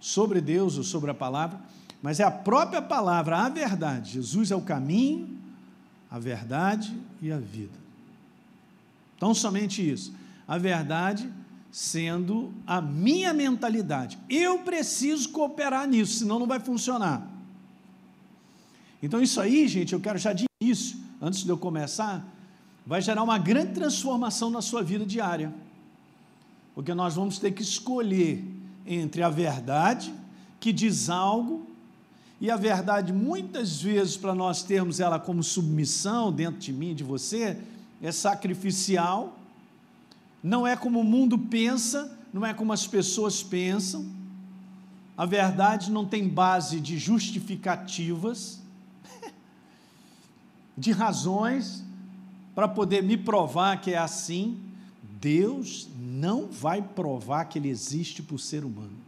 sobre 0.00 0.40
Deus 0.40 0.76
ou 0.76 0.84
sobre 0.84 1.10
a 1.10 1.14
palavra, 1.14 1.58
mas 2.06 2.20
é 2.20 2.22
a 2.22 2.30
própria 2.30 2.80
palavra, 2.80 3.36
a 3.36 3.48
verdade. 3.48 4.12
Jesus 4.12 4.52
é 4.52 4.54
o 4.54 4.60
caminho, 4.60 5.36
a 6.08 6.20
verdade 6.20 6.96
e 7.20 7.32
a 7.32 7.36
vida. 7.36 7.76
Então, 9.16 9.34
somente 9.34 9.82
isso. 9.82 10.14
A 10.46 10.56
verdade 10.56 11.28
sendo 11.72 12.54
a 12.64 12.80
minha 12.80 13.34
mentalidade. 13.34 14.16
Eu 14.30 14.60
preciso 14.60 15.30
cooperar 15.30 15.88
nisso, 15.88 16.20
senão 16.20 16.38
não 16.38 16.46
vai 16.46 16.60
funcionar. 16.60 17.28
Então, 19.02 19.20
isso 19.20 19.40
aí, 19.40 19.66
gente, 19.66 19.92
eu 19.92 19.98
quero 19.98 20.16
já 20.16 20.32
de 20.32 20.44
início, 20.62 21.00
antes 21.20 21.42
de 21.42 21.48
eu 21.48 21.58
começar, 21.58 22.24
vai 22.86 23.02
gerar 23.02 23.24
uma 23.24 23.36
grande 23.36 23.72
transformação 23.72 24.48
na 24.48 24.62
sua 24.62 24.80
vida 24.80 25.04
diária. 25.04 25.52
Porque 26.72 26.94
nós 26.94 27.16
vamos 27.16 27.40
ter 27.40 27.50
que 27.50 27.62
escolher 27.62 28.44
entre 28.86 29.24
a 29.24 29.28
verdade, 29.28 30.14
que 30.60 30.72
diz 30.72 31.10
algo, 31.10 31.74
e 32.40 32.50
a 32.50 32.56
verdade, 32.56 33.12
muitas 33.12 33.80
vezes, 33.80 34.16
para 34.16 34.34
nós 34.34 34.62
termos 34.62 35.00
ela 35.00 35.18
como 35.18 35.42
submissão 35.42 36.30
dentro 36.30 36.60
de 36.60 36.72
mim, 36.72 36.94
de 36.94 37.02
você, 37.02 37.56
é 38.02 38.12
sacrificial, 38.12 39.38
não 40.42 40.66
é 40.66 40.76
como 40.76 41.00
o 41.00 41.04
mundo 41.04 41.38
pensa, 41.38 42.14
não 42.32 42.44
é 42.44 42.52
como 42.52 42.72
as 42.72 42.86
pessoas 42.86 43.42
pensam. 43.42 44.06
A 45.16 45.24
verdade 45.24 45.90
não 45.90 46.04
tem 46.04 46.28
base 46.28 46.78
de 46.78 46.98
justificativas, 46.98 48.60
de 50.76 50.92
razões 50.92 51.82
para 52.54 52.68
poder 52.68 53.02
me 53.02 53.16
provar 53.16 53.80
que 53.80 53.92
é 53.92 53.98
assim. 53.98 54.60
Deus 55.18 55.88
não 55.98 56.46
vai 56.46 56.82
provar 56.82 57.46
que 57.46 57.58
ele 57.58 57.70
existe 57.70 58.22
por 58.22 58.38
ser 58.38 58.62
humano. 58.62 58.98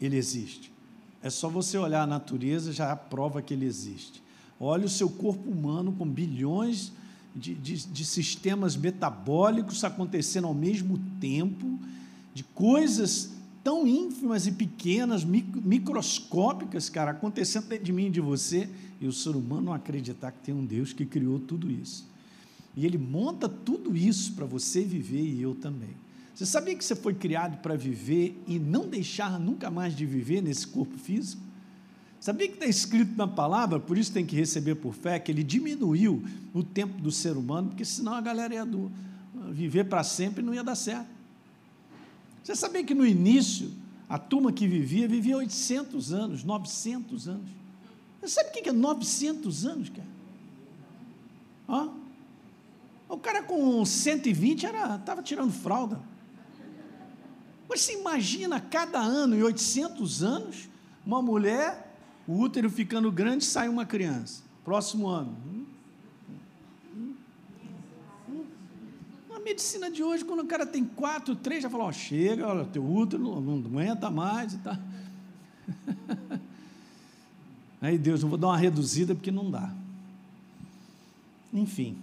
Ele 0.00 0.16
existe. 0.16 0.73
É 1.24 1.30
só 1.30 1.48
você 1.48 1.78
olhar 1.78 2.02
a 2.02 2.06
natureza, 2.06 2.70
já 2.70 2.94
prova 2.94 3.40
que 3.40 3.54
ele 3.54 3.64
existe. 3.64 4.22
Olha 4.60 4.84
o 4.84 4.90
seu 4.90 5.08
corpo 5.08 5.50
humano 5.50 5.90
com 5.90 6.06
bilhões 6.06 6.92
de, 7.34 7.54
de, 7.54 7.86
de 7.86 8.04
sistemas 8.04 8.76
metabólicos 8.76 9.82
acontecendo 9.84 10.46
ao 10.46 10.52
mesmo 10.52 11.00
tempo, 11.18 11.78
de 12.34 12.44
coisas 12.44 13.32
tão 13.64 13.86
ínfimas 13.86 14.46
e 14.46 14.52
pequenas, 14.52 15.24
microscópicas, 15.24 16.90
cara, 16.90 17.12
acontecendo 17.12 17.68
dentro 17.68 17.86
de 17.86 17.92
mim 17.94 18.08
e 18.08 18.10
de 18.10 18.20
você, 18.20 18.68
e 19.00 19.06
o 19.06 19.12
ser 19.12 19.34
humano 19.34 19.62
não 19.62 19.72
acreditar 19.72 20.30
que 20.30 20.40
tem 20.40 20.54
um 20.54 20.66
Deus 20.66 20.92
que 20.92 21.06
criou 21.06 21.40
tudo 21.40 21.70
isso. 21.70 22.06
E 22.76 22.84
ele 22.84 22.98
monta 22.98 23.48
tudo 23.48 23.96
isso 23.96 24.34
para 24.34 24.44
você 24.44 24.82
viver 24.82 25.22
e 25.22 25.40
eu 25.40 25.54
também. 25.54 26.03
Você 26.34 26.44
sabia 26.44 26.74
que 26.74 26.84
você 26.84 26.96
foi 26.96 27.14
criado 27.14 27.58
para 27.58 27.76
viver 27.76 28.36
e 28.46 28.58
não 28.58 28.88
deixar 28.88 29.38
nunca 29.38 29.70
mais 29.70 29.94
de 29.94 30.04
viver 30.04 30.42
nesse 30.42 30.66
corpo 30.66 30.98
físico? 30.98 31.40
Sabia 32.18 32.48
que 32.48 32.54
está 32.54 32.66
escrito 32.66 33.16
na 33.16 33.28
palavra, 33.28 33.78
por 33.78 33.96
isso 33.96 34.12
tem 34.12 34.26
que 34.26 34.34
receber 34.34 34.74
por 34.76 34.94
fé, 34.94 35.18
que 35.18 35.30
ele 35.30 35.44
diminuiu 35.44 36.24
o 36.52 36.64
tempo 36.64 37.00
do 37.00 37.12
ser 37.12 37.36
humano, 37.36 37.68
porque 37.68 37.84
senão 37.84 38.14
a 38.14 38.20
galera 38.20 38.54
ia 38.54 38.64
do, 38.64 38.90
viver 39.50 39.84
para 39.84 40.02
sempre 40.02 40.42
não 40.42 40.52
ia 40.52 40.64
dar 40.64 40.74
certo. 40.74 41.06
Você 42.42 42.56
sabia 42.56 42.82
que 42.82 42.94
no 42.94 43.06
início, 43.06 43.70
a 44.08 44.18
turma 44.18 44.52
que 44.52 44.66
vivia, 44.66 45.06
vivia 45.06 45.36
800 45.36 46.12
anos, 46.12 46.42
900 46.42 47.28
anos. 47.28 47.50
Você 48.20 48.28
sabe 48.28 48.48
o 48.48 48.52
que 48.52 48.68
é 48.68 48.72
900 48.72 49.66
anos, 49.66 49.88
cara? 49.90 50.08
Ó, 51.68 51.90
o 53.08 53.18
cara 53.18 53.42
com 53.42 53.84
120 53.84 54.64
estava 54.64 55.22
tirando 55.22 55.52
fralda. 55.52 56.00
Mas 57.68 57.80
você 57.80 57.98
imagina, 57.98 58.60
cada 58.60 59.00
ano, 59.00 59.34
em 59.34 59.42
800 59.42 60.22
anos, 60.22 60.68
uma 61.04 61.20
mulher, 61.20 61.94
o 62.26 62.38
útero 62.38 62.70
ficando 62.70 63.10
grande, 63.10 63.44
sai 63.44 63.68
uma 63.68 63.84
criança. 63.84 64.42
Próximo 64.64 65.08
ano. 65.08 65.36
A 69.34 69.40
medicina 69.40 69.90
de 69.90 70.02
hoje, 70.02 70.24
quando 70.24 70.40
o 70.40 70.46
cara 70.46 70.64
tem 70.64 70.84
quatro, 70.84 71.36
três, 71.36 71.62
já 71.62 71.68
fala, 71.68 71.84
ó, 71.84 71.92
chega, 71.92 72.46
olha, 72.46 72.64
teu 72.64 72.84
útero 72.84 73.22
não 73.22 73.58
aguenta 73.58 74.10
mais 74.10 74.54
e 74.54 74.58
tal. 74.58 74.76
Aí 77.80 77.98
Deus, 77.98 78.22
não 78.22 78.30
vou 78.30 78.38
dar 78.38 78.46
uma 78.46 78.56
reduzida 78.56 79.14
porque 79.14 79.30
não 79.30 79.50
dá. 79.50 79.70
Enfim, 81.52 81.98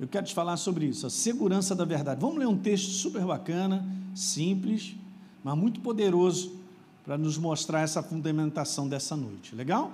eu 0.00 0.08
quero 0.08 0.24
te 0.24 0.34
falar 0.34 0.56
sobre 0.56 0.86
isso, 0.86 1.06
a 1.06 1.10
segurança 1.10 1.74
da 1.74 1.84
verdade. 1.84 2.20
Vamos 2.20 2.38
ler 2.38 2.48
um 2.48 2.56
texto 2.56 2.88
super 2.88 3.22
bacana, 3.24 3.86
simples, 4.14 4.94
mas 5.42 5.56
muito 5.56 5.80
poderoso 5.80 6.52
para 7.04 7.18
nos 7.18 7.36
mostrar 7.36 7.80
essa 7.80 8.02
fundamentação 8.02 8.88
dessa 8.88 9.14
noite. 9.16 9.54
Legal? 9.54 9.92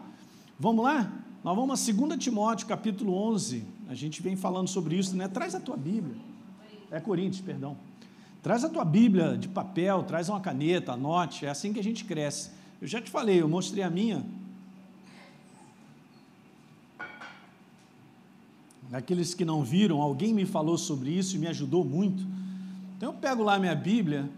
Vamos 0.58 0.84
lá? 0.84 1.12
Nós 1.42 1.56
vamos 1.56 1.88
a 1.88 1.92
2 1.92 2.22
Timóteo, 2.22 2.66
capítulo 2.66 3.14
11. 3.14 3.64
A 3.88 3.94
gente 3.94 4.22
vem 4.22 4.36
falando 4.36 4.68
sobre 4.68 4.96
isso, 4.96 5.16
né? 5.16 5.26
Traz 5.26 5.54
a 5.54 5.60
tua 5.60 5.76
Bíblia. 5.76 6.16
É 6.90 7.00
Coríntios, 7.00 7.40
perdão. 7.40 7.76
Traz 8.42 8.62
a 8.64 8.68
tua 8.68 8.84
Bíblia 8.84 9.36
de 9.36 9.48
papel, 9.48 10.02
traz 10.04 10.28
uma 10.28 10.40
caneta, 10.40 10.92
anote. 10.92 11.46
É 11.46 11.50
assim 11.50 11.72
que 11.72 11.80
a 11.80 11.82
gente 11.82 12.04
cresce. 12.04 12.50
Eu 12.80 12.86
já 12.86 13.00
te 13.00 13.10
falei, 13.10 13.40
eu 13.40 13.48
mostrei 13.48 13.82
a 13.82 13.90
minha. 13.90 14.24
Aqueles 18.92 19.34
que 19.34 19.44
não 19.44 19.62
viram, 19.62 20.00
alguém 20.00 20.34
me 20.34 20.44
falou 20.44 20.76
sobre 20.76 21.10
isso 21.10 21.36
e 21.36 21.38
me 21.38 21.46
ajudou 21.46 21.84
muito. 21.84 22.26
Então 23.00 23.14
eu 23.14 23.18
pego 23.18 23.42
lá 23.42 23.58
minha 23.58 23.74
Bíblia, 23.74 24.28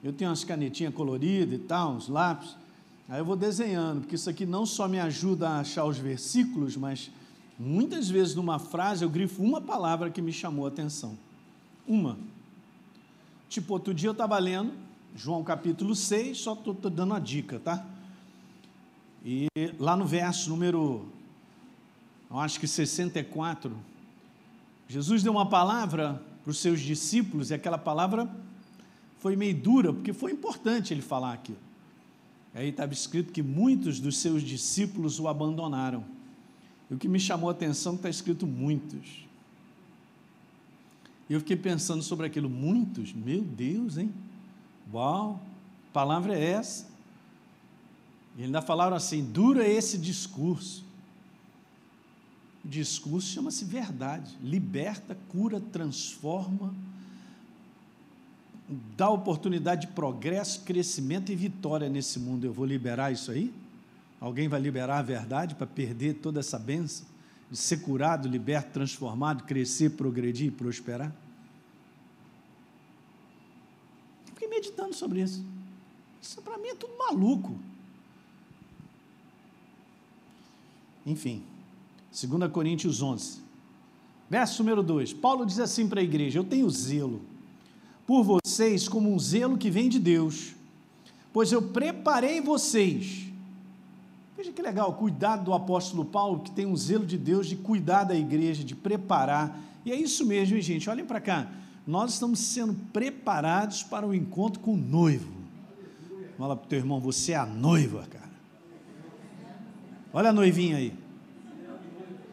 eu 0.00 0.12
tenho 0.12 0.30
umas 0.30 0.44
canetinhas 0.44 0.94
coloridas 0.94 1.58
e 1.58 1.58
tal, 1.58 1.94
uns 1.94 2.06
lápis, 2.06 2.56
aí 3.08 3.18
eu 3.18 3.24
vou 3.24 3.34
desenhando, 3.34 4.02
porque 4.02 4.14
isso 4.14 4.30
aqui 4.30 4.46
não 4.46 4.64
só 4.64 4.86
me 4.86 5.00
ajuda 5.00 5.48
a 5.48 5.58
achar 5.58 5.84
os 5.84 5.98
versículos, 5.98 6.76
mas 6.76 7.10
muitas 7.58 8.08
vezes 8.08 8.36
numa 8.36 8.60
frase 8.60 9.04
eu 9.04 9.10
grifo 9.10 9.42
uma 9.42 9.60
palavra 9.60 10.08
que 10.08 10.22
me 10.22 10.32
chamou 10.32 10.66
a 10.66 10.68
atenção. 10.68 11.18
Uma. 11.84 12.16
Tipo, 13.48 13.72
outro 13.72 13.92
dia 13.92 14.08
eu 14.10 14.12
estava 14.12 14.38
lendo 14.38 14.72
João 15.16 15.42
capítulo 15.42 15.92
6, 15.92 16.38
só 16.38 16.52
estou 16.52 16.74
dando 16.74 17.10
uma 17.10 17.20
dica, 17.20 17.58
tá? 17.58 17.84
E 19.24 19.48
lá 19.80 19.96
no 19.96 20.06
verso 20.06 20.48
número, 20.48 21.08
eu 22.30 22.38
acho 22.38 22.60
que 22.60 22.68
64, 22.68 23.76
Jesus 24.86 25.24
deu 25.24 25.32
uma 25.32 25.46
palavra 25.46 26.22
para 26.42 26.50
os 26.50 26.58
seus 26.58 26.80
discípulos, 26.80 27.50
e 27.50 27.54
aquela 27.54 27.78
palavra 27.78 28.28
foi 29.18 29.36
meio 29.36 29.54
dura, 29.54 29.92
porque 29.92 30.12
foi 30.12 30.32
importante 30.32 30.92
ele 30.92 31.02
falar 31.02 31.32
aquilo. 31.32 31.58
Aí 32.54 32.68
estava 32.68 32.92
escrito 32.92 33.32
que 33.32 33.42
muitos 33.42 34.00
dos 34.00 34.18
seus 34.18 34.42
discípulos 34.42 35.18
o 35.18 35.28
abandonaram. 35.28 36.04
E 36.90 36.94
o 36.94 36.98
que 36.98 37.08
me 37.08 37.18
chamou 37.18 37.48
a 37.48 37.52
atenção 37.52 37.94
é 37.94 37.96
está 37.96 38.10
escrito 38.10 38.46
muitos. 38.46 39.26
E 41.30 41.32
eu 41.32 41.40
fiquei 41.40 41.56
pensando 41.56 42.02
sobre 42.02 42.26
aquilo, 42.26 42.50
muitos, 42.50 43.12
meu 43.12 43.42
Deus, 43.42 43.96
hein? 43.96 44.12
Uau, 44.92 45.40
palavra 45.92 46.36
é 46.36 46.50
essa. 46.50 46.86
E 48.36 48.44
ainda 48.44 48.60
falaram 48.60 48.96
assim: 48.96 49.24
dura 49.24 49.66
esse 49.66 49.96
discurso. 49.96 50.84
O 52.64 52.68
discurso 52.68 53.28
chama-se 53.28 53.64
verdade. 53.64 54.36
Liberta, 54.42 55.16
cura, 55.28 55.60
transforma, 55.60 56.72
dá 58.96 59.10
oportunidade 59.10 59.86
de 59.86 59.92
progresso, 59.92 60.62
crescimento 60.62 61.32
e 61.32 61.36
vitória 61.36 61.88
nesse 61.88 62.18
mundo. 62.18 62.44
Eu 62.44 62.52
vou 62.52 62.64
liberar 62.64 63.12
isso 63.12 63.30
aí? 63.30 63.52
Alguém 64.20 64.48
vai 64.48 64.60
liberar 64.60 64.98
a 64.98 65.02
verdade 65.02 65.54
para 65.54 65.66
perder 65.66 66.14
toda 66.14 66.40
essa 66.40 66.58
benção? 66.58 67.06
De 67.50 67.56
ser 67.56 67.78
curado, 67.78 68.28
liberto, 68.28 68.70
transformado, 68.72 69.44
crescer, 69.44 69.90
progredir 69.90 70.46
e 70.46 70.50
prosperar? 70.50 71.12
Fiquei 74.26 74.48
meditando 74.48 74.94
sobre 74.94 75.20
isso. 75.20 75.44
Isso 76.22 76.40
para 76.40 76.56
mim 76.56 76.68
é 76.68 76.74
tudo 76.76 76.96
maluco. 76.96 77.58
Enfim, 81.04 81.42
2 82.12 82.52
Coríntios 82.52 83.00
11, 83.00 83.38
verso 84.28 84.62
número 84.62 84.82
2. 84.82 85.14
Paulo 85.14 85.46
diz 85.46 85.58
assim 85.58 85.88
para 85.88 86.00
a 86.00 86.04
igreja: 86.04 86.38
Eu 86.38 86.44
tenho 86.44 86.68
zelo 86.68 87.22
por 88.06 88.22
vocês 88.22 88.86
como 88.86 89.10
um 89.10 89.18
zelo 89.18 89.56
que 89.56 89.70
vem 89.70 89.88
de 89.88 89.98
Deus, 89.98 90.52
pois 91.32 91.50
eu 91.50 91.62
preparei 91.62 92.42
vocês. 92.42 93.26
Veja 94.36 94.52
que 94.52 94.60
legal, 94.60 94.92
cuidado 94.94 95.44
do 95.44 95.54
apóstolo 95.54 96.04
Paulo, 96.04 96.40
que 96.40 96.50
tem 96.50 96.66
um 96.66 96.76
zelo 96.76 97.06
de 97.06 97.16
Deus 97.16 97.46
de 97.46 97.56
cuidar 97.56 98.04
da 98.04 98.14
igreja, 98.14 98.62
de 98.62 98.74
preparar. 98.74 99.58
E 99.84 99.90
é 99.90 99.96
isso 99.96 100.26
mesmo, 100.26 100.56
hein, 100.56 100.62
gente? 100.62 100.90
Olhem 100.90 101.06
para 101.06 101.20
cá. 101.20 101.50
Nós 101.86 102.12
estamos 102.12 102.40
sendo 102.40 102.74
preparados 102.92 103.82
para 103.82 104.06
o 104.06 104.14
encontro 104.14 104.60
com 104.60 104.74
o 104.74 104.76
noivo. 104.76 105.32
Fala 106.36 106.56
para 106.56 106.66
o 106.66 106.68
teu 106.68 106.78
irmão, 106.78 107.00
você 107.00 107.32
é 107.32 107.36
a 107.36 107.46
noiva, 107.46 108.04
cara. 108.10 108.30
Olha 110.12 110.30
a 110.30 110.32
noivinha 110.32 110.76
aí. 110.76 111.01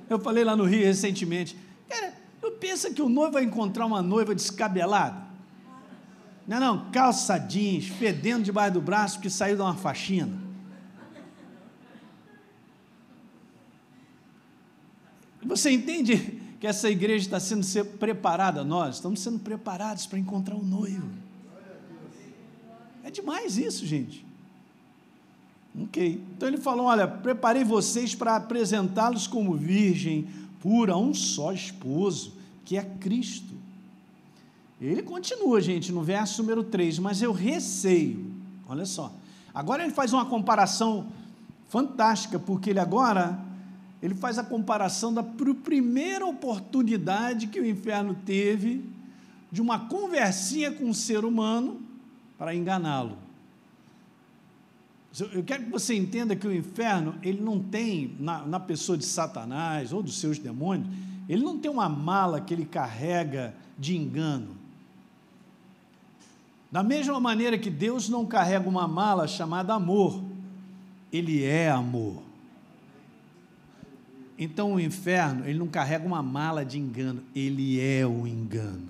Eu 0.10 0.19
falei 0.19 0.43
lá 0.43 0.56
no 0.56 0.65
Rio 0.65 0.84
recentemente. 0.84 1.56
Cara, 1.88 2.13
tu 2.41 2.52
pensa 2.52 2.91
que 2.91 3.02
o 3.02 3.08
noivo 3.08 3.34
vai 3.34 3.43
encontrar 3.43 3.86
uma 3.86 4.02
noiva 4.02 4.34
descabelada? 4.34 5.30
Não, 6.48 6.60
não, 6.60 6.91
calça 6.91 7.38
jeans, 7.38 7.86
fedendo 7.86 8.43
debaixo 8.43 8.74
do 8.74 8.82
braço 8.82 9.15
porque 9.15 9.30
saiu 9.30 9.56
de 9.56 9.62
uma 9.62 9.76
faxina. 9.76 10.50
Você 15.43 15.72
entende 15.72 16.41
que 16.60 16.67
essa 16.67 16.89
igreja 16.89 17.26
está 17.26 17.39
sendo 17.39 17.65
preparada? 17.98 18.63
Nós 18.63 18.95
estamos 18.95 19.19
sendo 19.19 19.39
preparados 19.39 20.06
para 20.06 20.19
encontrar 20.19 20.56
o 20.56 20.63
noivo. 20.63 21.08
É 23.04 23.12
demais 23.12 23.58
isso, 23.58 23.86
gente. 23.86 24.29
Ok. 25.84 26.21
Então 26.36 26.47
ele 26.47 26.58
falou: 26.58 26.88
Olha, 26.88 27.08
preparei 27.08 27.63
vocês 27.63 28.15
para 28.15 28.36
apresentá-los 28.36 29.27
como 29.27 29.53
virgem 29.55 30.27
pura, 30.62 30.97
um 30.97 31.13
só 31.13 31.53
esposo, 31.53 32.34
que 32.65 32.77
é 32.77 32.84
Cristo. 32.84 33.53
Ele 34.82 35.03
continua, 35.03 35.60
gente, 35.60 35.91
no 35.91 36.01
verso 36.01 36.41
número 36.41 36.63
3, 36.63 36.99
mas 36.99 37.21
eu 37.21 37.32
receio. 37.34 38.25
Olha 38.67 38.86
só. 38.86 39.12
Agora 39.53 39.84
ele 39.84 39.91
faz 39.91 40.13
uma 40.13 40.25
comparação 40.25 41.08
fantástica, 41.67 42.39
porque 42.39 42.69
ele 42.69 42.79
agora 42.79 43.39
ele 44.01 44.15
faz 44.15 44.38
a 44.38 44.43
comparação 44.43 45.13
da 45.13 45.21
primeira 45.21 46.25
oportunidade 46.25 47.47
que 47.47 47.60
o 47.60 47.65
inferno 47.65 48.15
teve 48.25 48.86
de 49.51 49.62
uma 49.62 49.88
conversinha 49.88 50.71
com 50.71 50.89
o 50.89 50.93
ser 50.93 51.25
humano 51.25 51.82
para 52.38 52.55
enganá-lo. 52.55 53.17
Eu 55.19 55.43
quero 55.43 55.65
que 55.65 55.71
você 55.71 55.95
entenda 55.95 56.36
que 56.36 56.47
o 56.47 56.53
inferno, 56.53 57.15
ele 57.21 57.41
não 57.41 57.60
tem, 57.60 58.15
na, 58.19 58.45
na 58.45 58.60
pessoa 58.60 58.97
de 58.97 59.05
Satanás 59.05 59.91
ou 59.91 60.01
dos 60.01 60.19
seus 60.19 60.39
demônios, 60.39 60.88
ele 61.27 61.43
não 61.43 61.60
tem 61.60 61.69
uma 61.69 61.89
mala 61.89 62.39
que 62.39 62.53
ele 62.53 62.65
carrega 62.65 63.53
de 63.77 63.95
engano. 63.95 64.55
Da 66.71 66.84
mesma 66.84 67.19
maneira 67.19 67.58
que 67.58 67.69
Deus 67.69 68.08
não 68.10 68.25
carrega 68.25 68.69
uma 68.69 68.88
mala 68.88 69.27
chamada 69.27 69.73
amor, 69.73 70.23
ele 71.12 71.43
é 71.43 71.69
amor. 71.69 72.21
Então 74.38 74.73
o 74.73 74.79
inferno, 74.79 75.45
ele 75.45 75.60
não 75.60 75.67
carrega 75.67 76.05
uma 76.05 76.23
mala 76.23 76.63
de 76.63 76.79
engano, 76.79 77.21
ele 77.36 77.79
é 77.79 78.05
o 78.05 78.25
engano. 78.25 78.88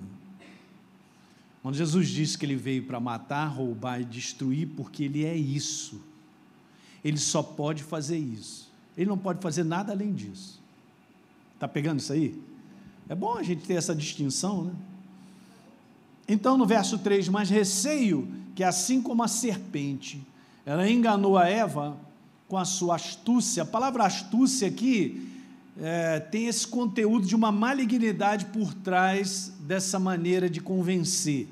Quando 1.62 1.74
Jesus 1.74 2.08
disse 2.08 2.38
que 2.38 2.46
ele 2.46 2.56
veio 2.56 2.84
para 2.84 3.00
matar, 3.00 3.46
roubar 3.46 4.00
e 4.00 4.04
destruir, 4.04 4.68
porque 4.76 5.04
ele 5.04 5.24
é 5.24 5.34
isso. 5.34 6.09
Ele 7.04 7.18
só 7.18 7.42
pode 7.42 7.82
fazer 7.82 8.18
isso. 8.18 8.70
Ele 8.96 9.08
não 9.08 9.18
pode 9.18 9.40
fazer 9.40 9.64
nada 9.64 9.92
além 9.92 10.12
disso. 10.12 10.60
Está 11.54 11.66
pegando 11.66 12.00
isso 12.00 12.12
aí? 12.12 12.40
É 13.08 13.14
bom 13.14 13.36
a 13.36 13.42
gente 13.42 13.66
ter 13.66 13.74
essa 13.74 13.94
distinção, 13.94 14.64
né? 14.64 14.72
Então, 16.28 16.56
no 16.56 16.64
verso 16.64 16.96
3, 16.98 17.28
mas 17.28 17.50
receio 17.50 18.28
que 18.54 18.62
assim 18.62 19.02
como 19.02 19.22
a 19.22 19.28
serpente, 19.28 20.24
ela 20.64 20.88
enganou 20.88 21.36
a 21.36 21.48
Eva 21.48 21.96
com 22.46 22.56
a 22.56 22.64
sua 22.64 22.96
astúcia. 22.96 23.62
A 23.62 23.66
palavra 23.66 24.04
astúcia 24.04 24.68
aqui 24.68 25.28
é, 25.80 26.20
tem 26.20 26.46
esse 26.46 26.66
conteúdo 26.66 27.26
de 27.26 27.34
uma 27.34 27.50
malignidade 27.50 28.46
por 28.46 28.74
trás 28.74 29.52
dessa 29.60 29.98
maneira 29.98 30.48
de 30.48 30.60
convencer, 30.60 31.48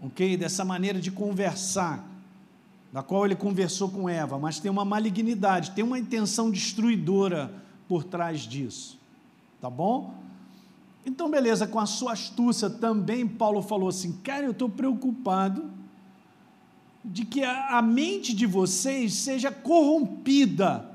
ok? 0.00 0.36
Dessa 0.36 0.64
maneira 0.64 1.00
de 1.00 1.10
conversar 1.10 2.06
da 2.92 3.02
qual 3.02 3.24
ele 3.24 3.34
conversou 3.34 3.88
com 3.88 4.08
Eva, 4.08 4.38
mas 4.38 4.60
tem 4.60 4.70
uma 4.70 4.84
malignidade, 4.84 5.70
tem 5.70 5.82
uma 5.82 5.98
intenção 5.98 6.50
destruidora 6.50 7.52
por 7.88 8.04
trás 8.04 8.40
disso. 8.40 9.00
Tá 9.60 9.70
bom? 9.70 10.14
Então, 11.06 11.30
beleza, 11.30 11.66
com 11.66 11.80
a 11.80 11.86
sua 11.86 12.12
astúcia 12.12 12.68
também, 12.68 13.26
Paulo 13.26 13.62
falou 13.62 13.88
assim: 13.88 14.12
cara, 14.22 14.44
eu 14.44 14.50
estou 14.50 14.68
preocupado 14.68 15.70
de 17.04 17.24
que 17.24 17.42
a, 17.42 17.78
a 17.78 17.82
mente 17.82 18.34
de 18.34 18.46
vocês 18.46 19.14
seja 19.14 19.50
corrompida 19.50 20.90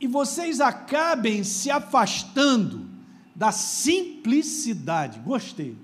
e 0.00 0.06
vocês 0.06 0.60
acabem 0.60 1.44
se 1.44 1.70
afastando 1.70 2.88
da 3.34 3.52
simplicidade. 3.52 5.20
Gostei. 5.20 5.76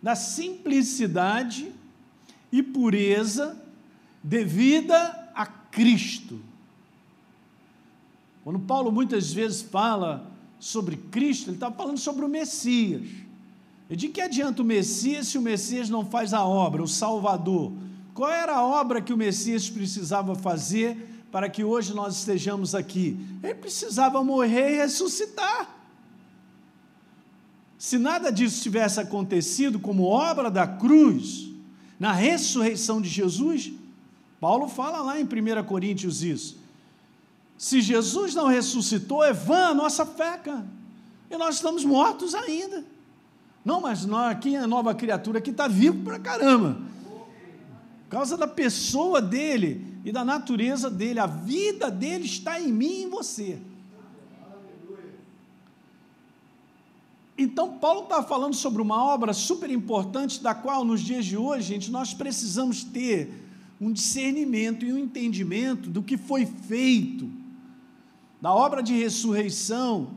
Da 0.00 0.14
simplicidade 0.14 1.72
e 2.50 2.62
pureza 2.62 3.56
devida 4.22 5.30
a 5.34 5.46
Cristo. 5.46 6.40
Quando 8.42 8.60
Paulo 8.60 8.92
muitas 8.92 9.32
vezes 9.32 9.62
fala 9.62 10.30
sobre 10.58 10.96
Cristo, 10.96 11.48
ele 11.48 11.56
está 11.56 11.70
falando 11.70 11.98
sobre 11.98 12.24
o 12.24 12.28
Messias. 12.28 13.08
E 13.88 13.96
de 13.96 14.08
que 14.08 14.20
adianta 14.20 14.62
o 14.62 14.64
Messias 14.64 15.28
se 15.28 15.38
o 15.38 15.42
Messias 15.42 15.88
não 15.88 16.04
faz 16.04 16.32
a 16.32 16.44
obra, 16.44 16.82
o 16.82 16.88
Salvador? 16.88 17.72
Qual 18.14 18.30
era 18.30 18.56
a 18.56 18.64
obra 18.64 19.00
que 19.00 19.12
o 19.12 19.16
Messias 19.16 19.68
precisava 19.68 20.34
fazer 20.34 21.24
para 21.30 21.48
que 21.48 21.62
hoje 21.62 21.94
nós 21.94 22.16
estejamos 22.18 22.74
aqui? 22.74 23.18
Ele 23.42 23.54
precisava 23.54 24.22
morrer 24.24 24.72
e 24.72 24.76
ressuscitar. 24.76 25.76
Se 27.78 27.98
nada 27.98 28.32
disso 28.32 28.62
tivesse 28.62 28.98
acontecido 28.98 29.78
como 29.78 30.04
obra 30.04 30.50
da 30.50 30.66
cruz, 30.66 31.50
na 31.98 32.12
ressurreição 32.12 33.00
de 33.00 33.08
Jesus, 33.08 33.72
Paulo 34.40 34.68
fala 34.68 35.00
lá 35.00 35.18
em 35.18 35.24
1 35.24 35.64
Coríntios 35.64 36.22
isso. 36.22 36.58
Se 37.56 37.80
Jesus 37.80 38.34
não 38.34 38.46
ressuscitou, 38.46 39.24
é 39.24 39.32
vã 39.32 39.68
a 39.68 39.74
nossa 39.74 40.04
fé, 40.04 40.36
cara. 40.36 40.66
E 41.30 41.36
nós 41.36 41.56
estamos 41.56 41.84
mortos 41.84 42.34
ainda. 42.34 42.84
Não, 43.64 43.80
mas 43.80 44.04
nós, 44.04 44.30
aqui 44.30 44.54
é 44.54 44.58
a 44.58 44.66
nova 44.66 44.94
criatura 44.94 45.40
que 45.40 45.50
está 45.50 45.66
vivo 45.66 46.04
pra 46.04 46.18
caramba. 46.18 46.76
Por 48.04 48.10
causa 48.10 48.36
da 48.36 48.46
pessoa 48.46 49.20
dele 49.20 49.98
e 50.04 50.12
da 50.12 50.24
natureza 50.24 50.88
dele. 50.88 51.18
A 51.18 51.26
vida 51.26 51.90
dele 51.90 52.26
está 52.26 52.60
em 52.60 52.70
mim 52.70 53.00
e 53.00 53.02
em 53.04 53.10
você. 53.10 53.58
Então, 57.46 57.78
Paulo 57.78 58.02
está 58.02 58.24
falando 58.24 58.54
sobre 58.54 58.82
uma 58.82 59.04
obra 59.04 59.32
super 59.32 59.70
importante, 59.70 60.42
da 60.42 60.52
qual, 60.52 60.84
nos 60.84 61.00
dias 61.00 61.24
de 61.24 61.36
hoje, 61.36 61.68
gente, 61.68 61.92
nós 61.92 62.12
precisamos 62.12 62.82
ter 62.82 63.32
um 63.80 63.92
discernimento 63.92 64.84
e 64.84 64.92
um 64.92 64.98
entendimento 64.98 65.88
do 65.88 66.02
que 66.02 66.16
foi 66.16 66.44
feito, 66.44 67.30
da 68.42 68.52
obra 68.52 68.82
de 68.82 68.94
ressurreição 68.94 70.08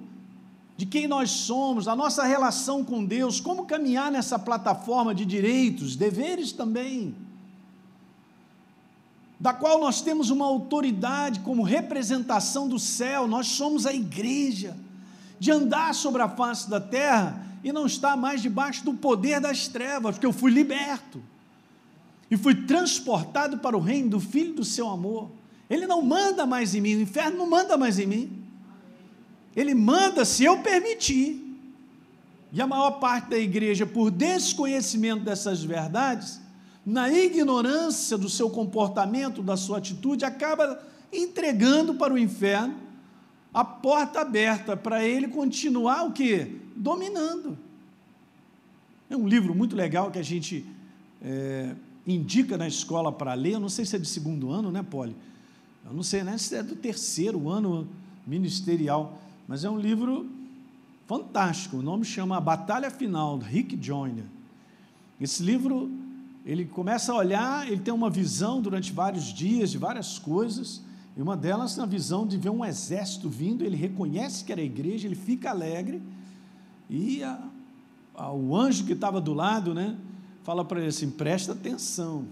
de 0.76 0.88
quem 0.88 1.08
nós 1.08 1.30
somos, 1.30 1.86
da 1.86 1.96
nossa 1.96 2.24
relação 2.24 2.84
com 2.84 3.06
Deus, 3.06 3.40
como 3.40 3.66
caminhar 3.66 4.12
nessa 4.12 4.40
plataforma 4.40 5.14
de 5.14 5.24
direitos, 5.24 5.96
deveres 5.96 6.52
também, 6.52 7.14
da 9.40 9.54
qual 9.54 9.80
nós 9.80 10.02
temos 10.02 10.32
uma 10.32 10.46
autoridade 10.46 11.42
como 11.42 11.62
representação 11.62 12.68
do 12.68 12.80
céu, 12.80 13.28
nós 13.28 13.48
somos 13.48 13.86
a 13.86 13.94
igreja, 13.94 14.76
de 15.40 15.52
andar 15.52 15.94
sobre 15.96 16.22
a 16.22 16.30
face 16.30 16.70
da 16.70 16.80
terra 16.80 17.46
e 17.64 17.72
não 17.72 17.86
estar 17.86 18.16
mais 18.18 18.42
debaixo 18.42 18.84
do 18.84 18.94
poder 18.94 19.40
das 19.40 19.68
trevas, 19.68 20.16
porque 20.16 20.26
eu 20.26 20.34
fui 20.34 20.52
liberto 20.52 21.22
e 22.30 22.38
fui 22.38 22.54
transportado 22.54 23.58
para 23.58 23.76
o 23.76 23.80
reino 23.80 24.10
do 24.10 24.20
Filho 24.20 24.54
do 24.54 24.64
seu 24.64 24.88
amor. 24.88 25.30
Ele 25.70 25.88
não 25.88 26.02
manda 26.02 26.46
mais 26.46 26.76
em 26.76 26.82
mim, 26.82 26.96
o 26.96 27.02
inferno 27.02 27.38
não 27.38 27.50
manda 27.50 27.78
mais 27.78 27.98
em 28.00 28.06
mim. 28.06 28.44
Ele 29.56 29.74
manda 29.74 30.24
se 30.26 30.44
eu 30.44 30.60
permitir. 30.60 31.46
E 32.52 32.62
a 32.62 32.68
maior 32.68 32.92
parte 32.92 33.30
da 33.30 33.38
igreja, 33.38 33.86
por 33.86 34.10
desconhecimento 34.10 35.24
dessas 35.24 35.64
verdades, 35.64 36.42
na 36.86 37.12
ignorância 37.12 38.18
do 38.18 38.30
seu 38.30 38.50
comportamento, 38.50 39.44
da 39.44 39.56
sua 39.56 39.78
atitude, 39.78 40.26
acaba 40.26 40.82
entregando 41.14 41.94
para 41.96 42.14
o 42.14 42.18
inferno 42.18 42.89
a 43.54 43.64
porta 43.64 44.22
aberta 44.22 44.78
para 44.78 45.04
ele 45.04 45.28
continuar 45.28 46.04
o 46.04 46.12
que? 46.12 46.60
Dominando. 46.76 47.58
É 49.10 49.18
um 49.18 49.28
livro 49.28 49.56
muito 49.56 49.76
legal 49.76 50.12
que 50.12 50.20
a 50.20 50.24
gente 50.24 50.66
é, 51.22 51.76
indica 52.06 52.58
na 52.58 52.68
escola 52.68 53.12
para 53.12 53.34
ler, 53.34 53.54
eu 53.54 53.60
não 53.60 53.70
sei 53.70 53.86
se 53.86 53.96
é 53.96 54.00
de 54.00 54.08
segundo 54.08 54.52
ano, 54.52 54.72
né, 54.72 54.84
Poli? 54.84 55.16
Eu 55.86 55.94
não 55.94 56.04
sei 56.04 56.24
né, 56.24 56.38
se 56.38 56.56
é 56.56 56.62
do 56.62 56.76
terceiro 56.76 57.50
ano 57.50 57.88
ministerial, 58.26 59.20
mas 59.48 59.64
é 59.64 59.70
um 59.70 59.80
livro 59.80 60.30
fantástico. 61.08 61.78
O 61.78 61.82
nome 61.82 62.06
chama 62.06 62.38
A 62.38 62.42
Batalha 62.42 62.92
Final, 62.92 63.40
do 63.40 63.46
Rick 63.46 63.78
Joyner. 63.82 64.26
Esse 65.20 65.42
livro, 65.42 65.90
ele 66.46 66.66
começa 66.66 67.12
a 67.12 67.16
olhar, 67.16 67.68
ele 67.68 67.82
tem 67.82 67.94
uma 67.94 68.12
visão 68.12 68.62
durante 68.62 68.92
vários 68.92 69.34
dias 69.34 69.72
de 69.72 69.78
várias 69.80 70.20
coisas, 70.20 70.84
e 71.20 71.22
uma 71.22 71.36
delas 71.36 71.76
na 71.76 71.86
visão 71.86 72.26
de 72.26 72.38
ver 72.38 72.50
um 72.50 72.64
exército 72.64 73.28
vindo, 73.28 73.66
ele 73.66 73.76
reconhece 73.76 74.42
que 74.42 74.54
era 74.54 74.62
a 74.62 74.64
igreja, 74.64 75.06
ele 75.06 75.18
fica 75.18 75.50
alegre, 75.50 76.02
e 76.90 77.22
a, 77.22 77.38
a, 78.16 78.32
o 78.32 78.56
anjo 78.56 78.86
que 78.86 78.94
estava 78.94 79.20
do 79.20 79.34
lado, 79.34 79.74
né, 79.74 79.98
fala 80.44 80.64
para 80.64 80.80
ele 80.80 80.88
assim: 80.88 81.10
presta 81.12 81.52
atenção. 81.52 82.26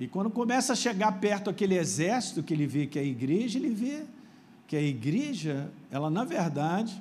E 0.00 0.08
quando 0.08 0.30
começa 0.30 0.72
a 0.72 0.76
chegar 0.76 1.12
perto 1.20 1.48
aquele 1.48 1.76
exército 1.76 2.42
que 2.42 2.52
ele 2.52 2.66
vê 2.66 2.88
que 2.88 2.98
é 2.98 3.02
a 3.02 3.04
igreja, 3.04 3.56
ele 3.56 3.70
vê 3.70 4.02
que 4.66 4.74
a 4.74 4.82
igreja, 4.82 5.70
ela 5.92 6.10
na 6.10 6.24
verdade, 6.24 7.00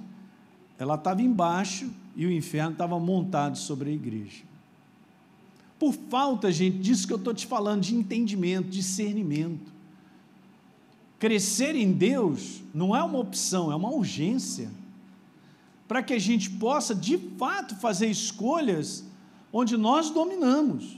ela 0.78 0.94
estava 0.94 1.20
embaixo 1.20 1.90
e 2.16 2.28
o 2.28 2.32
inferno 2.32 2.74
estava 2.74 3.00
montado 3.00 3.58
sobre 3.58 3.90
a 3.90 3.94
igreja. 3.94 4.44
Por 5.80 5.94
falta, 5.94 6.52
gente, 6.52 6.78
disso 6.78 7.08
que 7.08 7.14
eu 7.14 7.18
estou 7.18 7.34
te 7.34 7.48
falando, 7.48 7.82
de 7.82 7.96
entendimento, 7.96 8.70
discernimento. 8.70 9.77
Crescer 11.20 11.76
em 11.76 11.92
Deus 11.92 12.62
não 12.74 12.96
é 12.96 13.04
uma 13.04 13.20
opção, 13.20 13.72
é 13.72 13.76
uma 13.76 13.90
urgência. 13.90 14.70
Para 15.88 16.04
que 16.04 16.14
a 16.14 16.20
gente 16.20 16.50
possa, 16.50 16.94
de 16.94 17.18
fato, 17.18 17.76
fazer 17.76 18.08
escolhas 18.08 19.04
onde 19.52 19.78
nós 19.78 20.10
dominamos, 20.10 20.98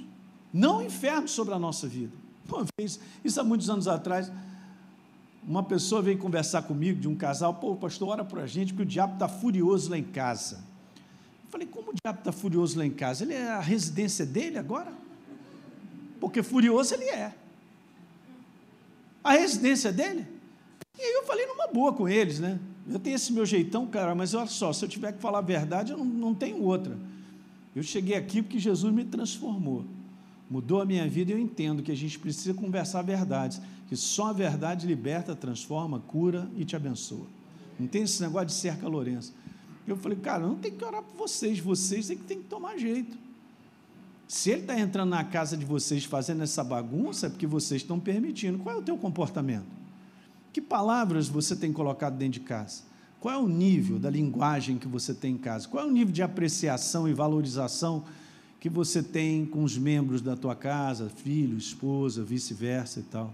não 0.52 0.84
inferno 0.84 1.28
sobre 1.28 1.54
a 1.54 1.60
nossa 1.60 1.88
vida. 1.88 2.12
Uma 2.48 2.66
vez, 2.80 3.00
isso 3.24 3.40
há 3.40 3.44
muitos 3.44 3.70
anos 3.70 3.88
atrás, 3.88 4.32
uma 5.48 5.64
pessoa 5.64 6.02
veio 6.02 6.18
conversar 6.18 6.64
comigo 6.64 7.00
de 7.00 7.08
um 7.08 7.16
casal, 7.16 7.54
pô, 7.54 7.76
pastor, 7.76 8.10
ora 8.10 8.26
para 8.26 8.44
a 8.44 8.48
gente, 8.48 8.74
porque 8.74 8.84
o 8.84 8.86
diabo 8.86 9.14
está 9.14 9.28
furioso 9.28 9.90
lá 9.90 9.98
em 9.98 10.04
casa. 10.04 10.58
Eu 11.46 11.52
falei, 11.52 11.68
como 11.68 11.92
o 11.92 11.94
diabo 12.04 12.20
está 12.20 12.32
furioso 12.32 12.78
lá 12.78 12.86
em 12.86 12.92
casa? 12.92 13.24
Ele 13.24 13.34
é 13.34 13.52
a 13.52 13.60
residência 13.60 14.26
dele 14.26 14.58
agora? 14.58 14.92
Porque 16.20 16.44
furioso 16.44 16.94
ele 16.94 17.06
é. 17.06 17.34
A 19.24 19.34
residência 19.34 19.92
dele? 19.92 20.26
E 20.98 21.02
aí 21.02 21.14
eu 21.14 21.24
falei 21.24 21.46
numa 21.46 21.68
boa 21.68 21.94
com 21.94 22.08
eles, 22.08 22.40
né? 22.40 22.60
Eu 22.88 23.00
tenho 23.00 23.16
esse 23.16 23.32
meu 23.32 23.46
jeitão, 23.46 23.86
cara, 23.88 24.16
mas 24.16 24.34
olha 24.34 24.48
só, 24.48 24.74
se 24.74 24.84
eu 24.84 24.90
tiver 24.90 25.14
que 25.14 25.22
falar 25.22 25.40
a 25.40 25.42
verdade, 25.42 25.92
eu 25.92 25.98
não, 25.98 26.06
não 26.06 26.34
tenho 26.34 26.62
outra. 26.64 26.98
Eu 27.76 27.84
cheguei 27.84 28.16
aqui 28.16 28.42
porque 28.42 28.58
Jesus 28.58 28.94
me 28.94 29.06
transformou, 29.06 29.86
mudou 30.50 30.82
a 30.82 30.86
minha 30.86 31.08
vida 31.08 31.32
e 31.32 31.36
eu 31.36 31.40
entendo 31.40 31.84
que 31.84 31.92
a 31.92 31.96
gente 31.96 32.18
precisa 32.18 32.54
conversar 32.54 33.04
verdades, 33.04 33.62
que 33.88 33.96
só 33.96 34.28
a 34.28 34.34
verdade 34.34 34.88
liberta, 34.88 35.36
transforma, 35.36 36.00
cura 36.00 36.50
e 36.58 36.66
te 36.66 36.76
abençoa. 36.76 37.28
Não 37.80 37.88
tem 37.88 38.04
esse 38.04 38.22
negócio 38.22 38.48
de 38.48 38.54
cerca 38.54 38.88
Lourenço. 38.88 39.34
Eu 39.88 39.96
falei, 39.96 40.18
cara, 40.18 40.46
não 40.46 40.56
tem 40.56 40.72
que 40.72 40.84
orar 40.84 41.02
por 41.02 41.16
vocês, 41.16 41.60
vocês 41.60 42.10
é 42.10 42.16
que 42.16 42.24
tem 42.24 42.40
que 42.40 42.48
tomar 42.48 42.78
jeito. 42.78 43.18
Se 44.30 44.52
ele 44.52 44.62
está 44.62 44.80
entrando 44.80 45.10
na 45.10 45.24
casa 45.24 45.58
de 45.58 45.66
vocês 45.66 46.06
fazendo 46.06 46.44
essa 46.44 46.64
bagunça, 46.64 47.26
é 47.26 47.30
porque 47.32 47.48
vocês 47.48 47.82
estão 47.82 48.00
permitindo. 48.00 48.60
Qual 48.60 48.76
é 48.76 48.78
o 48.78 48.82
teu 48.84 48.96
comportamento? 48.96 49.66
Que 50.54 50.62
palavras 50.62 51.28
você 51.28 51.56
tem 51.56 51.74
colocado 51.74 52.16
dentro 52.16 52.40
de 52.40 52.42
casa? 52.42 52.84
Qual 53.20 53.34
é 53.34 53.38
o 53.40 53.48
nível 53.48 53.98
da 53.98 54.08
linguagem 54.08 54.78
que 54.78 54.88
você 54.88 55.16
tem 55.16 55.34
em 55.34 55.38
casa? 55.38 55.68
Qual 55.68 55.84
é 55.84 55.88
o 55.88 55.92
nível 55.92 56.14
de 56.14 56.22
apreciação 56.22 57.10
e 57.10 57.14
valorização 57.14 58.06
que 58.60 58.70
você 58.70 59.02
tem 59.02 59.48
com 59.48 59.64
os 59.64 59.76
membros 59.76 60.22
da 60.22 60.36
tua 60.36 60.56
casa, 60.56 61.10
filho, 61.10 61.58
esposa, 61.58 62.24
vice-versa 62.24 63.00
e 63.00 63.04
tal? 63.04 63.34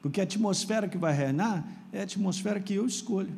Porque 0.00 0.22
a 0.22 0.24
atmosfera 0.24 0.88
que 0.88 0.96
vai 0.96 1.12
reinar 1.12 1.68
é 1.92 2.00
a 2.00 2.04
atmosfera 2.04 2.58
que 2.58 2.72
eu 2.72 2.86
escolho. 2.86 3.32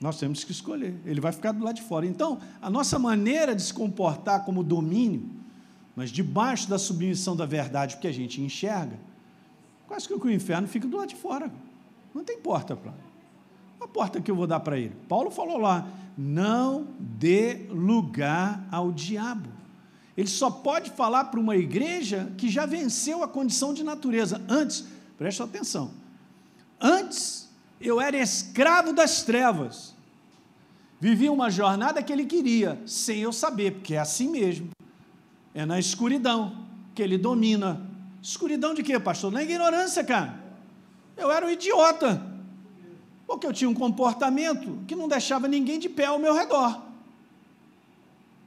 Nós 0.00 0.18
temos 0.18 0.44
que 0.44 0.52
escolher. 0.52 0.94
Ele 1.04 1.20
vai 1.20 1.32
ficar 1.32 1.52
do 1.52 1.64
lado 1.64 1.76
de 1.76 1.82
fora. 1.82 2.06
Então, 2.06 2.38
a 2.62 2.70
nossa 2.70 2.98
maneira 2.98 3.54
de 3.54 3.62
se 3.62 3.74
comportar 3.74 4.44
como 4.44 4.62
domínio, 4.62 5.28
mas 5.96 6.10
debaixo 6.10 6.68
da 6.68 6.78
submissão 6.78 7.34
da 7.34 7.44
verdade, 7.44 7.96
porque 7.96 8.08
a 8.08 8.12
gente 8.12 8.40
enxerga, 8.40 8.98
Quase 9.88 10.06
que 10.06 10.14
o 10.14 10.30
inferno 10.30 10.68
fica 10.68 10.86
do 10.86 10.98
lado 10.98 11.08
de 11.08 11.16
fora. 11.16 11.50
Não 12.14 12.22
tem 12.22 12.38
porta 12.38 12.76
para 12.76 12.92
a 13.80 13.88
porta 13.88 14.20
que 14.20 14.30
eu 14.30 14.36
vou 14.36 14.46
dar 14.46 14.60
para 14.60 14.78
ele. 14.78 14.94
Paulo 15.08 15.30
falou 15.30 15.56
lá: 15.56 15.88
não 16.16 16.86
dê 16.98 17.66
lugar 17.70 18.68
ao 18.70 18.92
diabo. 18.92 19.48
Ele 20.16 20.28
só 20.28 20.50
pode 20.50 20.90
falar 20.90 21.26
para 21.26 21.40
uma 21.40 21.56
igreja 21.56 22.30
que 22.36 22.50
já 22.50 22.66
venceu 22.66 23.22
a 23.22 23.28
condição 23.28 23.72
de 23.72 23.82
natureza. 23.82 24.42
Antes, 24.48 24.84
preste 25.16 25.42
atenção, 25.42 25.92
antes 26.80 27.47
eu 27.80 28.00
era 28.00 28.16
escravo 28.16 28.92
das 28.92 29.22
trevas. 29.22 29.94
Vivia 31.00 31.30
uma 31.30 31.50
jornada 31.50 32.02
que 32.02 32.12
ele 32.12 32.24
queria, 32.24 32.80
sem 32.86 33.20
eu 33.20 33.32
saber, 33.32 33.74
porque 33.74 33.94
é 33.94 33.98
assim 33.98 34.28
mesmo. 34.28 34.70
É 35.54 35.64
na 35.64 35.78
escuridão 35.78 36.66
que 36.94 37.02
ele 37.02 37.16
domina 37.16 37.88
Escuridão 38.22 38.74
de 38.74 38.82
quê, 38.82 38.98
pastor? 38.98 39.32
Na 39.32 39.42
ignorância, 39.42 40.02
cara. 40.02 40.38
Eu 41.16 41.30
era 41.30 41.46
um 41.46 41.50
idiota. 41.50 42.20
Porque 43.26 43.46
eu 43.46 43.52
tinha 43.52 43.68
um 43.70 43.74
comportamento 43.74 44.80
que 44.86 44.94
não 44.94 45.08
deixava 45.08 45.46
ninguém 45.46 45.78
de 45.78 45.88
pé 45.88 46.06
ao 46.06 46.18
meu 46.18 46.34
redor. 46.34 46.82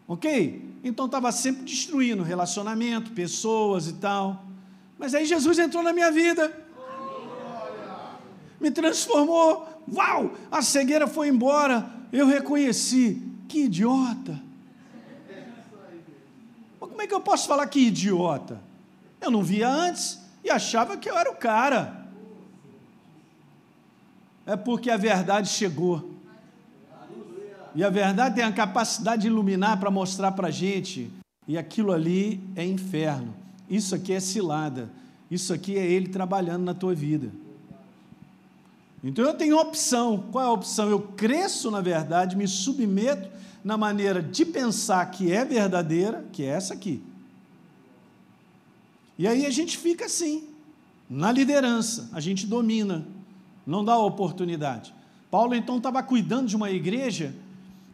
Ok? 0.08 0.70
Então 0.84 1.06
estava 1.06 1.32
sempre 1.32 1.64
destruindo 1.64 2.24
relacionamento, 2.24 3.12
pessoas 3.12 3.88
e 3.88 3.94
tal. 3.94 4.44
Mas 4.98 5.14
aí 5.14 5.26
Jesus 5.26 5.58
entrou 5.58 5.84
na 5.84 5.94
minha 5.94 6.12
vida. 6.12 6.61
Me 8.62 8.70
transformou. 8.70 9.68
Uau! 9.92 10.34
A 10.52 10.62
cegueira 10.62 11.08
foi 11.08 11.28
embora. 11.28 11.90
Eu 12.14 12.28
reconheci. 12.28 13.22
Que 13.50 13.64
idiota. 13.64 14.40
Mas 16.80 16.90
como 16.90 17.02
é 17.02 17.08
que 17.08 17.14
eu 17.14 17.20
posso 17.20 17.48
falar 17.48 17.66
que 17.68 17.80
idiota? 17.80 18.62
Eu 19.20 19.32
não 19.32 19.44
via 19.44 19.68
antes 19.68 20.20
e 20.44 20.50
achava 20.50 20.96
que 20.96 21.10
eu 21.10 21.18
era 21.18 21.30
o 21.30 21.36
cara. 21.36 22.06
É 24.46 24.56
porque 24.56 24.90
a 24.90 24.98
verdade 24.98 25.50
chegou. 25.50 26.12
E 27.74 27.84
a 27.84 27.90
verdade 27.90 28.36
tem 28.36 28.44
a 28.44 28.52
capacidade 28.52 29.24
de 29.24 29.28
iluminar 29.28 29.80
para 29.80 29.90
mostrar 29.90 30.32
para 30.34 30.50
a 30.50 30.52
gente. 30.52 31.12
E 31.48 31.58
aquilo 31.58 31.92
ali 31.92 32.40
é 32.56 32.64
inferno. 32.64 33.34
Isso 33.70 33.96
aqui 33.96 34.14
é 34.14 34.20
cilada. 34.20 34.90
Isso 35.30 35.54
aqui 35.54 35.78
é 35.78 35.86
Ele 35.86 36.08
trabalhando 36.08 36.64
na 36.64 36.74
tua 36.74 36.94
vida. 36.94 37.32
Então 39.04 39.26
eu 39.26 39.34
tenho 39.34 39.58
opção. 39.58 40.26
Qual 40.32 40.44
é 40.44 40.48
a 40.48 40.52
opção? 40.52 40.90
Eu 40.90 41.00
cresço 41.02 41.72
na 41.72 41.82
verdade, 41.82 42.36
me 42.36 42.48
submeto 42.48 43.30
na 43.64 43.78
maneira 43.78 44.22
de 44.22 44.46
pensar 44.46 45.06
que 45.12 45.32
é 45.32 45.44
verdadeira, 45.46 46.26
que 46.32 46.44
é 46.44 46.48
essa 46.48 46.74
aqui. 46.74 47.04
E 49.18 49.28
aí 49.28 49.46
a 49.46 49.52
gente 49.52 49.78
fica 49.78 50.06
assim, 50.06 50.50
na 51.10 51.32
liderança, 51.32 52.10
a 52.12 52.20
gente 52.20 52.48
domina, 52.48 53.06
não 53.66 53.84
dá 53.86 53.98
oportunidade. 53.98 54.94
Paulo 55.30 55.54
então 55.54 55.78
estava 55.78 56.02
cuidando 56.02 56.48
de 56.48 56.56
uma 56.56 56.72
igreja 56.72 57.36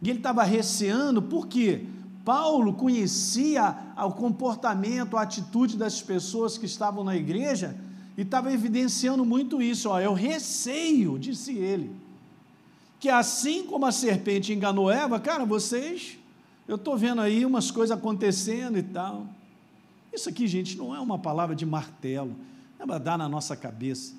e 0.00 0.08
ele 0.08 0.18
estava 0.18 0.42
receando, 0.42 1.20
porque 1.20 1.86
Paulo 2.24 2.72
conhecia 2.72 3.76
o 3.96 4.10
comportamento, 4.10 5.16
a 5.16 5.22
atitude 5.22 5.76
das 5.76 6.00
pessoas 6.00 6.56
que 6.56 6.66
estavam 6.66 7.04
na 7.04 7.16
igreja 7.16 7.76
E 8.18 8.22
estava 8.22 8.52
evidenciando 8.52 9.24
muito 9.24 9.62
isso. 9.62 9.88
Ó, 9.88 10.00
eu 10.00 10.12
receio, 10.12 11.16
disse 11.16 11.52
ele, 11.52 11.88
que 12.98 13.08
assim 13.08 13.62
como 13.62 13.86
a 13.86 13.92
serpente 13.92 14.52
enganou 14.52 14.90
Eva, 14.90 15.20
cara, 15.20 15.46
vocês, 15.46 16.18
eu 16.66 16.74
estou 16.74 16.96
vendo 16.96 17.20
aí 17.20 17.46
umas 17.46 17.70
coisas 17.70 17.96
acontecendo 17.96 18.76
e 18.76 18.82
tal. 18.82 19.24
Isso 20.12 20.28
aqui, 20.28 20.48
gente, 20.48 20.76
não 20.76 20.92
é 20.92 20.98
uma 20.98 21.16
palavra 21.16 21.54
de 21.54 21.64
martelo, 21.64 22.34
é 22.76 22.84
para 22.84 22.98
dar 22.98 23.16
na 23.16 23.28
nossa 23.28 23.56
cabeça. 23.56 24.14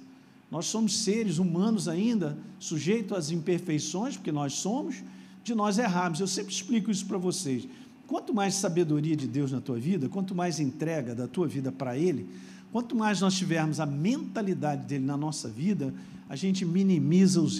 Nós 0.50 0.68
somos 0.68 1.00
seres 1.00 1.38
humanos 1.38 1.90
ainda, 1.90 2.38
sujeitos 2.58 3.18
às 3.18 3.32
imperfeições, 3.32 4.16
porque 4.16 4.32
nós 4.32 4.54
somos, 4.54 5.04
de 5.44 5.54
nós 5.54 5.78
errarmos. 5.78 6.22
Eu 6.22 6.28
sempre 6.28 6.54
explico 6.54 6.90
isso 6.90 7.06
para 7.06 7.18
vocês. 7.18 7.68
Quanto 8.08 8.34
mais 8.34 8.56
sabedoria 8.56 9.16
de 9.16 9.28
Deus 9.28 9.52
na 9.52 9.60
tua 9.60 9.78
vida, 9.78 10.08
quanto 10.08 10.34
mais 10.34 10.58
entrega 10.58 11.14
da 11.14 11.28
tua 11.28 11.48
vida 11.48 11.70
para 11.70 11.98
Ele, 11.98 12.26
quanto 12.72 12.96
mais 12.96 13.22
nós 13.22 13.36
tivermos 13.36 13.80
a 13.80 13.86
mentalidade 13.86 14.86
dele 14.86 15.06
na 15.06 15.18
nossa 15.18 15.50
vida, 15.50 15.94
a 16.28 16.36
gente 16.36 16.64
minimiza 16.66 17.42
os 17.42 17.60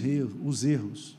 erros. 0.64 1.18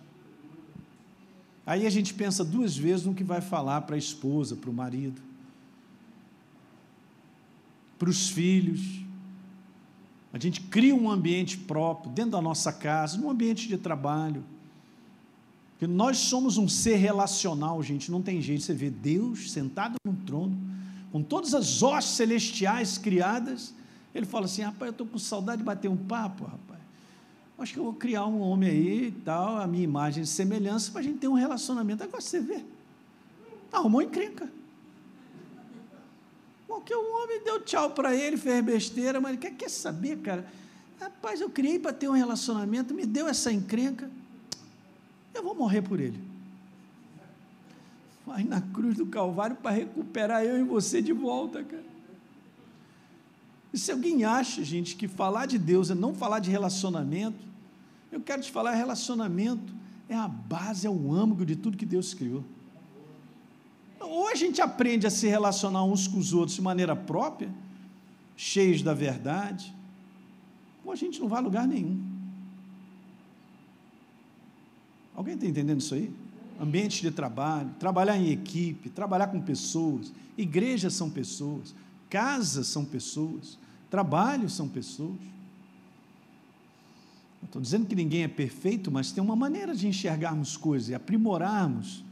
Aí 1.66 1.87
a 1.87 1.90
gente 1.90 2.14
pensa 2.14 2.44
duas 2.44 2.76
vezes 2.76 3.07
no 3.07 3.14
que 3.14 3.22
vai 3.24 3.40
falar 3.40 3.83
para 3.83 3.94
a 3.94 3.98
esposa, 3.98 4.57
para 4.57 4.70
o 4.70 4.72
marido, 4.72 5.20
para 7.98 8.09
os 8.09 8.29
filhos. 8.29 8.81
A 10.33 10.38
gente 10.38 10.61
cria 10.62 10.94
um 10.94 11.11
ambiente 11.11 11.59
próprio 11.59 12.12
dentro 12.12 12.33
da 12.33 12.42
nossa 12.42 12.72
casa, 12.72 13.18
num 13.18 13.31
ambiente 13.31 13.68
de 13.68 13.76
trabalho. 13.76 14.44
Porque 15.72 15.87
nós 15.87 16.18
somos 16.18 16.59
um 16.59 16.68
ser 16.68 16.96
relacional, 16.96 17.83
gente, 17.83 18.11
não 18.11 18.20
tem 18.20 18.40
jeito. 18.40 18.62
Você 18.62 18.74
vê 18.74 18.90
Deus 18.90 19.50
sentado 19.50 19.94
no 20.05 20.12
trono, 20.12 20.57
com 21.11 21.22
todas 21.22 21.55
as 21.55 21.83
hostes 21.83 22.14
celestiais 22.16 22.98
criadas, 22.98 23.74
ele 24.14 24.26
fala 24.26 24.46
assim: 24.46 24.62
rapaz, 24.62 24.88
eu 24.88 24.90
estou 24.90 25.06
com 25.06 25.18
saudade 25.18 25.58
de 25.58 25.64
bater 25.64 25.88
um 25.88 25.96
papo, 25.96 26.44
rapaz. 26.44 26.80
Acho 27.58 27.74
que 27.74 27.78
eu 27.78 27.84
vou 27.84 27.92
criar 27.92 28.24
um 28.24 28.40
homem 28.40 28.70
aí 28.70 29.06
e 29.08 29.12
tal, 29.12 29.58
a 29.58 29.66
minha 29.66 29.84
imagem 29.84 30.22
de 30.22 30.28
semelhança, 30.28 30.90
para 30.90 31.00
a 31.00 31.04
gente 31.04 31.18
ter 31.18 31.28
um 31.28 31.34
relacionamento. 31.34 32.02
Agora 32.02 32.20
você 32.20 32.40
vê. 32.40 32.64
Arrumou 33.70 34.00
encrenca. 34.00 34.50
Porque 36.66 36.94
o 36.94 37.22
homem 37.22 37.44
deu 37.44 37.60
tchau 37.60 37.90
para 37.90 38.16
ele, 38.16 38.38
fez 38.38 38.64
besteira, 38.64 39.20
mas 39.20 39.32
ele 39.32 39.40
quer, 39.40 39.54
quer 39.54 39.68
saber, 39.68 40.18
cara? 40.18 40.46
Rapaz, 40.98 41.40
eu 41.40 41.50
criei 41.50 41.78
para 41.78 41.92
ter 41.92 42.08
um 42.08 42.12
relacionamento, 42.12 42.94
me 42.94 43.04
deu 43.04 43.28
essa 43.28 43.52
encrenca, 43.52 44.10
eu 45.34 45.42
vou 45.42 45.54
morrer 45.54 45.82
por 45.82 46.00
ele. 46.00 46.20
Vai 48.26 48.44
na 48.44 48.60
cruz 48.60 48.96
do 48.96 49.06
Calvário 49.06 49.56
para 49.56 49.72
recuperar 49.72 50.44
eu 50.44 50.58
e 50.58 50.62
você 50.62 51.02
de 51.02 51.12
volta, 51.12 51.62
cara. 51.62 51.84
E 53.72 53.78
se 53.78 53.92
alguém 53.92 54.24
acha, 54.24 54.64
gente, 54.64 54.96
que 54.96 55.06
falar 55.06 55.46
de 55.46 55.59
Deus 55.59 55.90
é 55.90 55.94
não 55.94 56.14
falar 56.14 56.40
de 56.40 56.50
relacionamento, 56.50 57.38
eu 58.11 58.20
quero 58.20 58.42
te 58.42 58.50
falar, 58.50 58.74
relacionamento 58.74 59.72
é 60.09 60.14
a 60.14 60.26
base, 60.26 60.87
é 60.87 60.90
o 60.90 61.12
âmago 61.12 61.46
de 61.46 61.54
tudo 61.54 61.76
que 61.76 61.87
Deus 61.87 62.12
criou. 62.12 62.44
Ou 64.00 64.26
a 64.26 64.35
gente 64.35 64.61
aprende 64.61 65.06
a 65.06 65.11
se 65.11 65.28
relacionar 65.28 65.85
uns 65.85 66.09
com 66.09 66.18
os 66.18 66.33
outros 66.33 66.56
de 66.56 66.62
maneira 66.62 66.96
própria, 66.96 67.48
cheios 68.37 68.83
da 68.83 68.92
verdade, 68.92 69.72
ou 70.85 70.90
a 70.90 70.96
gente 70.96 71.20
não 71.20 71.28
vai 71.28 71.38
a 71.38 71.42
lugar 71.42 71.68
nenhum. 71.68 72.02
Alguém 75.14 75.35
está 75.35 75.46
entendendo 75.46 75.80
isso 75.80 75.94
aí? 75.94 76.12
Ambiente 76.61 77.02
de 77.02 77.11
trabalho, 77.11 77.70
trabalhar 77.78 78.16
em 78.16 78.30
equipe, 78.30 78.90
trabalhar 78.90 79.28
com 79.28 79.40
pessoas, 79.40 80.12
igrejas 80.37 80.94
são 80.94 81.09
pessoas, 81.09 81.74
casas 82.10 82.66
são 82.66 82.84
pessoas, 82.84 83.56
trabalhos 83.88 84.52
são 84.52 84.68
pessoas. 84.68 85.18
Não 87.40 87.46
estou 87.46 87.62
dizendo 87.62 87.86
que 87.86 87.94
ninguém 87.94 88.24
é 88.24 88.28
perfeito, 88.28 88.90
mas 88.90 89.12
tem 89.12 89.22
uma 89.22 89.36
maneira 89.36 89.74
de 89.74 89.88
enxergarmos 89.88 90.56
coisas 90.56 90.90
e 90.90 90.94
aprimorarmos, 90.94 92.04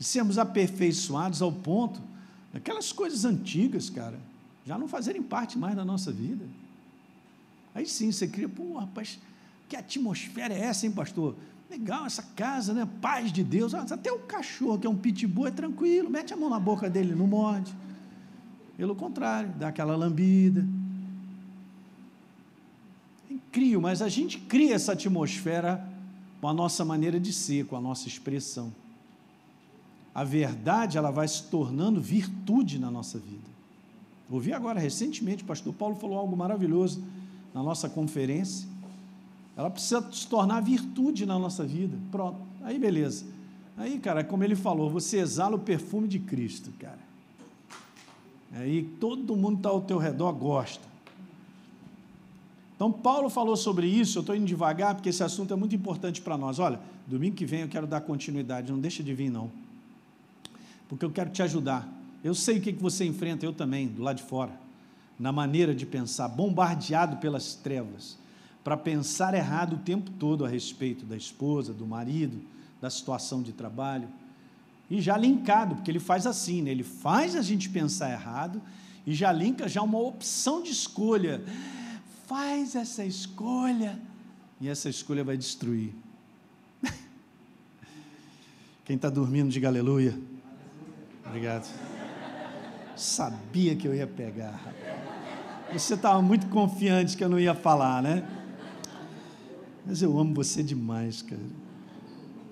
e 0.00 0.02
sermos 0.02 0.38
aperfeiçoados 0.38 1.40
ao 1.40 1.52
ponto 1.52 2.00
daquelas 2.52 2.90
coisas 2.90 3.24
antigas, 3.24 3.88
cara, 3.88 4.18
já 4.66 4.76
não 4.76 4.88
fazerem 4.88 5.22
parte 5.22 5.56
mais 5.56 5.76
da 5.76 5.84
nossa 5.84 6.10
vida. 6.10 6.44
Aí 7.74 7.86
sim 7.86 8.10
você 8.10 8.26
cria, 8.26 8.48
pô, 8.48 8.78
rapaz, 8.78 9.18
que 9.68 9.76
atmosfera 9.76 10.52
é 10.52 10.60
essa, 10.60 10.84
hein, 10.84 10.92
pastor? 10.92 11.36
Legal 11.70 12.04
essa 12.04 12.22
casa, 12.22 12.74
né? 12.74 12.86
Paz 13.00 13.32
de 13.32 13.42
Deus. 13.42 13.72
Até 13.72 14.12
o 14.12 14.18
cachorro, 14.18 14.78
que 14.78 14.86
é 14.86 14.90
um 14.90 14.96
pitbull, 14.96 15.46
é 15.46 15.50
tranquilo, 15.50 16.10
mete 16.10 16.34
a 16.34 16.36
mão 16.36 16.50
na 16.50 16.60
boca 16.60 16.90
dele, 16.90 17.14
não 17.14 17.26
morde. 17.26 17.74
Pelo 18.76 18.94
contrário, 18.94 19.52
dá 19.58 19.68
aquela 19.68 19.96
lambida 19.96 20.66
crio, 23.52 23.80
mas 23.80 24.00
a 24.00 24.08
gente 24.08 24.38
cria 24.38 24.74
essa 24.74 24.92
atmosfera 24.92 25.86
com 26.40 26.48
a 26.48 26.54
nossa 26.54 26.84
maneira 26.84 27.20
de 27.20 27.32
ser, 27.32 27.66
com 27.66 27.76
a 27.76 27.80
nossa 27.80 28.08
expressão. 28.08 28.72
A 30.14 30.24
verdade, 30.24 30.98
ela 30.98 31.10
vai 31.10 31.28
se 31.28 31.44
tornando 31.44 32.00
virtude 32.00 32.78
na 32.78 32.90
nossa 32.90 33.18
vida. 33.18 33.52
Ouvi 34.28 34.52
agora 34.52 34.80
recentemente, 34.80 35.44
o 35.44 35.46
pastor 35.46 35.74
Paulo 35.74 35.94
falou 35.94 36.18
algo 36.18 36.36
maravilhoso 36.36 37.04
na 37.54 37.62
nossa 37.62 37.88
conferência. 37.88 38.66
Ela 39.56 39.70
precisa 39.70 40.10
se 40.10 40.26
tornar 40.26 40.60
virtude 40.60 41.26
na 41.26 41.38
nossa 41.38 41.64
vida. 41.64 41.96
Pronto. 42.10 42.38
Aí 42.62 42.78
beleza. 42.78 43.26
Aí, 43.76 43.98
cara, 43.98 44.24
como 44.24 44.42
ele 44.42 44.56
falou, 44.56 44.90
você 44.90 45.18
exala 45.18 45.56
o 45.56 45.58
perfume 45.58 46.08
de 46.08 46.18
Cristo, 46.18 46.72
cara. 46.78 47.11
Aí 48.52 48.82
todo 49.00 49.36
mundo 49.36 49.58
está 49.58 49.68
ao 49.70 49.80
teu 49.80 49.98
redor 49.98 50.32
gosta. 50.32 50.92
Então, 52.76 52.90
Paulo 52.90 53.30
falou 53.30 53.56
sobre 53.56 53.86
isso, 53.86 54.18
eu 54.18 54.20
estou 54.22 54.34
indo 54.34 54.44
devagar, 54.44 54.94
porque 54.94 55.08
esse 55.08 55.22
assunto 55.22 55.52
é 55.52 55.56
muito 55.56 55.74
importante 55.74 56.20
para 56.20 56.36
nós. 56.36 56.58
Olha, 56.58 56.80
domingo 57.06 57.36
que 57.36 57.46
vem 57.46 57.60
eu 57.60 57.68
quero 57.68 57.86
dar 57.86 58.00
continuidade, 58.00 58.72
não 58.72 58.80
deixa 58.80 59.02
de 59.02 59.14
vir, 59.14 59.30
não. 59.30 59.50
Porque 60.88 61.04
eu 61.04 61.10
quero 61.10 61.30
te 61.30 61.42
ajudar. 61.42 61.88
Eu 62.24 62.34
sei 62.34 62.58
o 62.58 62.60
que 62.60 62.72
você 62.72 63.04
enfrenta, 63.04 63.46
eu 63.46 63.52
também, 63.52 63.86
do 63.86 64.02
lado 64.02 64.16
de 64.16 64.24
fora, 64.24 64.52
na 65.18 65.30
maneira 65.30 65.74
de 65.74 65.86
pensar, 65.86 66.28
bombardeado 66.28 67.18
pelas 67.18 67.54
trevas, 67.54 68.18
para 68.64 68.76
pensar 68.76 69.32
errado 69.34 69.74
o 69.74 69.78
tempo 69.78 70.10
todo 70.18 70.44
a 70.44 70.48
respeito 70.48 71.06
da 71.06 71.16
esposa, 71.16 71.72
do 71.72 71.86
marido, 71.86 72.40
da 72.80 72.90
situação 72.90 73.42
de 73.42 73.52
trabalho. 73.52 74.08
E 74.90 75.00
já 75.00 75.16
linkado, 75.16 75.76
porque 75.76 75.90
ele 75.90 76.00
faz 76.00 76.26
assim, 76.26 76.62
né? 76.62 76.70
ele 76.70 76.82
faz 76.82 77.34
a 77.34 77.42
gente 77.42 77.68
pensar 77.68 78.12
errado 78.12 78.60
e 79.06 79.14
já 79.14 79.32
linka 79.32 79.68
já 79.68 79.82
uma 79.82 79.98
opção 79.98 80.62
de 80.62 80.70
escolha 80.70 81.42
faz 82.32 82.74
essa 82.74 83.04
escolha 83.04 84.00
e 84.58 84.66
essa 84.66 84.88
escolha 84.88 85.22
vai 85.22 85.36
destruir. 85.36 85.92
Quem 88.86 88.96
está 88.96 89.10
dormindo, 89.10 89.50
diga 89.50 89.68
aleluia. 89.68 90.18
Obrigado. 91.26 91.70
Sabia 92.96 93.76
que 93.76 93.86
eu 93.86 93.94
ia 93.94 94.06
pegar. 94.06 94.58
Você 95.74 95.92
estava 95.92 96.22
muito 96.22 96.46
confiante 96.48 97.18
que 97.18 97.22
eu 97.22 97.28
não 97.28 97.38
ia 97.38 97.54
falar, 97.54 98.02
né? 98.02 98.26
Mas 99.84 100.00
eu 100.00 100.18
amo 100.18 100.32
você 100.32 100.62
demais, 100.62 101.20
cara. 101.20 101.42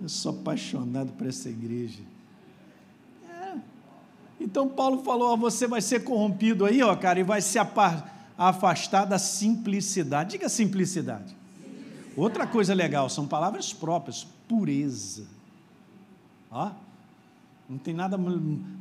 Eu 0.03 0.11
sou 0.11 0.33
apaixonado 0.33 1.13
por 1.13 1.27
essa 1.27 1.49
igreja. 1.49 2.03
Então 4.41 4.69
Paulo 4.69 5.03
falou: 5.03 5.33
ó, 5.33 5.37
você 5.37 5.67
vai 5.67 5.83
ser 5.83 6.03
corrompido 6.03 6.65
aí, 6.65 6.83
ó, 6.83 6.97
cara, 6.97 7.21
e 7.21 7.23
vai 7.23 7.43
se 7.43 7.59
afastar 8.39 9.05
da 9.05 9.19
simplicidade. 9.19 10.31
Diga 10.31 10.49
simplicidade. 10.49 11.37
Outra 12.17 12.47
coisa 12.47 12.75
legal, 12.75 13.09
são 13.09 13.29
palavras 13.29 13.73
próprias, 13.73 14.27
pureza. 14.49 15.27
Ó, 16.51 16.73
não 17.69 17.79
tem 17.79 17.95
nada 17.95 18.19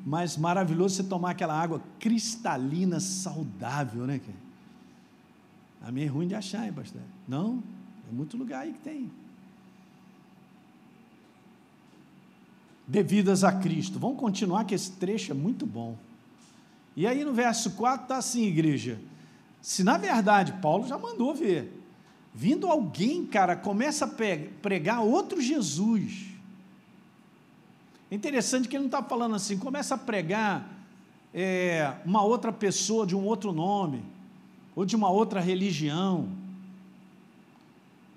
mais 0.05 0.35
maravilhoso 0.35 0.95
você 0.95 1.03
tomar 1.03 1.31
aquela 1.31 1.53
água 1.53 1.81
cristalina, 1.99 2.99
saudável, 2.99 4.07
né? 4.07 4.19
A 5.81 5.91
minha 5.91 6.07
é 6.07 6.09
ruim 6.09 6.27
de 6.27 6.33
achar, 6.33 6.65
hein, 6.65 6.73
pastor? 6.73 7.01
Não, 7.27 7.61
é 8.09 8.11
muito 8.11 8.35
lugar 8.35 8.61
aí 8.61 8.73
que 8.73 8.79
tem. 8.79 9.11
Devidas 12.89 13.43
a 13.43 13.51
Cristo. 13.51 13.99
Vamos 13.99 14.19
continuar 14.19 14.65
que 14.65 14.73
esse 14.73 14.93
trecho 14.93 15.31
é 15.31 15.35
muito 15.35 15.63
bom. 15.63 15.95
E 16.95 17.05
aí 17.05 17.23
no 17.23 17.31
verso 17.31 17.71
4 17.71 18.05
está 18.05 18.17
assim, 18.17 18.45
igreja. 18.45 18.99
Se 19.61 19.83
na 19.83 19.95
verdade 19.95 20.53
Paulo 20.53 20.87
já 20.87 20.97
mandou 20.97 21.35
ver, 21.35 21.71
vindo 22.33 22.65
alguém, 22.65 23.27
cara, 23.27 23.55
começa 23.55 24.05
a 24.05 24.07
pregar 24.07 25.01
outro 25.01 25.39
Jesus. 25.39 26.29
É 28.09 28.15
interessante 28.15 28.67
que 28.67 28.75
ele 28.75 28.85
não 28.85 28.87
está 28.87 29.03
falando 29.03 29.35
assim, 29.35 29.59
começa 29.59 29.93
a 29.93 29.97
pregar 29.97 30.67
é, 31.31 31.93
uma 32.03 32.23
outra 32.23 32.51
pessoa 32.51 33.05
de 33.05 33.15
um 33.15 33.23
outro 33.23 33.53
nome, 33.53 34.03
ou 34.75 34.83
de 34.83 34.95
uma 34.95 35.11
outra 35.11 35.39
religião. 35.39 36.27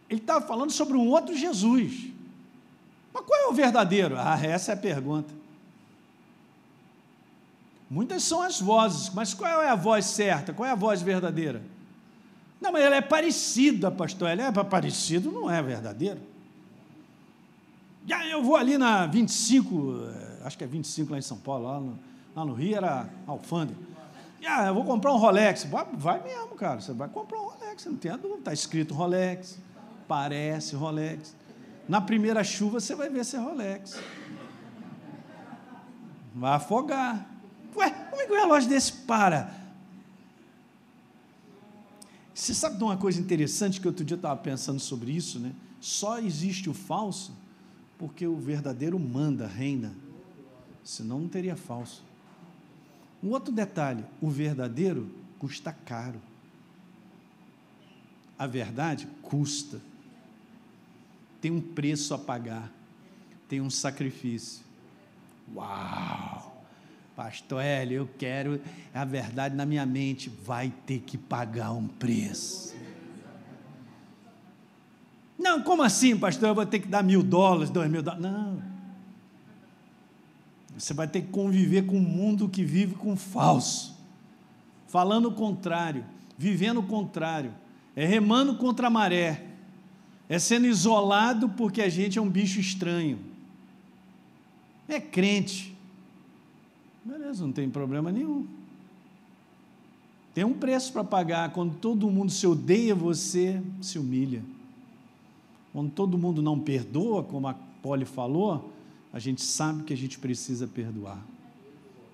Ele 0.09 0.19
estava 0.19 0.41
tá 0.41 0.47
falando 0.47 0.71
sobre 0.71 0.97
um 0.97 1.09
outro 1.09 1.37
Jesus. 1.37 2.12
Mas 3.13 3.25
qual 3.25 3.41
é 3.41 3.47
o 3.49 3.53
verdadeiro? 3.53 4.17
Ah, 4.19 4.39
essa 4.43 4.73
é 4.73 4.75
a 4.75 4.79
pergunta. 4.79 5.33
Muitas 7.91 8.23
são 8.23 8.41
as 8.41 8.59
vozes, 8.59 9.11
mas 9.11 9.35
qual 9.35 9.63
é 9.63 9.69
a 9.69 9.75
voz 9.75 10.07
certa? 10.07 10.53
Qual 10.53 10.67
é 10.67 10.73
a 10.73 10.75
voz 10.75 11.03
verdadeira? 11.03 11.63
Não, 12.59 12.73
mas 12.73 12.83
ela 12.83 12.97
é 12.97 13.03
parecida, 13.03 13.91
pastor. 13.91 14.31
Ela 14.31 14.45
é 14.45 14.53
parecido, 14.65 15.31
não 15.31 15.51
é 15.51 15.61
verdadeiro. 15.61 16.21
Já 18.07 18.27
eu 18.27 18.43
vou 18.43 18.57
ali 18.57 18.79
na 18.79 19.07
25, 19.07 20.07
eh, 20.07 20.39
acho 20.45 20.57
que 20.57 20.65
é 20.65 20.67
25 20.67 21.13
lá 21.13 21.19
em 21.19 21.23
São 21.23 21.37
Paulo, 21.37 21.67
lá 21.67 21.81
no, 21.81 21.99
lá 22.35 22.45
no 22.45 22.55
Rio 22.55 22.77
era 22.77 23.09
alfândega. 23.27 23.79
Ah, 24.45 24.67
eu 24.67 24.75
vou 24.75 24.85
comprar 24.85 25.13
um 25.13 25.19
Rolex. 25.19 25.65
Vai, 25.65 25.87
vai 25.93 26.23
mesmo, 26.23 26.55
cara. 26.57 26.81
Você 26.81 26.93
vai 26.93 27.09
comprar 27.09 27.39
um 27.39 27.45
Rolex, 27.45 27.85
não 27.85 27.97
tem 27.97 28.11
dúvida. 28.13 28.39
Está 28.39 28.53
escrito 28.53 28.95
Rolex, 28.95 29.59
parece 30.09 30.75
Rolex. 30.75 31.35
Na 31.93 32.01
primeira 32.01 32.43
chuva 32.43 32.81
você 32.81 32.95
vai 32.95 33.11
ver 33.11 33.23
se 33.23 33.37
é 33.37 33.39
Rolex. 33.39 34.01
Vai 36.35 36.55
afogar. 36.55 37.31
Ué, 37.77 37.91
como 37.91 38.23
é 38.23 38.27
que 38.27 38.33
um 38.33 38.37
relógio 38.37 38.67
desse 38.67 38.91
para? 38.91 39.55
Você 42.35 42.55
sabe 42.55 42.79
de 42.79 42.83
uma 42.83 42.97
coisa 42.97 43.21
interessante 43.21 43.79
que 43.79 43.87
outro 43.87 44.07
dia 44.07 44.15
eu 44.15 44.17
estava 44.17 44.41
pensando 44.41 44.81
sobre 44.81 45.13
isso, 45.13 45.39
né? 45.39 45.53
Só 45.83 46.19
existe 46.19 46.71
o 46.71 46.73
falso 46.73 47.37
porque 47.99 48.27
o 48.27 48.39
verdadeiro 48.39 48.99
manda, 48.99 49.47
reina. 49.47 49.95
Senão 50.83 51.19
não 51.19 51.29
teria 51.29 51.57
falso. 51.57 52.03
Um 53.23 53.29
outro 53.33 53.53
detalhe: 53.53 54.03
o 54.19 54.31
verdadeiro 54.31 55.15
custa 55.39 55.75
caro. 55.75 56.23
A 58.39 58.47
verdade 58.47 59.07
custa. 59.21 59.92
Tem 61.43 61.51
um 61.51 61.61
preço 61.61 62.15
a 62.15 62.19
pagar, 62.19 62.73
tem 63.49 63.61
um 63.61 63.69
sacrifício. 63.69 64.65
Uau! 65.55 66.65
Pastor 67.17 67.61
Hélio, 67.61 67.97
eu 67.97 68.11
quero 68.17 68.61
a 68.95 69.05
verdade 69.05 69.55
na 69.57 69.67
minha 69.67 69.85
mente. 69.85 70.31
Vai 70.31 70.73
ter 70.87 71.01
que 71.01 71.19
pagar 71.19 71.73
um 71.73 71.89
preço. 71.89 72.75
Não, 75.37 75.61
como 75.63 75.83
assim, 75.83 76.17
pastor? 76.17 76.51
Eu 76.51 76.55
vou 76.55 76.65
ter 76.65 76.79
que 76.79 76.87
dar 76.87 77.03
mil 77.03 77.25
dólares, 77.25 77.71
dois 77.71 77.91
mil 77.91 78.05
dólares. 78.05 78.25
Não. 78.25 78.63
Você 80.79 80.95
vai 80.95 81.09
ter 81.09 81.23
que 81.23 81.29
conviver 81.29 81.87
com 81.87 81.97
um 81.97 82.01
mundo 82.01 82.49
que 82.49 82.65
vive 82.65 82.95
com 82.95 83.17
falso, 83.17 83.99
falando 84.87 85.27
o 85.27 85.35
contrário, 85.35 86.05
vivendo 86.39 86.79
o 86.79 86.85
contrário, 86.85 87.53
é 87.97 88.07
remando 88.07 88.57
contra 88.57 88.87
a 88.87 88.91
maré, 88.91 89.52
é 90.35 90.39
sendo 90.39 90.67
isolado 90.67 91.49
porque 91.51 91.83
a 91.83 91.89
gente 91.89 92.19
é 92.19 92.23
um 92.23 92.29
bicho 92.29 92.59
estranho. 92.59 93.19
É 94.89 95.01
crente, 95.01 95.73
Beleza, 97.05 97.45
não 97.45 97.53
tem 97.53 97.69
problema 97.69 98.13
nenhum. 98.13 98.47
Tem 100.35 100.45
um 100.45 100.55
preço 100.55 100.93
para 100.93 101.03
pagar. 101.03 101.53
Quando 101.53 101.75
todo 101.75 102.11
mundo 102.11 102.31
se 102.31 102.47
odeia, 102.47 102.95
você 102.95 103.61
se 103.81 103.99
humilha. 103.99 104.43
Quando 105.73 105.91
todo 105.91 106.17
mundo 106.17 106.41
não 106.41 106.59
perdoa, 106.59 107.25
como 107.25 107.49
a 107.49 107.55
Polly 107.83 108.05
falou, 108.05 108.73
a 109.13 109.19
gente 109.19 109.43
sabe 109.43 109.83
que 109.83 109.93
a 109.93 109.97
gente 109.97 110.19
precisa 110.19 110.67
perdoar. 110.67 111.21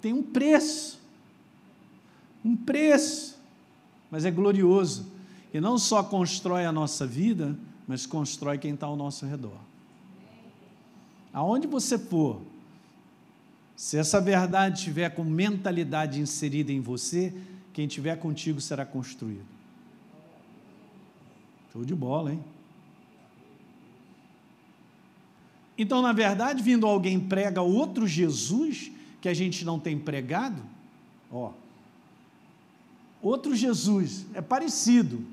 Tem 0.00 0.12
um 0.12 0.22
preço. 0.22 0.98
Um 2.44 2.56
preço. 2.56 3.36
Mas 4.10 4.24
é 4.24 4.30
glorioso. 4.30 5.06
E 5.52 5.60
não 5.60 5.76
só 5.76 6.02
constrói 6.02 6.64
a 6.64 6.72
nossa 6.72 7.06
vida, 7.06 7.56
mas 7.88 8.04
constrói 8.04 8.58
quem 8.58 8.74
está 8.74 8.86
ao 8.86 8.94
nosso 8.94 9.24
redor. 9.24 9.56
Aonde 11.32 11.66
você 11.66 11.98
for, 11.98 12.42
se 13.74 13.96
essa 13.96 14.20
verdade 14.20 14.82
tiver 14.82 15.08
com 15.08 15.24
mentalidade 15.24 16.20
inserida 16.20 16.70
em 16.70 16.80
você, 16.80 17.32
quem 17.72 17.88
tiver 17.88 18.16
contigo 18.16 18.60
será 18.60 18.84
construído. 18.84 19.46
Show 21.72 21.84
de 21.84 21.94
bola, 21.94 22.32
hein? 22.32 22.44
Então, 25.78 26.02
na 26.02 26.12
verdade, 26.12 26.62
vindo 26.62 26.86
alguém 26.86 27.18
prega 27.18 27.62
outro 27.62 28.06
Jesus 28.06 28.90
que 29.20 29.28
a 29.28 29.34
gente 29.34 29.64
não 29.64 29.78
tem 29.78 29.98
pregado, 29.98 30.60
ó, 31.30 31.52
outro 33.22 33.54
Jesus 33.54 34.26
é 34.34 34.40
parecido, 34.40 35.24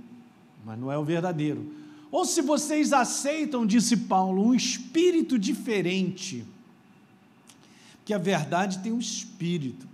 mas 0.63 0.79
não 0.79 0.91
é 0.91 0.97
o 0.97 1.03
verdadeiro. 1.03 1.84
Ou 2.15 2.23
se 2.23 2.41
vocês 2.41 2.93
aceitam, 2.93 3.65
disse 3.65 3.97
Paulo, 3.97 4.41
um 4.41 4.55
espírito 4.55 5.37
diferente 5.37 6.45
que 8.05 8.13
a 8.13 8.17
verdade 8.17 8.79
tem 8.79 8.93
um 8.93 8.99
espírito. 8.99 9.85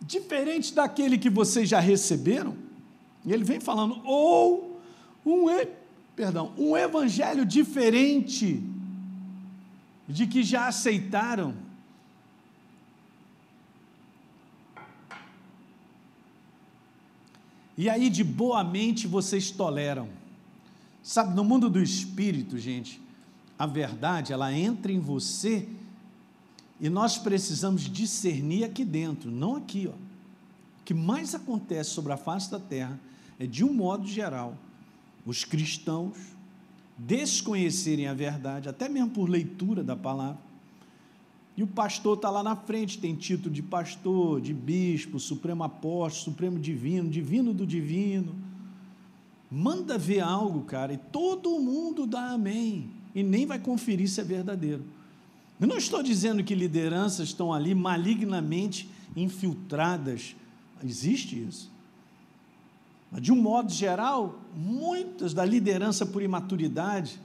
Diferente 0.00 0.72
daquele 0.72 1.18
que 1.18 1.28
vocês 1.28 1.68
já 1.68 1.80
receberam, 1.80 2.56
e 3.24 3.32
ele 3.32 3.42
vem 3.42 3.58
falando, 3.58 4.00
ou 4.04 4.80
um, 5.26 5.46
perdão, 6.14 6.52
um 6.56 6.76
evangelho 6.76 7.44
diferente 7.44 8.62
de 10.08 10.28
que 10.28 10.44
já 10.44 10.68
aceitaram. 10.68 11.56
E 17.82 17.90
aí, 17.90 18.08
de 18.08 18.22
boa 18.22 18.62
mente, 18.62 19.08
vocês 19.08 19.50
toleram. 19.50 20.08
Sabe, 21.02 21.34
no 21.34 21.42
mundo 21.42 21.68
do 21.68 21.82
espírito, 21.82 22.56
gente, 22.56 23.02
a 23.58 23.66
verdade, 23.66 24.32
ela 24.32 24.52
entra 24.52 24.92
em 24.92 25.00
você 25.00 25.68
e 26.80 26.88
nós 26.88 27.18
precisamos 27.18 27.82
discernir 27.90 28.62
aqui 28.62 28.84
dentro, 28.84 29.32
não 29.32 29.56
aqui. 29.56 29.88
Ó. 29.88 29.96
O 29.96 30.84
que 30.84 30.94
mais 30.94 31.34
acontece 31.34 31.90
sobre 31.90 32.12
a 32.12 32.16
face 32.16 32.48
da 32.52 32.60
terra 32.60 33.00
é, 33.36 33.48
de 33.48 33.64
um 33.64 33.74
modo 33.74 34.06
geral, 34.06 34.56
os 35.26 35.44
cristãos 35.44 36.16
desconhecerem 36.96 38.06
a 38.06 38.14
verdade, 38.14 38.68
até 38.68 38.88
mesmo 38.88 39.10
por 39.10 39.28
leitura 39.28 39.82
da 39.82 39.96
palavra. 39.96 40.38
E 41.56 41.62
o 41.62 41.66
pastor 41.66 42.16
está 42.16 42.30
lá 42.30 42.42
na 42.42 42.56
frente, 42.56 42.98
tem 42.98 43.14
título 43.14 43.54
de 43.54 43.62
pastor, 43.62 44.40
de 44.40 44.54
bispo, 44.54 45.20
supremo 45.20 45.62
apóstolo, 45.64 46.32
supremo 46.32 46.58
divino, 46.58 47.10
divino 47.10 47.52
do 47.52 47.66
divino. 47.66 48.34
Manda 49.50 49.98
ver 49.98 50.20
algo, 50.20 50.62
cara, 50.62 50.94
e 50.94 50.96
todo 50.96 51.58
mundo 51.58 52.06
dá 52.06 52.30
amém 52.30 52.90
e 53.14 53.22
nem 53.22 53.44
vai 53.44 53.58
conferir 53.58 54.08
se 54.08 54.20
é 54.20 54.24
verdadeiro. 54.24 54.82
Eu 55.60 55.66
não 55.66 55.76
estou 55.76 56.02
dizendo 56.02 56.42
que 56.42 56.54
lideranças 56.54 57.28
estão 57.28 57.52
ali 57.52 57.74
malignamente 57.74 58.88
infiltradas, 59.14 60.34
existe 60.82 61.38
isso. 61.46 61.70
Mas, 63.10 63.20
de 63.20 63.30
um 63.30 63.36
modo 63.36 63.70
geral, 63.70 64.40
muitas 64.56 65.34
da 65.34 65.44
liderança 65.44 66.06
por 66.06 66.22
imaturidade 66.22 67.20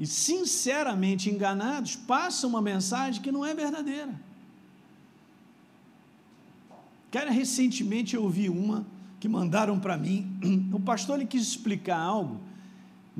e 0.00 0.06
sinceramente 0.06 1.30
enganados 1.30 1.94
passam 1.94 2.50
uma 2.50 2.60
mensagem 2.60 3.22
que 3.22 3.30
não 3.30 3.46
é 3.46 3.54
verdadeira. 3.54 4.18
Cara, 7.12 7.30
recentemente 7.30 8.16
eu 8.16 8.24
ouvi 8.24 8.48
uma 8.48 8.84
que 9.20 9.28
mandaram 9.28 9.78
para 9.78 9.96
mim. 9.96 10.26
O 10.74 10.80
pastor 10.80 11.18
ele 11.18 11.26
quis 11.26 11.42
explicar 11.42 11.98
algo 11.98 12.40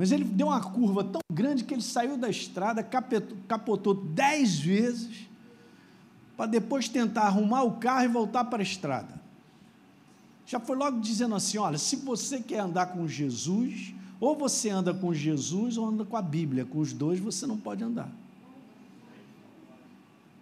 mas 0.01 0.13
ele 0.13 0.25
deu 0.25 0.47
uma 0.47 0.63
curva 0.63 1.05
tão 1.05 1.21
grande 1.31 1.63
que 1.63 1.75
ele 1.75 1.83
saiu 1.83 2.17
da 2.17 2.31
estrada, 2.31 2.83
capotou 3.47 3.93
dez 3.93 4.59
vezes, 4.59 5.29
para 6.39 6.47
depois 6.47 6.89
tentar 6.89 7.25
arrumar 7.25 7.65
o 7.65 7.73
carro 7.73 8.05
e 8.05 8.09
voltar 8.09 8.45
para 8.45 8.61
a 8.61 8.63
estrada. 8.63 9.21
Já 10.47 10.59
foi 10.59 10.75
logo 10.75 11.01
dizendo 11.01 11.35
assim: 11.35 11.59
olha, 11.59 11.77
se 11.77 11.97
você 11.97 12.41
quer 12.41 12.61
andar 12.61 12.87
com 12.87 13.07
Jesus, 13.07 13.93
ou 14.21 14.37
você 14.37 14.69
anda 14.69 14.93
com 14.93 15.15
Jesus 15.15 15.79
ou 15.79 15.87
anda 15.87 16.05
com 16.05 16.17
a 16.17 16.23
Bíblia, 16.23 16.67
com 16.67 16.79
os 16.79 16.93
dois 16.93 17.19
você 17.19 17.47
não 17.47 17.57
pode 17.57 17.83
andar. 17.83 18.13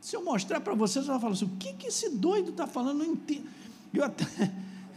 Se 0.00 0.16
eu 0.16 0.24
mostrar 0.24 0.60
para 0.60 0.74
vocês, 0.74 1.04
você 1.04 1.10
vai 1.10 1.20
falar 1.20 1.34
assim: 1.34 1.44
o 1.44 1.56
que, 1.58 1.72
que 1.74 1.86
esse 1.86 2.10
doido 2.10 2.50
está 2.50 2.66
falando? 2.66 2.98
Não 2.98 3.06
entendo. 3.06 3.46
Eu, 3.94 4.04
até, 4.04 4.24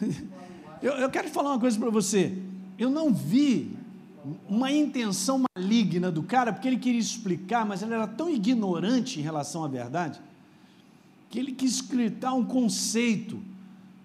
eu, 0.81 0.93
eu 0.93 1.09
quero 1.09 1.29
falar 1.29 1.51
uma 1.51 1.59
coisa 1.59 1.77
para 1.77 1.89
você. 1.89 2.35
Eu 2.77 2.89
não 2.89 3.13
vi 3.13 3.75
uma 4.47 4.71
intenção 4.71 5.43
maligna 5.55 6.11
do 6.11 6.23
cara, 6.23 6.53
porque 6.53 6.67
ele 6.67 6.77
queria 6.77 6.99
explicar, 6.99 7.65
mas 7.65 7.81
ele 7.81 7.93
era 7.93 8.07
tão 8.07 8.29
ignorante 8.29 9.19
em 9.19 9.23
relação 9.23 9.63
à 9.63 9.67
verdade, 9.67 10.19
que 11.29 11.39
ele 11.39 11.51
quis 11.51 11.81
gritar 11.81 12.33
um 12.33 12.45
conceito, 12.45 13.41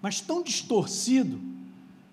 mas 0.01 0.21
tão 0.21 0.43
distorcido, 0.43 1.39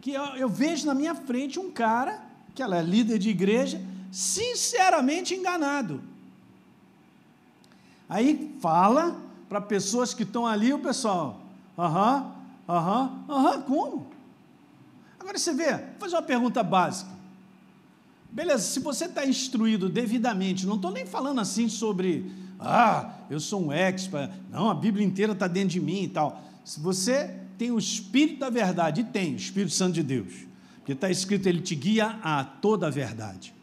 que 0.00 0.12
eu, 0.12 0.22
eu 0.36 0.48
vejo 0.48 0.86
na 0.86 0.94
minha 0.94 1.14
frente 1.14 1.58
um 1.58 1.70
cara, 1.70 2.22
que 2.54 2.62
ela 2.62 2.76
é 2.76 2.82
líder 2.82 3.18
de 3.18 3.30
igreja, 3.30 3.80
sinceramente 4.12 5.34
enganado. 5.34 6.00
Aí 8.08 8.56
fala 8.60 9.20
para 9.48 9.60
pessoas 9.60 10.14
que 10.14 10.22
estão 10.22 10.46
ali, 10.46 10.72
o 10.72 10.78
pessoal, 10.78 11.40
aham, 11.76 12.32
aham, 12.68 13.24
aham, 13.28 13.62
como? 13.62 14.06
Agora 15.18 15.38
você 15.38 15.52
vê, 15.52 15.72
vou 15.72 16.00
fazer 16.00 16.16
uma 16.16 16.22
pergunta 16.22 16.62
básica. 16.62 17.10
Beleza, 18.30 18.64
se 18.64 18.80
você 18.80 19.06
está 19.06 19.26
instruído 19.26 19.88
devidamente, 19.88 20.66
não 20.66 20.76
estou 20.76 20.90
nem 20.90 21.06
falando 21.06 21.40
assim 21.40 21.68
sobre, 21.68 22.30
ah, 22.58 23.14
eu 23.30 23.40
sou 23.40 23.66
um 23.66 23.72
expert, 23.72 24.30
não, 24.50 24.68
a 24.68 24.74
Bíblia 24.74 25.06
inteira 25.06 25.32
está 25.32 25.46
dentro 25.46 25.70
de 25.70 25.80
mim 25.80 26.02
e 26.02 26.08
tal. 26.08 26.42
Se 26.64 26.80
você 26.80 27.40
tem 27.56 27.70
o 27.70 27.78
Espírito 27.78 28.40
da 28.40 28.50
verdade, 28.50 29.00
e 29.00 29.04
tem 29.04 29.34
o 29.34 29.36
Espírito 29.36 29.72
Santo 29.72 29.94
de 29.94 30.02
Deus, 30.02 30.32
porque 30.84 30.92
está 30.92 31.10
escrito, 31.10 31.48
ele 31.48 31.62
te 31.62 31.74
guia 31.74 32.18
a 32.22 32.44
toda 32.44 32.88
a 32.88 32.90
verdade. 32.90 33.54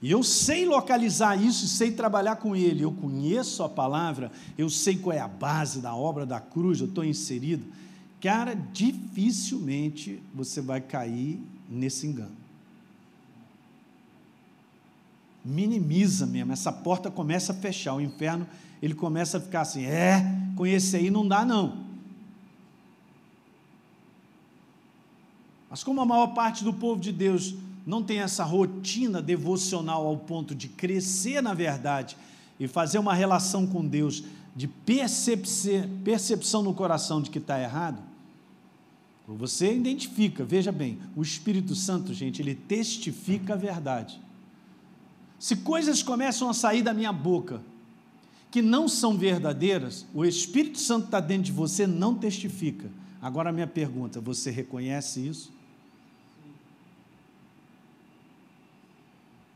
E 0.00 0.08
eu 0.08 0.22
sei 0.22 0.64
localizar 0.64 1.34
isso, 1.34 1.66
sei 1.66 1.90
trabalhar 1.90 2.36
com 2.36 2.54
ele. 2.54 2.84
Eu 2.84 2.92
conheço 2.92 3.64
a 3.64 3.68
palavra, 3.68 4.30
eu 4.56 4.70
sei 4.70 4.96
qual 4.96 5.16
é 5.16 5.18
a 5.18 5.26
base 5.26 5.80
da 5.80 5.96
obra 5.96 6.24
da 6.24 6.38
cruz, 6.38 6.78
eu 6.78 6.86
estou 6.86 7.04
inserido. 7.04 7.64
Cara, 8.20 8.54
dificilmente 8.54 10.22
você 10.32 10.60
vai 10.60 10.80
cair 10.80 11.42
nesse 11.68 12.06
engano. 12.06 12.36
Minimiza 15.44 16.24
mesmo, 16.24 16.52
essa 16.52 16.70
porta 16.70 17.10
começa 17.10 17.50
a 17.50 17.56
fechar, 17.56 17.94
o 17.94 18.00
inferno 18.00 18.46
ele 18.80 18.94
começa 18.94 19.38
a 19.38 19.40
ficar 19.40 19.62
assim: 19.62 19.86
é, 19.86 20.24
com 20.54 20.64
esse 20.64 20.96
aí 20.96 21.10
não 21.10 21.26
dá 21.26 21.44
não. 21.44 21.93
Mas 25.74 25.82
como 25.82 26.00
a 26.00 26.06
maior 26.06 26.28
parte 26.28 26.62
do 26.62 26.72
povo 26.72 27.00
de 27.00 27.10
Deus 27.10 27.56
não 27.84 28.00
tem 28.00 28.20
essa 28.20 28.44
rotina 28.44 29.20
devocional 29.20 30.06
ao 30.06 30.16
ponto 30.16 30.54
de 30.54 30.68
crescer 30.68 31.42
na 31.42 31.52
verdade 31.52 32.16
e 32.60 32.68
fazer 32.68 33.00
uma 33.00 33.12
relação 33.12 33.66
com 33.66 33.84
Deus 33.84 34.22
de 34.54 34.68
percepção 34.68 36.62
no 36.62 36.72
coração 36.74 37.20
de 37.20 37.28
que 37.28 37.38
está 37.38 37.60
errado, 37.60 38.00
você 39.26 39.74
identifica, 39.74 40.44
veja 40.44 40.70
bem, 40.70 41.00
o 41.16 41.22
Espírito 41.22 41.74
Santo, 41.74 42.14
gente, 42.14 42.40
ele 42.40 42.54
testifica 42.54 43.54
a 43.54 43.56
verdade. 43.56 44.20
Se 45.40 45.56
coisas 45.56 46.04
começam 46.04 46.48
a 46.48 46.54
sair 46.54 46.82
da 46.82 46.94
minha 46.94 47.12
boca 47.12 47.60
que 48.48 48.62
não 48.62 48.86
são 48.86 49.18
verdadeiras, 49.18 50.06
o 50.14 50.24
Espírito 50.24 50.78
Santo 50.78 51.06
está 51.06 51.18
dentro 51.18 51.42
de 51.42 51.52
você, 51.52 51.84
não 51.84 52.14
testifica. 52.14 52.88
Agora 53.20 53.50
minha 53.50 53.66
pergunta: 53.66 54.20
você 54.20 54.52
reconhece 54.52 55.26
isso? 55.26 55.53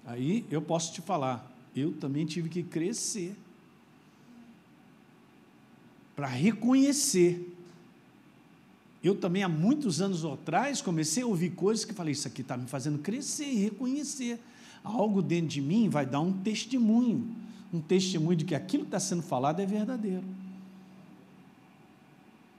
Aí 0.09 0.45
eu 0.51 0.63
posso 0.63 0.93
te 0.93 1.01
falar, 1.01 1.51
eu 1.77 1.93
também 1.93 2.25
tive 2.25 2.49
que 2.49 2.63
crescer 2.63 3.37
para 6.17 6.27
reconhecer. 6.27 7.55
Eu 9.05 9.15
também, 9.15 9.43
há 9.43 9.49
muitos 9.49 10.01
anos 10.01 10.25
atrás, 10.25 10.83
comecei 10.83 11.23
a 11.23 11.27
ouvir 11.27 11.51
coisas 11.51 11.85
que 11.85 11.93
falei: 11.93 12.13
Isso 12.13 12.27
aqui 12.27 12.41
está 12.41 12.57
me 12.57 12.67
fazendo 12.67 12.99
crescer 12.99 13.47
e 13.47 13.57
reconhecer. 13.57 14.41
Algo 14.83 15.21
dentro 15.21 15.49
de 15.49 15.61
mim 15.61 15.89
vai 15.89 16.07
dar 16.07 16.21
um 16.21 16.33
testemunho 16.33 17.31
um 17.73 17.81
testemunho 17.81 18.37
de 18.37 18.45
que 18.45 18.55
aquilo 18.55 18.85
que 18.85 18.89
está 18.89 19.01
sendo 19.01 19.23
falado 19.23 19.61
é 19.61 19.67
verdadeiro. 19.67 20.25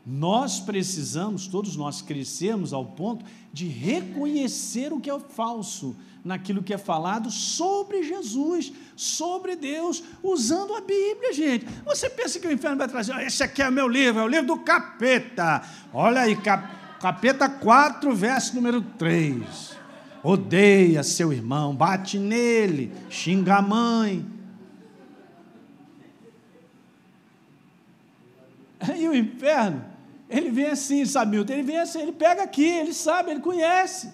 Nós 0.05 0.59
precisamos, 0.59 1.47
todos 1.47 1.75
nós 1.75 2.01
crescermos 2.01 2.73
ao 2.73 2.85
ponto 2.85 3.25
de 3.51 3.67
reconhecer 3.67 4.93
o 4.93 4.99
que 4.99 5.09
é 5.09 5.19
falso 5.19 5.95
naquilo 6.23 6.63
que 6.63 6.73
é 6.73 6.77
falado 6.77 7.31
sobre 7.31 8.03
Jesus, 8.03 8.71
sobre 8.95 9.55
Deus, 9.55 10.03
usando 10.21 10.75
a 10.75 10.81
Bíblia, 10.81 11.33
gente. 11.33 11.65
Você 11.85 12.09
pensa 12.09 12.39
que 12.39 12.47
o 12.47 12.51
inferno 12.51 12.77
vai 12.77 12.87
trazer, 12.87 13.13
oh, 13.15 13.19
esse 13.19 13.43
aqui 13.43 13.61
é 13.61 13.69
o 13.69 13.71
meu 13.71 13.87
livro, 13.87 14.21
é 14.21 14.23
o 14.23 14.27
livro 14.27 14.47
do 14.47 14.57
capeta. 14.57 15.61
Olha 15.93 16.21
aí, 16.21 16.35
cap, 16.35 16.67
capeta 16.99 17.49
4, 17.49 18.13
verso 18.15 18.55
número 18.55 18.81
3. 18.81 19.77
Odeia 20.21 21.01
seu 21.03 21.31
irmão, 21.31 21.73
bate 21.73 22.17
nele, 22.19 22.91
xinga 23.09 23.55
a 23.55 23.61
mãe. 23.61 24.25
E 28.97 29.07
o 29.07 29.15
inferno 29.15 29.89
ele 30.29 30.51
vem 30.51 30.67
assim, 30.67 31.03
sabe, 31.05 31.31
Milton? 31.31 31.53
Ele 31.53 31.63
vem 31.63 31.79
assim, 31.79 32.01
ele 32.03 32.11
pega 32.11 32.43
aqui, 32.43 32.63
ele 32.63 32.93
sabe, 32.93 33.31
ele 33.31 33.39
conhece. 33.39 34.13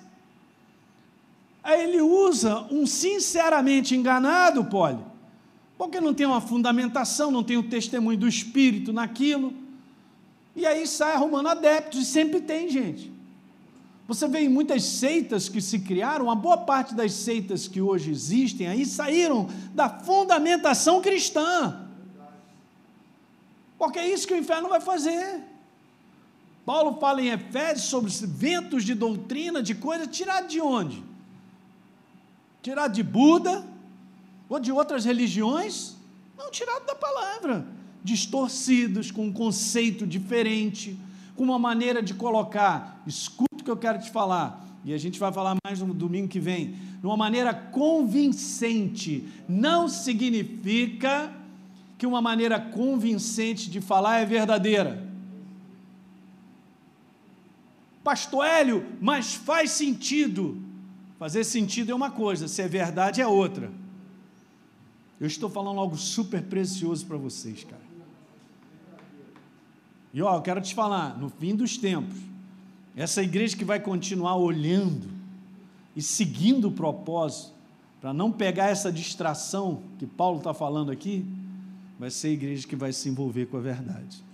Aí 1.66 1.82
ele 1.82 2.00
usa 2.00 2.68
um 2.70 2.86
sinceramente 2.86 3.96
enganado, 3.96 4.66
Poli, 4.66 5.04
porque 5.76 6.00
não 6.00 6.14
tem 6.14 6.28
uma 6.28 6.40
fundamentação, 6.40 7.32
não 7.32 7.44
tem 7.44 7.58
o 7.58 7.64
testemunho 7.64 8.20
do 8.20 8.28
Espírito 8.28 8.94
naquilo. 8.94 9.52
E 10.56 10.64
aí 10.64 10.86
sai 10.86 11.14
arrumando 11.14 11.48
adeptos, 11.48 12.02
e 12.02 12.06
sempre 12.06 12.40
tem, 12.40 12.70
gente. 12.70 13.12
Você 14.08 14.28
vê 14.28 14.42
em 14.42 14.48
muitas 14.48 14.84
seitas 14.84 15.50
que 15.50 15.60
se 15.60 15.80
criaram, 15.80 16.26
uma 16.26 16.36
boa 16.36 16.58
parte 16.58 16.94
das 16.94 17.14
seitas 17.14 17.68
que 17.68 17.82
hoje 17.82 18.12
existem 18.12 18.68
aí 18.68 18.86
saíram 18.86 19.50
da 19.74 19.90
fundamentação 19.90 21.02
cristã. 21.02 21.88
Porque 23.76 23.98
é 23.98 24.08
isso 24.08 24.28
que 24.28 24.36
o 24.36 24.38
inferno 24.38 24.70
vai 24.70 24.80
fazer. 24.80 25.42
Paulo 26.64 27.00
fala 27.00 27.24
em 27.24 27.30
Efésios 27.30 27.88
sobre 27.90 28.12
ventos 28.28 28.84
de 28.84 28.94
doutrina, 28.94 29.64
de 29.64 29.74
coisas, 29.74 30.08
tirado 30.16 30.48
de 30.48 30.62
onde? 30.62 31.15
Tirado 32.66 32.94
de 32.96 33.04
Buda 33.04 33.64
ou 34.50 34.60
de 34.60 34.72
outras 34.72 35.06
religiões? 35.06 35.96
Não, 36.36 36.50
tirado 36.50 36.84
da 36.84 36.96
palavra. 36.96 37.64
Distorcidos, 38.04 39.12
com 39.12 39.28
um 39.28 39.32
conceito 39.32 40.08
diferente, 40.08 40.98
com 41.36 41.44
uma 41.44 41.60
maneira 41.60 42.02
de 42.02 42.16
colocar. 42.16 43.04
Escuta 43.06 43.62
o 43.62 43.64
que 43.64 43.70
eu 43.70 43.78
quero 43.78 44.00
te 44.00 44.10
falar. 44.10 44.66
E 44.84 44.96
a 44.96 44.98
gente 44.98 45.20
vai 45.20 45.32
falar 45.32 45.56
mais 45.64 45.80
no 45.80 45.94
domingo 45.94 46.28
que 46.28 46.40
vem. 46.40 46.72
De 47.00 47.06
uma 47.06 47.16
maneira 47.16 47.54
convincente. 47.54 49.30
Não 49.48 49.88
significa 49.88 51.32
que 52.00 52.08
uma 52.08 52.20
maneira 52.20 52.60
convincente 52.60 53.70
de 53.70 53.80
falar 53.80 54.22
é 54.22 54.26
verdadeira 54.26 55.06
Pastor 58.06 58.46
Hélio, 58.46 58.86
mas 59.02 59.34
faz 59.34 59.72
sentido. 59.72 60.62
Fazer 61.18 61.44
sentido 61.44 61.92
é 61.92 61.96
uma 61.96 62.12
coisa, 62.12 62.48
se 62.48 62.62
é 62.62 62.68
verdade 62.68 63.22
é 63.22 63.28
outra. 63.28 63.72
Eu 65.20 65.28
estou 65.28 65.50
falando 65.50 65.80
algo 65.80 65.98
super 65.98 66.42
precioso 66.42 67.06
para 67.06 67.18
vocês, 67.18 67.64
cara. 67.64 67.86
E 70.14 70.22
ó, 70.22 70.36
eu 70.36 70.42
quero 70.42 70.62
te 70.62 70.74
falar, 70.74 71.18
no 71.18 71.30
fim 71.30 71.56
dos 71.56 71.78
tempos, 71.78 72.18
essa 72.96 73.22
igreja 73.22 73.56
que 73.56 73.66
vai 73.66 73.80
continuar 73.80 74.36
olhando 74.36 75.10
e 75.96 76.02
seguindo 76.02 76.70
o 76.70 76.72
propósito, 76.72 77.54
para 78.02 78.14
não 78.14 78.32
pegar 78.32 78.68
essa 78.68 78.92
distração 78.92 79.82
que 79.98 80.06
Paulo 80.06 80.38
está 80.38 80.54
falando 80.54 80.92
aqui, 80.92 81.26
vai 81.98 82.12
ser 82.12 82.28
a 82.28 82.32
igreja 82.32 82.68
que 82.68 82.76
vai 82.76 82.94
se 82.94 83.10
envolver 83.10 83.48
com 83.48 83.58
a 83.58 83.62
verdade 83.62 84.26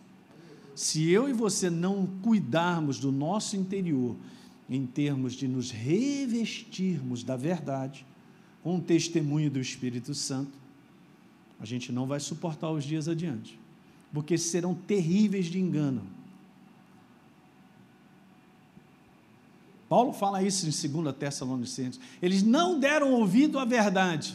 se 0.76 1.10
eu 1.10 1.30
e 1.30 1.34
você 1.34 1.70
não 1.70 2.08
cuidarmos 2.24 3.00
do 3.00 3.12
nosso 3.12 3.56
interior, 3.56 4.16
em 4.72 4.88
termos 4.88 5.34
de 5.34 5.48
nos 5.48 5.70
revestirmos 5.70 7.22
da 7.24 7.36
verdade, 7.36 8.06
com 8.64 8.78
o 8.78 8.82
testemunho 8.82 9.52
do 9.52 9.60
Espírito 9.60 10.16
Santo, 10.16 10.58
a 11.60 11.66
gente 11.66 11.92
não 11.92 12.08
vai 12.08 12.20
suportar 12.20 12.72
os 12.72 12.84
dias 12.84 13.08
adiante, 13.08 13.60
porque 14.12 14.38
serão 14.38 14.74
terríveis 14.74 15.46
de 15.46 15.60
engano. 15.60 16.02
Paulo 19.88 20.14
fala 20.14 20.42
isso 20.42 20.66
em 20.66 21.02
2 21.04 21.16
Tessalonicenses. 21.18 22.00
Eles 22.22 22.42
não 22.42 22.80
deram 22.80 23.12
ouvido 23.12 23.60
à 23.60 23.66
verdade 23.66 24.34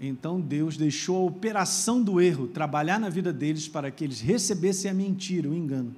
então 0.00 0.40
Deus 0.40 0.78
deixou 0.78 1.16
a 1.18 1.30
operação 1.30 2.02
do 2.02 2.20
erro 2.20 2.48
trabalhar 2.48 2.98
na 2.98 3.10
vida 3.10 3.32
deles 3.32 3.68
para 3.68 3.90
que 3.90 4.02
eles 4.02 4.20
recebessem 4.20 4.90
a 4.90 4.94
mentira, 4.94 5.48
o 5.48 5.54
engano. 5.54 5.94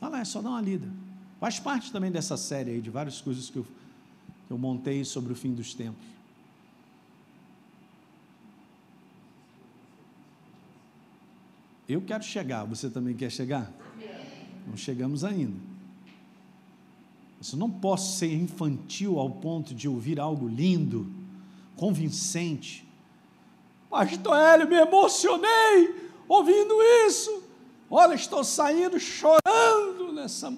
Olha 0.00 0.12
lá, 0.12 0.20
é 0.20 0.24
só 0.24 0.40
dar 0.40 0.48
uma 0.48 0.62
lida. 0.62 0.88
Faz 1.46 1.60
parte 1.60 1.92
também 1.92 2.10
dessa 2.10 2.36
série 2.36 2.72
aí, 2.72 2.80
de 2.80 2.90
várias 2.90 3.20
coisas 3.20 3.48
que 3.48 3.56
eu, 3.56 3.64
que 4.48 4.52
eu 4.52 4.58
montei 4.58 5.04
sobre 5.04 5.32
o 5.32 5.36
fim 5.36 5.54
dos 5.54 5.74
tempos. 5.74 6.04
Eu 11.88 12.02
quero 12.02 12.24
chegar, 12.24 12.64
você 12.64 12.90
também 12.90 13.14
quer 13.14 13.30
chegar? 13.30 13.72
Não 14.66 14.76
chegamos 14.76 15.22
ainda. 15.22 15.56
Eu 17.52 17.58
não 17.60 17.70
posso 17.70 18.18
ser 18.18 18.34
infantil 18.34 19.20
ao 19.20 19.30
ponto 19.30 19.72
de 19.72 19.88
ouvir 19.88 20.18
algo 20.18 20.48
lindo, 20.48 21.08
convincente, 21.76 22.84
Pastor 23.88 24.36
Hélio, 24.36 24.68
me 24.68 24.74
emocionei 24.74 26.10
ouvindo 26.26 26.74
isso. 27.06 27.44
Olha, 27.88 28.14
estou 28.16 28.42
saindo 28.42 28.98
chorando 28.98 30.12
nessa. 30.12 30.52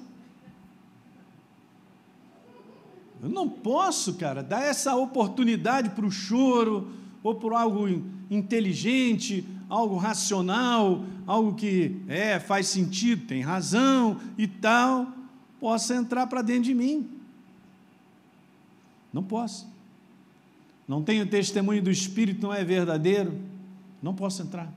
Eu 3.22 3.28
não 3.28 3.48
posso, 3.48 4.14
cara, 4.14 4.42
dar 4.42 4.62
essa 4.62 4.94
oportunidade 4.96 5.90
para 5.90 6.06
o 6.06 6.10
choro, 6.10 6.92
ou 7.22 7.34
por 7.34 7.52
algo 7.52 7.88
inteligente, 8.30 9.44
algo 9.68 9.96
racional, 9.96 11.04
algo 11.26 11.54
que 11.54 12.00
é, 12.06 12.38
faz 12.38 12.68
sentido, 12.68 13.26
tem 13.26 13.42
razão 13.42 14.20
e 14.36 14.46
tal, 14.46 15.12
possa 15.58 15.94
entrar 15.94 16.26
para 16.26 16.42
dentro 16.42 16.64
de 16.64 16.74
mim. 16.74 17.08
Não 19.12 19.22
posso 19.22 19.66
não 20.88 21.02
tenho 21.02 21.26
testemunho 21.26 21.82
do 21.82 21.90
Espírito, 21.90 22.40
não 22.40 22.54
é 22.54 22.64
verdadeiro, 22.64 23.38
não 24.02 24.14
posso 24.14 24.40
entrar. 24.40 24.72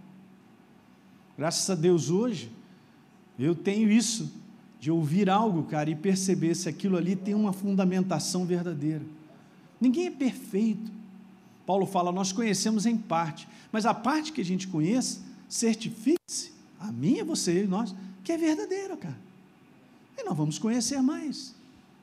Graças 1.38 1.70
a 1.70 1.74
Deus 1.74 2.10
hoje, 2.10 2.52
eu 3.40 3.56
tenho 3.56 3.90
isso 3.90 4.30
de 4.82 4.90
ouvir 4.90 5.30
algo, 5.30 5.62
cara, 5.66 5.92
e 5.92 5.96
perceber 5.96 6.56
se 6.56 6.68
aquilo 6.68 6.98
ali 6.98 7.16
tem 7.16 7.36
uma 7.36 7.54
fundamentação 7.54 8.48
verdadeira. 8.48 9.04
Ninguém 9.80 10.08
é 10.08 10.12
perfeito. 10.12 10.92
Paulo 11.68 11.86
fala, 11.86 12.12
nós 12.12 12.32
conhecemos 12.32 12.88
em 12.88 12.98
parte, 12.98 13.48
mas 13.72 13.86
a 13.86 13.94
parte 13.94 14.34
que 14.34 14.42
a 14.42 14.44
gente 14.46 14.68
conhece, 14.68 15.20
certifique-se, 15.48 16.52
a 16.80 16.92
minha, 16.92 17.24
você 17.24 17.64
e 17.64 17.68
nós, 17.68 17.94
que 18.24 18.32
é 18.32 18.38
verdadeira, 18.40 18.98
cara. 18.98 19.20
E 20.18 20.24
nós 20.24 20.36
vamos 20.36 20.58
conhecer 20.58 21.00
mais. 21.00 21.54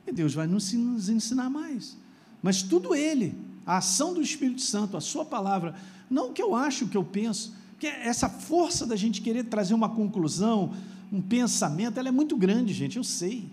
E 0.07 0.13
Deus 0.13 0.33
vai 0.33 0.47
nos 0.47 0.73
ensinar 1.09 1.51
mais. 1.51 1.97
Mas 2.41 2.63
tudo 2.63 2.95
Ele, 2.95 3.35
a 3.67 3.79
ação 3.79 4.15
do 4.15 4.23
Espírito 4.23 4.63
Santo, 4.63 4.97
a 4.97 5.01
Sua 5.01 5.25
palavra, 5.25 5.75
não 6.09 6.31
o 6.31 6.33
que 6.33 6.41
eu 6.41 6.55
acho, 6.55 6.85
o 6.85 6.89
que 6.89 6.97
eu 6.97 7.03
penso, 7.03 7.53
que 7.77 7.89
essa 7.89 8.29
força 8.29 8.87
da 8.87 8.95
gente 8.95 9.21
querer 9.21 9.47
trazer 9.47 9.75
uma 9.75 9.89
conclusão, 9.89 10.73
um 11.13 11.21
pensamento, 11.21 11.99
ela 11.99 12.09
é 12.09 12.13
muito 12.13 12.37
grande, 12.37 12.73
gente, 12.73 12.97
eu 12.97 13.05
sei. 13.05 13.49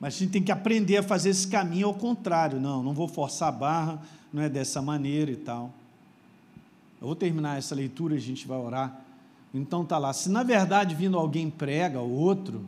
Mas 0.00 0.14
a 0.14 0.18
gente 0.18 0.30
tem 0.30 0.42
que 0.42 0.52
aprender 0.52 0.98
a 0.98 1.02
fazer 1.02 1.30
esse 1.30 1.46
caminho 1.46 1.88
ao 1.88 1.94
contrário. 1.94 2.60
Não, 2.60 2.82
não 2.82 2.94
vou 2.94 3.08
forçar 3.08 3.48
a 3.48 3.52
barra, 3.52 4.02
não 4.32 4.42
é 4.42 4.48
dessa 4.48 4.80
maneira 4.80 5.30
e 5.30 5.36
tal. 5.36 5.72
Eu 7.00 7.08
vou 7.08 7.16
terminar 7.16 7.58
essa 7.58 7.74
leitura, 7.74 8.14
a 8.14 8.18
gente 8.18 8.46
vai 8.46 8.58
orar. 8.58 9.04
Então 9.52 9.84
tá 9.84 9.98
lá. 9.98 10.12
Se 10.12 10.28
na 10.28 10.42
verdade 10.42 10.94
vindo 10.94 11.18
alguém 11.18 11.50
prega 11.50 12.00
o 12.00 12.12
outro, 12.12 12.64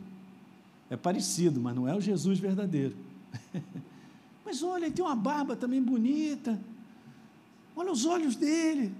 é 0.89 0.97
parecido, 0.97 1.61
mas 1.61 1.75
não 1.75 1.87
é 1.87 1.95
o 1.95 2.01
Jesus 2.01 2.37
verdadeiro. 2.37 2.95
mas 4.45 4.61
olha, 4.61 4.85
ele 4.85 4.93
tem 4.93 5.03
uma 5.03 5.15
barba 5.15 5.55
também 5.55 5.81
bonita. 5.81 6.59
Olha 7.75 7.91
os 7.91 8.05
olhos 8.05 8.35
dele. 8.35 8.93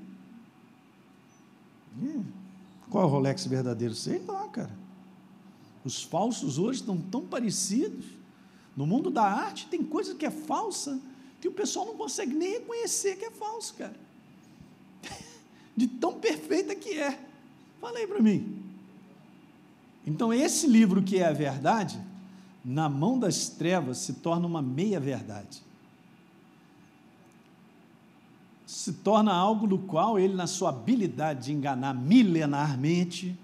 Qual 2.91 3.05
é 3.05 3.07
o 3.07 3.09
Rolex 3.09 3.47
verdadeiro? 3.47 3.95
Sei 3.95 4.21
lá, 4.27 4.47
cara. 4.49 4.69
Os 5.83 6.03
falsos 6.03 6.59
hoje 6.59 6.81
estão 6.81 6.97
tão 6.97 7.25
parecidos. 7.25 8.05
No 8.75 8.85
mundo 8.85 9.09
da 9.09 9.23
arte 9.23 9.67
tem 9.67 9.81
coisa 9.83 10.13
que 10.13 10.25
é 10.25 10.29
falsa 10.29 10.99
que 11.39 11.47
o 11.47 11.51
pessoal 11.51 11.87
não 11.87 11.95
consegue 11.95 12.35
nem 12.35 12.51
reconhecer 12.51 13.15
que 13.15 13.25
é 13.25 13.31
falso, 13.31 13.73
cara. 13.75 13.95
De 15.75 15.87
tão 15.87 16.19
perfeita 16.19 16.75
que 16.75 16.99
é. 16.99 17.17
Fala 17.79 17.97
aí 17.97 18.05
para 18.05 18.21
mim. 18.21 18.61
Então, 20.05 20.33
esse 20.33 20.67
livro 20.67 21.01
que 21.01 21.17
é 21.17 21.27
a 21.27 21.33
verdade, 21.33 21.99
na 22.63 22.89
mão 22.89 23.17
das 23.17 23.47
trevas, 23.47 23.99
se 23.99 24.13
torna 24.13 24.45
uma 24.45 24.61
meia-verdade. 24.61 25.63
Se 28.72 28.93
torna 28.93 29.34
algo 29.34 29.67
do 29.67 29.78
qual 29.78 30.17
ele, 30.17 30.34
na 30.34 30.47
sua 30.47 30.69
habilidade 30.69 31.47
de 31.47 31.51
enganar 31.51 31.93
milenarmente, 31.93 33.38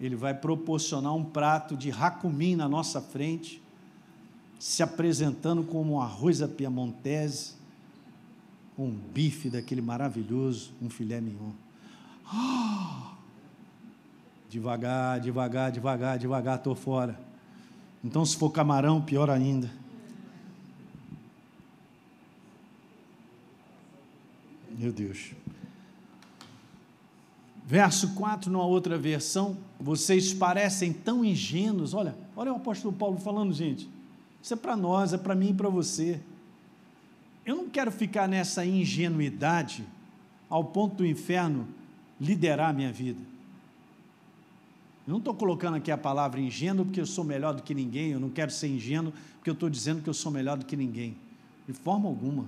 ele 0.00 0.16
vai 0.16 0.32
proporcionar 0.32 1.14
um 1.14 1.22
prato 1.22 1.76
de 1.76 1.90
racumim 1.90 2.56
na 2.56 2.66
nossa 2.66 2.98
frente, 2.98 3.62
se 4.58 4.82
apresentando 4.82 5.62
como 5.62 5.92
um 5.92 6.00
arroz 6.00 6.40
à 6.40 6.48
piamontese, 6.48 7.52
um 8.78 8.90
bife 8.90 9.50
daquele 9.50 9.82
maravilhoso, 9.82 10.72
um 10.80 10.88
filé 10.88 11.20
mignon. 11.20 11.52
Oh! 12.32 13.12
Devagar, 14.48 15.20
devagar, 15.20 15.70
devagar, 15.70 16.18
devagar, 16.18 16.56
estou 16.56 16.74
fora. 16.74 17.20
Então, 18.02 18.24
se 18.24 18.34
for 18.34 18.48
camarão, 18.48 18.98
pior 18.98 19.28
ainda. 19.28 19.70
Meu 24.78 24.92
Deus. 24.92 25.32
Verso 27.64 28.14
4, 28.14 28.50
numa 28.50 28.66
outra 28.66 28.98
versão, 28.98 29.56
vocês 29.78 30.34
parecem 30.34 30.92
tão 30.92 31.24
ingênuos. 31.24 31.94
Olha, 31.94 32.14
olha 32.36 32.52
o 32.52 32.56
apóstolo 32.56 32.92
Paulo 32.92 33.18
falando, 33.18 33.52
gente. 33.52 33.88
Isso 34.42 34.54
é 34.54 34.56
para 34.56 34.76
nós, 34.76 35.12
é 35.12 35.18
para 35.18 35.34
mim 35.34 35.50
e 35.50 35.54
para 35.54 35.68
você. 35.68 36.20
Eu 37.46 37.56
não 37.56 37.68
quero 37.68 37.90
ficar 37.90 38.28
nessa 38.28 38.66
ingenuidade 38.66 39.84
ao 40.50 40.64
ponto 40.64 40.96
do 40.96 41.06
inferno 41.06 41.66
liderar 42.20 42.70
a 42.70 42.72
minha 42.72 42.92
vida. 42.92 43.20
Eu 45.06 45.12
não 45.12 45.18
estou 45.18 45.34
colocando 45.34 45.76
aqui 45.76 45.90
a 45.90 45.98
palavra 45.98 46.40
ingênuo 46.40 46.84
porque 46.84 47.00
eu 47.00 47.06
sou 47.06 47.24
melhor 47.24 47.54
do 47.54 47.62
que 47.62 47.74
ninguém, 47.74 48.10
eu 48.10 48.20
não 48.20 48.30
quero 48.30 48.52
ser 48.52 48.68
ingênuo 48.68 49.12
porque 49.36 49.50
eu 49.50 49.54
estou 49.54 49.68
dizendo 49.68 50.02
que 50.02 50.08
eu 50.08 50.14
sou 50.14 50.30
melhor 50.30 50.56
do 50.56 50.64
que 50.64 50.76
ninguém. 50.76 51.16
De 51.66 51.72
forma 51.72 52.08
alguma. 52.08 52.46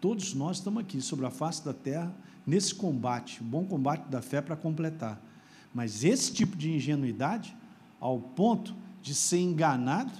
Todos 0.00 0.32
nós 0.32 0.56
estamos 0.56 0.80
aqui 0.80 1.00
sobre 1.00 1.26
a 1.26 1.30
face 1.30 1.62
da 1.64 1.74
terra, 1.74 2.14
nesse 2.46 2.74
combate, 2.74 3.42
bom 3.42 3.64
combate 3.64 4.08
da 4.08 4.22
fé 4.22 4.40
para 4.40 4.56
completar. 4.56 5.20
Mas 5.74 6.04
esse 6.04 6.32
tipo 6.32 6.56
de 6.56 6.72
ingenuidade, 6.72 7.54
ao 8.00 8.18
ponto 8.18 8.74
de 9.02 9.14
ser 9.14 9.40
enganado, 9.40 10.12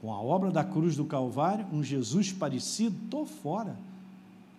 com 0.00 0.12
a 0.12 0.20
obra 0.20 0.50
da 0.50 0.64
cruz 0.64 0.96
do 0.96 1.04
Calvário, 1.04 1.64
um 1.72 1.82
Jesus 1.82 2.32
parecido, 2.32 2.96
estou 3.04 3.24
fora. 3.24 3.78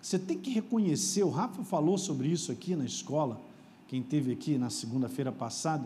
Você 0.02 0.18
tem 0.18 0.38
que 0.38 0.50
reconhecer, 0.50 1.24
o 1.24 1.30
Rafa 1.30 1.64
falou 1.64 1.98
sobre 1.98 2.30
isso 2.30 2.50
aqui 2.50 2.78
na 2.78 2.86
escola, 2.86 3.42
quem 3.90 4.02
teve 4.02 4.32
aqui 4.32 4.58
na 4.58 4.70
segunda-feira 4.70 5.34
passada. 5.34 5.86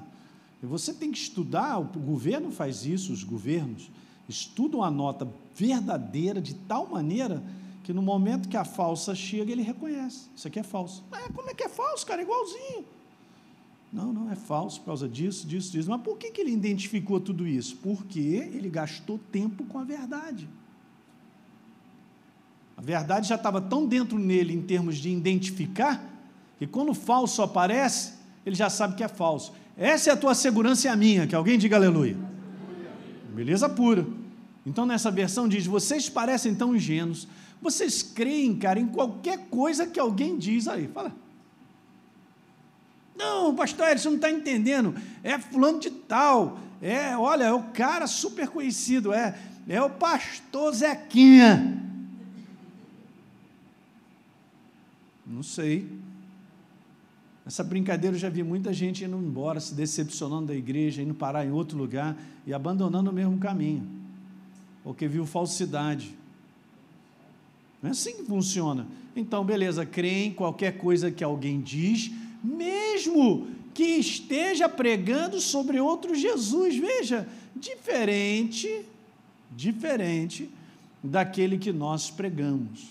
Você 0.61 0.93
tem 0.93 1.11
que 1.11 1.17
estudar, 1.17 1.79
o 1.79 1.85
governo 1.85 2.51
faz 2.51 2.85
isso, 2.85 3.11
os 3.11 3.23
governos 3.23 3.89
estudam 4.29 4.83
a 4.83 4.91
nota 4.91 5.27
verdadeira 5.55 6.39
de 6.39 6.53
tal 6.53 6.87
maneira 6.87 7.43
que 7.87 7.93
no 7.93 8.01
momento 8.01 8.49
que 8.49 8.57
a 8.57 8.65
falsa 8.65 9.15
chega, 9.15 9.49
ele 9.49 9.61
reconhece. 9.61 10.29
Isso 10.35 10.45
aqui 10.45 10.59
é 10.59 10.63
falso. 10.63 11.05
Ah, 11.09 11.29
como 11.33 11.49
é 11.49 11.53
que 11.53 11.63
é 11.63 11.69
falso, 11.69 12.05
cara? 12.05 12.21
Igualzinho. 12.21 12.83
Não, 13.93 14.11
não 14.11 14.29
é 14.29 14.35
falso 14.35 14.81
por 14.81 14.87
causa 14.87 15.07
disso, 15.07 15.47
disso, 15.47 15.71
disso. 15.71 15.89
Mas 15.89 16.01
por 16.01 16.17
que, 16.17 16.29
que 16.29 16.41
ele 16.41 16.51
identificou 16.51 17.17
tudo 17.17 17.47
isso? 17.47 17.77
Porque 17.77 18.19
ele 18.19 18.69
gastou 18.69 19.17
tempo 19.31 19.63
com 19.63 19.79
a 19.79 19.85
verdade. 19.85 20.49
A 22.75 22.81
verdade 22.81 23.29
já 23.29 23.35
estava 23.35 23.61
tão 23.61 23.85
dentro 23.85 24.19
nele 24.19 24.53
em 24.53 24.61
termos 24.61 24.97
de 24.97 25.09
identificar, 25.09 26.03
que 26.59 26.67
quando 26.67 26.89
o 26.89 26.93
falso 26.93 27.41
aparece, 27.41 28.15
ele 28.45 28.57
já 28.57 28.69
sabe 28.69 28.95
que 28.95 29.03
é 29.03 29.07
falso. 29.07 29.53
Essa 29.77 30.09
é 30.09 30.13
a 30.13 30.17
tua 30.17 30.35
segurança 30.35 30.87
e 30.87 30.89
a 30.89 30.95
minha, 30.97 31.25
que 31.25 31.33
alguém 31.33 31.57
diga 31.57 31.77
aleluia. 31.77 32.17
Beleza 33.33 33.69
pura. 33.69 34.05
Então 34.65 34.85
nessa 34.85 35.09
versão 35.09 35.47
diz: 35.47 35.65
vocês 35.65 36.09
parecem 36.09 36.53
tão 36.53 36.75
ingênuos, 36.75 37.29
vocês 37.61 38.03
creem, 38.03 38.57
cara, 38.57 38.79
em 38.79 38.87
qualquer 38.87 39.47
coisa 39.49 39.87
que 39.87 39.99
alguém 39.99 40.37
diz 40.37 40.67
aí. 40.67 40.87
Fala. 40.87 41.11
Não, 43.15 43.55
pastor, 43.55 43.97
você 43.97 44.07
não 44.07 44.15
está 44.15 44.29
entendendo. 44.29 44.95
É 45.23 45.37
fulano 45.39 45.79
de 45.79 45.89
tal. 45.89 46.59
É, 46.81 47.17
olha, 47.17 47.45
é 47.45 47.53
o 47.53 47.63
cara 47.63 48.05
super 48.05 48.47
conhecido. 48.47 49.11
É, 49.11 49.37
é 49.67 49.81
o 49.81 49.89
pastor 49.89 50.73
Zequinha. 50.73 51.83
Não 55.25 55.41
sei. 55.41 55.89
Essa 57.45 57.63
brincadeira 57.63 58.15
eu 58.15 58.19
já 58.19 58.29
vi 58.29 58.43
muita 58.43 58.73
gente 58.73 59.05
indo 59.05 59.17
embora, 59.17 59.59
se 59.59 59.73
decepcionando 59.73 60.47
da 60.47 60.55
igreja, 60.55 61.01
indo 61.01 61.13
parar 61.13 61.45
em 61.45 61.51
outro 61.51 61.77
lugar 61.77 62.17
e 62.45 62.53
abandonando 62.53 63.09
o 63.09 63.13
mesmo 63.13 63.37
caminho, 63.37 63.87
porque 64.83 65.07
viu 65.07 65.25
falsidade. 65.25 66.13
Não 67.87 67.91
é 67.91 67.91
assim 67.91 68.17
que 68.17 68.23
funciona. 68.23 68.85
Então, 69.15 69.45
beleza, 69.45 69.85
crê 69.85 70.25
em 70.25 70.33
qualquer 70.33 70.77
coisa 70.77 71.09
que 71.09 71.23
alguém 71.23 71.61
diz, 71.61 72.11
mesmo 72.43 73.47
que 73.73 73.83
esteja 73.83 74.67
pregando 74.67 75.39
sobre 75.39 75.79
outro 75.79 76.13
Jesus. 76.13 76.75
Veja, 76.75 77.27
diferente, 77.55 78.83
diferente 79.55 80.49
daquele 81.01 81.57
que 81.57 81.71
nós 81.71 82.09
pregamos. 82.09 82.89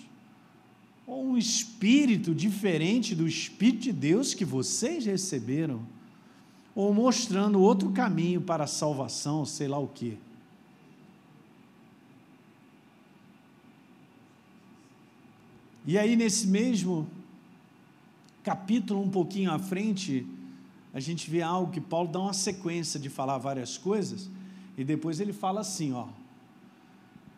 Ou 1.05 1.23
um 1.23 1.37
espírito 1.37 2.33
diferente 2.33 3.13
do 3.13 3.27
Espírito 3.27 3.83
de 3.83 3.93
Deus 3.93 4.33
que 4.33 4.43
vocês 4.43 5.05
receberam, 5.05 5.79
ou 6.73 6.91
mostrando 6.91 7.61
outro 7.61 7.91
caminho 7.91 8.41
para 8.41 8.63
a 8.63 8.67
salvação, 8.67 9.45
sei 9.45 9.67
lá 9.67 9.77
o 9.77 9.87
quê. 9.87 10.15
E 15.87 15.97
aí, 15.97 16.17
nesse 16.17 16.45
mesmo 16.45 17.07
capítulo, 18.43 19.01
um 19.01 19.09
pouquinho 19.09 19.49
à 19.49 19.57
frente, 19.57 20.27
a 20.93 20.99
gente 20.99 21.31
vê 21.31 21.41
algo 21.41 21.71
que 21.71 21.79
Paulo 21.79 22.09
dá 22.09 22.19
uma 22.19 22.33
sequência 22.33 22.99
de 22.99 23.07
falar 23.07 23.37
várias 23.37 23.77
coisas, 23.77 24.29
e 24.77 24.83
depois 24.83 25.21
ele 25.21 25.31
fala 25.31 25.61
assim: 25.61 25.93
ó, 25.93 26.07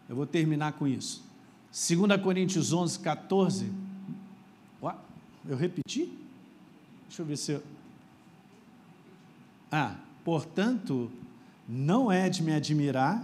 eu 0.09 0.15
vou 0.15 0.25
terminar 0.25 0.73
com 0.73 0.87
isso. 0.87 1.23
2 1.71 2.19
Coríntios 2.23 2.73
11, 2.73 2.97
14. 2.97 3.71
Ué, 4.81 4.95
eu 5.47 5.55
repeti? 5.55 6.11
Deixa 7.07 7.21
eu 7.21 7.25
ver 7.27 7.37
se 7.37 7.51
eu. 7.51 7.63
Ah, 9.71 9.95
portanto, 10.25 11.11
não 11.67 12.11
é 12.11 12.27
de 12.27 12.41
me 12.41 12.51
admirar 12.51 13.23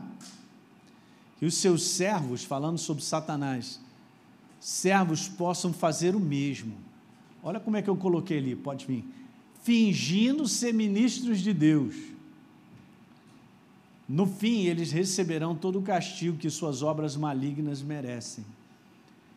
que 1.39 1.47
os 1.47 1.55
seus 1.55 1.81
servos, 1.81 2.43
falando 2.43 2.77
sobre 2.77 3.03
Satanás, 3.03 3.83
servos 4.59 5.27
possam 5.27 5.71
fazer 5.71 6.15
o 6.15 6.19
mesmo. 6.19 6.73
Olha 7.43 7.59
como 7.59 7.77
é 7.77 7.81
que 7.81 7.89
eu 7.89 7.95
coloquei 7.95 8.37
ali, 8.37 8.55
pode 8.55 8.85
vir. 8.85 9.05
Fingindo 9.61 10.47
ser 10.47 10.73
ministros 10.73 11.39
de 11.39 11.53
Deus. 11.53 11.95
No 14.07 14.27
fim, 14.27 14.65
eles 14.65 14.91
receberão 14.91 15.55
todo 15.55 15.79
o 15.79 15.81
castigo 15.81 16.37
que 16.37 16.49
suas 16.49 16.83
obras 16.83 17.15
malignas 17.15 17.81
merecem. 17.81 18.45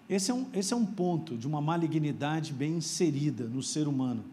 Esse 0.08 0.30
é 0.30 0.34
um, 0.34 0.46
esse 0.54 0.72
é 0.72 0.76
um 0.76 0.86
ponto 0.86 1.36
de 1.36 1.46
uma 1.46 1.60
malignidade 1.60 2.52
bem 2.52 2.76
inserida 2.76 3.44
no 3.44 3.62
ser 3.62 3.86
humano. 3.86 4.24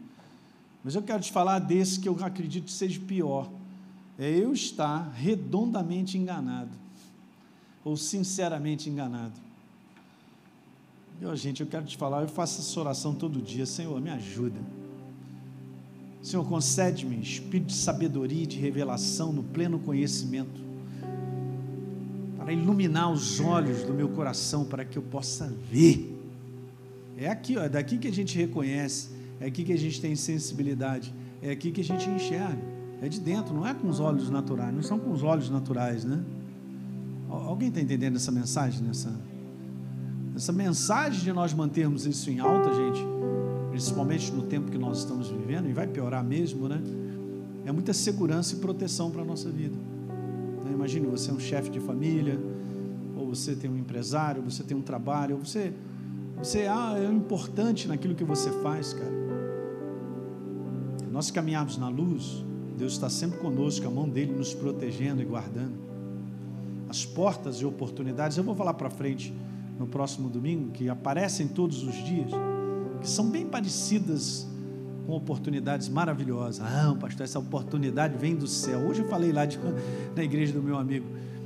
Mas 0.84 0.96
eu 0.96 1.02
quero 1.02 1.22
te 1.22 1.32
falar 1.32 1.60
desse 1.60 2.00
que 2.00 2.08
eu 2.08 2.18
acredito 2.24 2.66
que 2.66 2.72
seja 2.72 3.00
pior. 3.02 3.50
É 4.18 4.30
eu 4.30 4.54
estar 4.54 5.12
redondamente 5.12 6.18
enganado, 6.18 6.72
ou 7.84 7.98
sinceramente 7.98 8.90
enganado. 8.90 9.45
Eu, 11.22 11.36
gente, 11.36 11.61
eu 11.61 11.68
quero 11.68 11.86
te 11.86 11.95
falar, 11.95 12.22
eu 12.22 12.28
faço 12.28 12.61
essa 12.61 12.80
oração 12.80 13.13
todo 13.13 13.41
dia. 13.41 13.66
Senhor, 13.66 13.99
me 14.01 14.09
ajuda. 14.09 14.59
Senhor, 16.22 16.43
concede-me 16.43 17.22
espírito 17.22 17.68
de 17.68 17.76
sabedoria 17.76 18.43
e 18.43 18.47
de 18.47 18.57
revelação 18.57 19.32
no 19.32 19.43
pleno 19.43 19.78
conhecimento, 19.78 20.59
para 22.36 22.51
iluminar 22.51 23.11
os 23.11 23.39
olhos 23.39 23.84
do 23.84 23.93
meu 23.93 24.09
coração, 24.09 24.66
para 24.66 24.84
que 24.84 24.97
eu 24.97 25.03
possa 25.03 25.53
ver. 25.72 26.13
É 27.18 27.30
aqui, 27.30 27.57
ó, 27.57 27.63
é 27.63 27.70
daqui 27.70 27.97
que 27.97 28.07
a 28.07 28.11
gente 28.11 28.36
reconhece, 28.38 29.09
é 29.39 29.45
aqui 29.45 29.63
que 29.63 29.72
a 29.72 29.78
gente 29.78 30.01
tem 30.01 30.16
sensibilidade, 30.16 31.13
é 31.41 31.51
aqui 31.51 31.72
que 31.72 31.82
a 31.82 31.84
gente 31.84 32.09
enxerga. 32.09 32.76
É 33.01 33.07
de 33.07 33.20
dentro, 33.20 33.53
não 33.53 33.68
é 33.68 33.74
com 33.74 33.88
os 33.88 33.99
olhos 33.99 34.30
naturais, 34.30 34.74
não 34.74 34.82
são 34.82 34.97
com 34.97 35.11
os 35.11 35.22
olhos 35.22 35.49
naturais, 35.49 36.03
né? 36.03 36.24
Alguém 37.30 37.70
está 37.70 37.80
entendendo 37.80 38.16
essa 38.16 38.32
mensagem? 38.32 38.82
Nessa, 38.82 39.13
essa 40.36 40.52
mensagem 40.52 41.24
de 41.24 41.32
nós 41.32 41.54
mantermos 41.54 42.06
isso 42.06 42.30
em 42.30 42.40
alta, 42.40 42.74
gente, 42.74 43.00
principalmente 43.72 44.32
no 44.34 44.44
tempo 44.44 44.70
que 44.70 44.78
nós 44.78 45.00
estamos 45.00 45.30
vivendo, 45.30 45.70
e 45.70 45.74
vai 45.74 45.88
piorar 45.88 46.24
mesmo, 46.24 46.68
né? 46.68 46.82
É 47.66 47.72
muita 47.72 47.94
segurança 47.94 48.54
e 48.56 48.58
proteção 48.60 49.10
para 49.10 49.22
a 49.22 49.26
nossa 49.26 49.50
vida. 49.50 49.76
Imagine 50.70 51.08
você 51.08 51.32
é 51.32 51.34
um 51.34 51.40
chefe 51.40 51.70
de 51.70 51.80
família, 51.80 52.38
ou 53.16 53.28
você 53.28 53.56
tem 53.56 53.70
um 53.70 53.78
empresário, 53.78 54.44
ou 54.44 54.50
você 54.50 54.62
tem 54.62 54.76
um 54.76 54.82
trabalho, 54.82 55.36
ou 55.36 55.46
você, 55.46 55.74
você 56.38 56.68
ah, 56.68 56.96
é 56.98 57.06
importante 57.06 57.88
naquilo 57.88 58.14
que 58.14 58.24
você 58.24 58.52
faz, 58.62 58.94
cara. 58.94 59.26
Nós 61.12 61.32
caminharmos 61.32 61.78
na 61.78 61.88
luz, 61.88 62.44
Deus 62.78 62.92
está 62.92 63.10
sempre 63.10 63.40
conosco, 63.40 63.88
a 63.88 63.90
mão 63.90 64.08
dele 64.08 64.34
nos 64.34 64.54
protegendo 64.54 65.22
e 65.22 65.26
guardando. 65.26 65.86
As 66.90 67.06
portas 67.06 67.56
e 67.62 67.66
oportunidades, 67.66 68.38
eu 68.38 68.44
vou 68.44 68.54
falar 68.54 68.74
para 68.74 68.90
frente 68.90 69.34
no 69.78 69.88
próximo 69.88 70.30
domingo, 70.30 70.71
que 70.71 70.89
aparecem 70.89 71.47
todos 71.47 71.84
os 71.84 71.95
dias 71.95 72.32
que 73.01 73.09
são 73.09 73.30
bem 73.30 73.45
parecidas 73.45 74.47
com 75.05 75.13
oportunidades 75.13 75.88
maravilhosas. 75.88 76.65
Ah, 76.65 76.95
pastor, 76.99 77.23
essa 77.23 77.38
oportunidade 77.38 78.17
vem 78.17 78.36
do 78.36 78.47
céu. 78.47 78.80
Hoje 78.80 79.01
eu 79.01 79.07
falei 79.07 79.32
lá 79.32 79.45
de, 79.45 79.59
na 80.15 80.23
igreja 80.23 80.53
do 80.53 80.63
meu 80.63 80.78
amigo. 80.78 81.05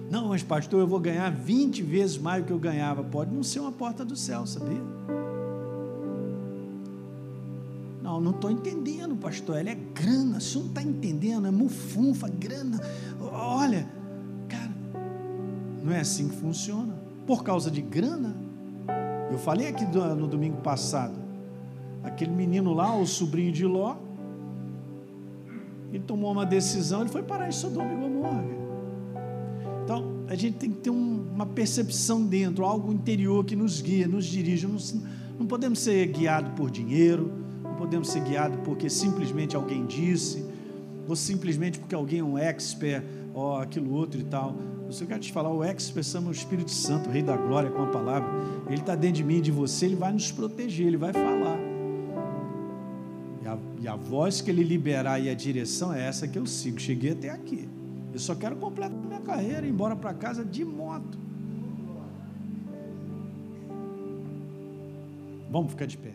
Não, 0.10 0.30
mas 0.30 0.42
pastor, 0.42 0.80
eu 0.80 0.88
vou 0.88 1.00
ganhar 1.00 1.30
20 1.30 1.84
vezes 1.84 2.18
mais 2.18 2.42
do 2.44 2.48
que 2.48 2.54
eu 2.54 2.60
ganhava. 2.60 3.04
Pode 3.04 3.34
não 3.34 3.44
ser 3.44 3.60
uma 3.60 3.72
porta 3.72 4.04
do 4.06 4.16
céu, 4.16 4.48
sabia? 4.48 4.82
Não, 8.02 8.20
não 8.20 8.32
estou 8.32 8.50
entendendo, 8.50 9.16
pastor. 9.16 9.58
Ela 9.58 9.70
é 9.70 9.76
grana. 9.76 10.38
O 10.38 10.42
senhor 10.42 10.64
não 10.64 10.70
está 10.72 10.82
entendendo? 10.82 11.46
É 11.46 11.52
mufunfa, 11.52 12.28
grana. 12.28 12.80
Olha, 13.20 13.88
cara, 14.48 14.72
não 15.84 15.92
é 15.92 16.00
assim 16.00 16.30
que 16.30 16.36
funciona. 16.38 16.99
Por 17.30 17.44
causa 17.44 17.70
de 17.70 17.80
grana. 17.80 18.36
Eu 19.32 19.38
falei 19.38 19.68
aqui 19.68 19.86
no 19.86 20.28
domingo 20.28 20.58
passado 20.62 21.14
aquele 22.04 22.32
menino 22.32 22.74
lá, 22.74 22.96
o 22.96 23.06
sobrinho 23.06 23.52
de 23.52 23.68
Ló, 23.68 23.98
ele 25.94 26.04
tomou 26.04 26.32
uma 26.32 26.44
decisão, 26.44 27.02
ele 27.02 27.10
foi 27.12 27.22
parar 27.22 27.48
em 27.48 27.52
Sodoma 27.52 27.94
e 27.94 27.98
Gomorra. 27.98 28.44
Então, 29.84 30.24
a 30.28 30.34
gente 30.34 30.58
tem 30.58 30.72
que 30.72 30.78
ter 30.78 30.90
um, 30.90 31.28
uma 31.32 31.46
percepção 31.46 32.26
dentro, 32.26 32.66
algo 32.66 32.92
interior 32.92 33.46
que 33.46 33.56
nos 33.56 33.80
guia, 33.80 34.08
nos 34.08 34.26
dirige. 34.26 34.66
Não, 34.66 34.78
não 35.38 35.46
podemos 35.46 35.78
ser 35.78 36.08
guiados 36.08 36.52
por 36.54 36.72
dinheiro, 36.72 37.32
não 37.64 37.76
podemos 37.76 38.10
ser 38.10 38.22
guiados 38.22 38.60
porque 38.64 38.90
simplesmente 38.90 39.56
alguém 39.56 39.86
disse, 39.86 40.44
ou 41.08 41.16
simplesmente 41.16 41.78
porque 41.78 41.94
alguém 41.94 42.22
é 42.22 42.24
um 42.24 42.40
expert, 42.40 43.04
ou 43.36 43.58
aquilo 43.58 43.94
outro 43.94 44.20
e 44.20 44.24
tal. 44.24 44.56
Eu 44.90 45.08
quero 45.08 45.20
te 45.20 45.32
falar, 45.32 45.52
o 45.52 45.64
expert 45.64 46.06
chama 46.06 46.30
o 46.30 46.32
Espírito 46.32 46.72
Santo, 46.72 47.10
o 47.10 47.14
Rei 47.14 47.22
da 47.22 47.38
Glória, 47.38 47.70
com 47.70 47.84
a 47.84 47.88
palavra. 47.88 48.28
Ele 48.68 48.82
está 48.82 48.96
dentro 48.96 49.18
de 49.18 49.24
mim 49.24 49.38
e 49.38 49.42
de 49.42 49.52
você, 49.52 49.86
ele 49.86 49.96
vai 49.96 50.12
nos 50.12 50.32
proteger, 50.32 50.88
ele 50.88 50.98
vai 50.98 51.14
falar. 51.14 51.70
E 53.82 53.88
a 53.88 53.96
voz 53.96 54.42
que 54.42 54.52
ele 54.52 54.64
liberar 54.64 55.20
e 55.20 55.30
a 55.30 55.34
direção 55.34 55.94
é 55.94 56.06
essa 56.06 56.28
que 56.28 56.38
eu 56.38 56.46
sigo. 56.46 56.80
Cheguei 56.80 57.12
até 57.12 57.30
aqui. 57.30 57.68
Eu 58.12 58.20
só 58.20 58.36
quero 58.36 58.56
completar 58.58 58.92
minha 58.92 59.22
carreira, 59.22 59.66
ir 59.66 59.70
embora 59.70 59.96
para 59.96 60.14
casa 60.14 60.44
de 60.44 60.66
moto. 60.66 61.18
Vamos 65.50 65.72
ficar 65.72 65.86
de 65.86 65.98
pé. 65.98 66.14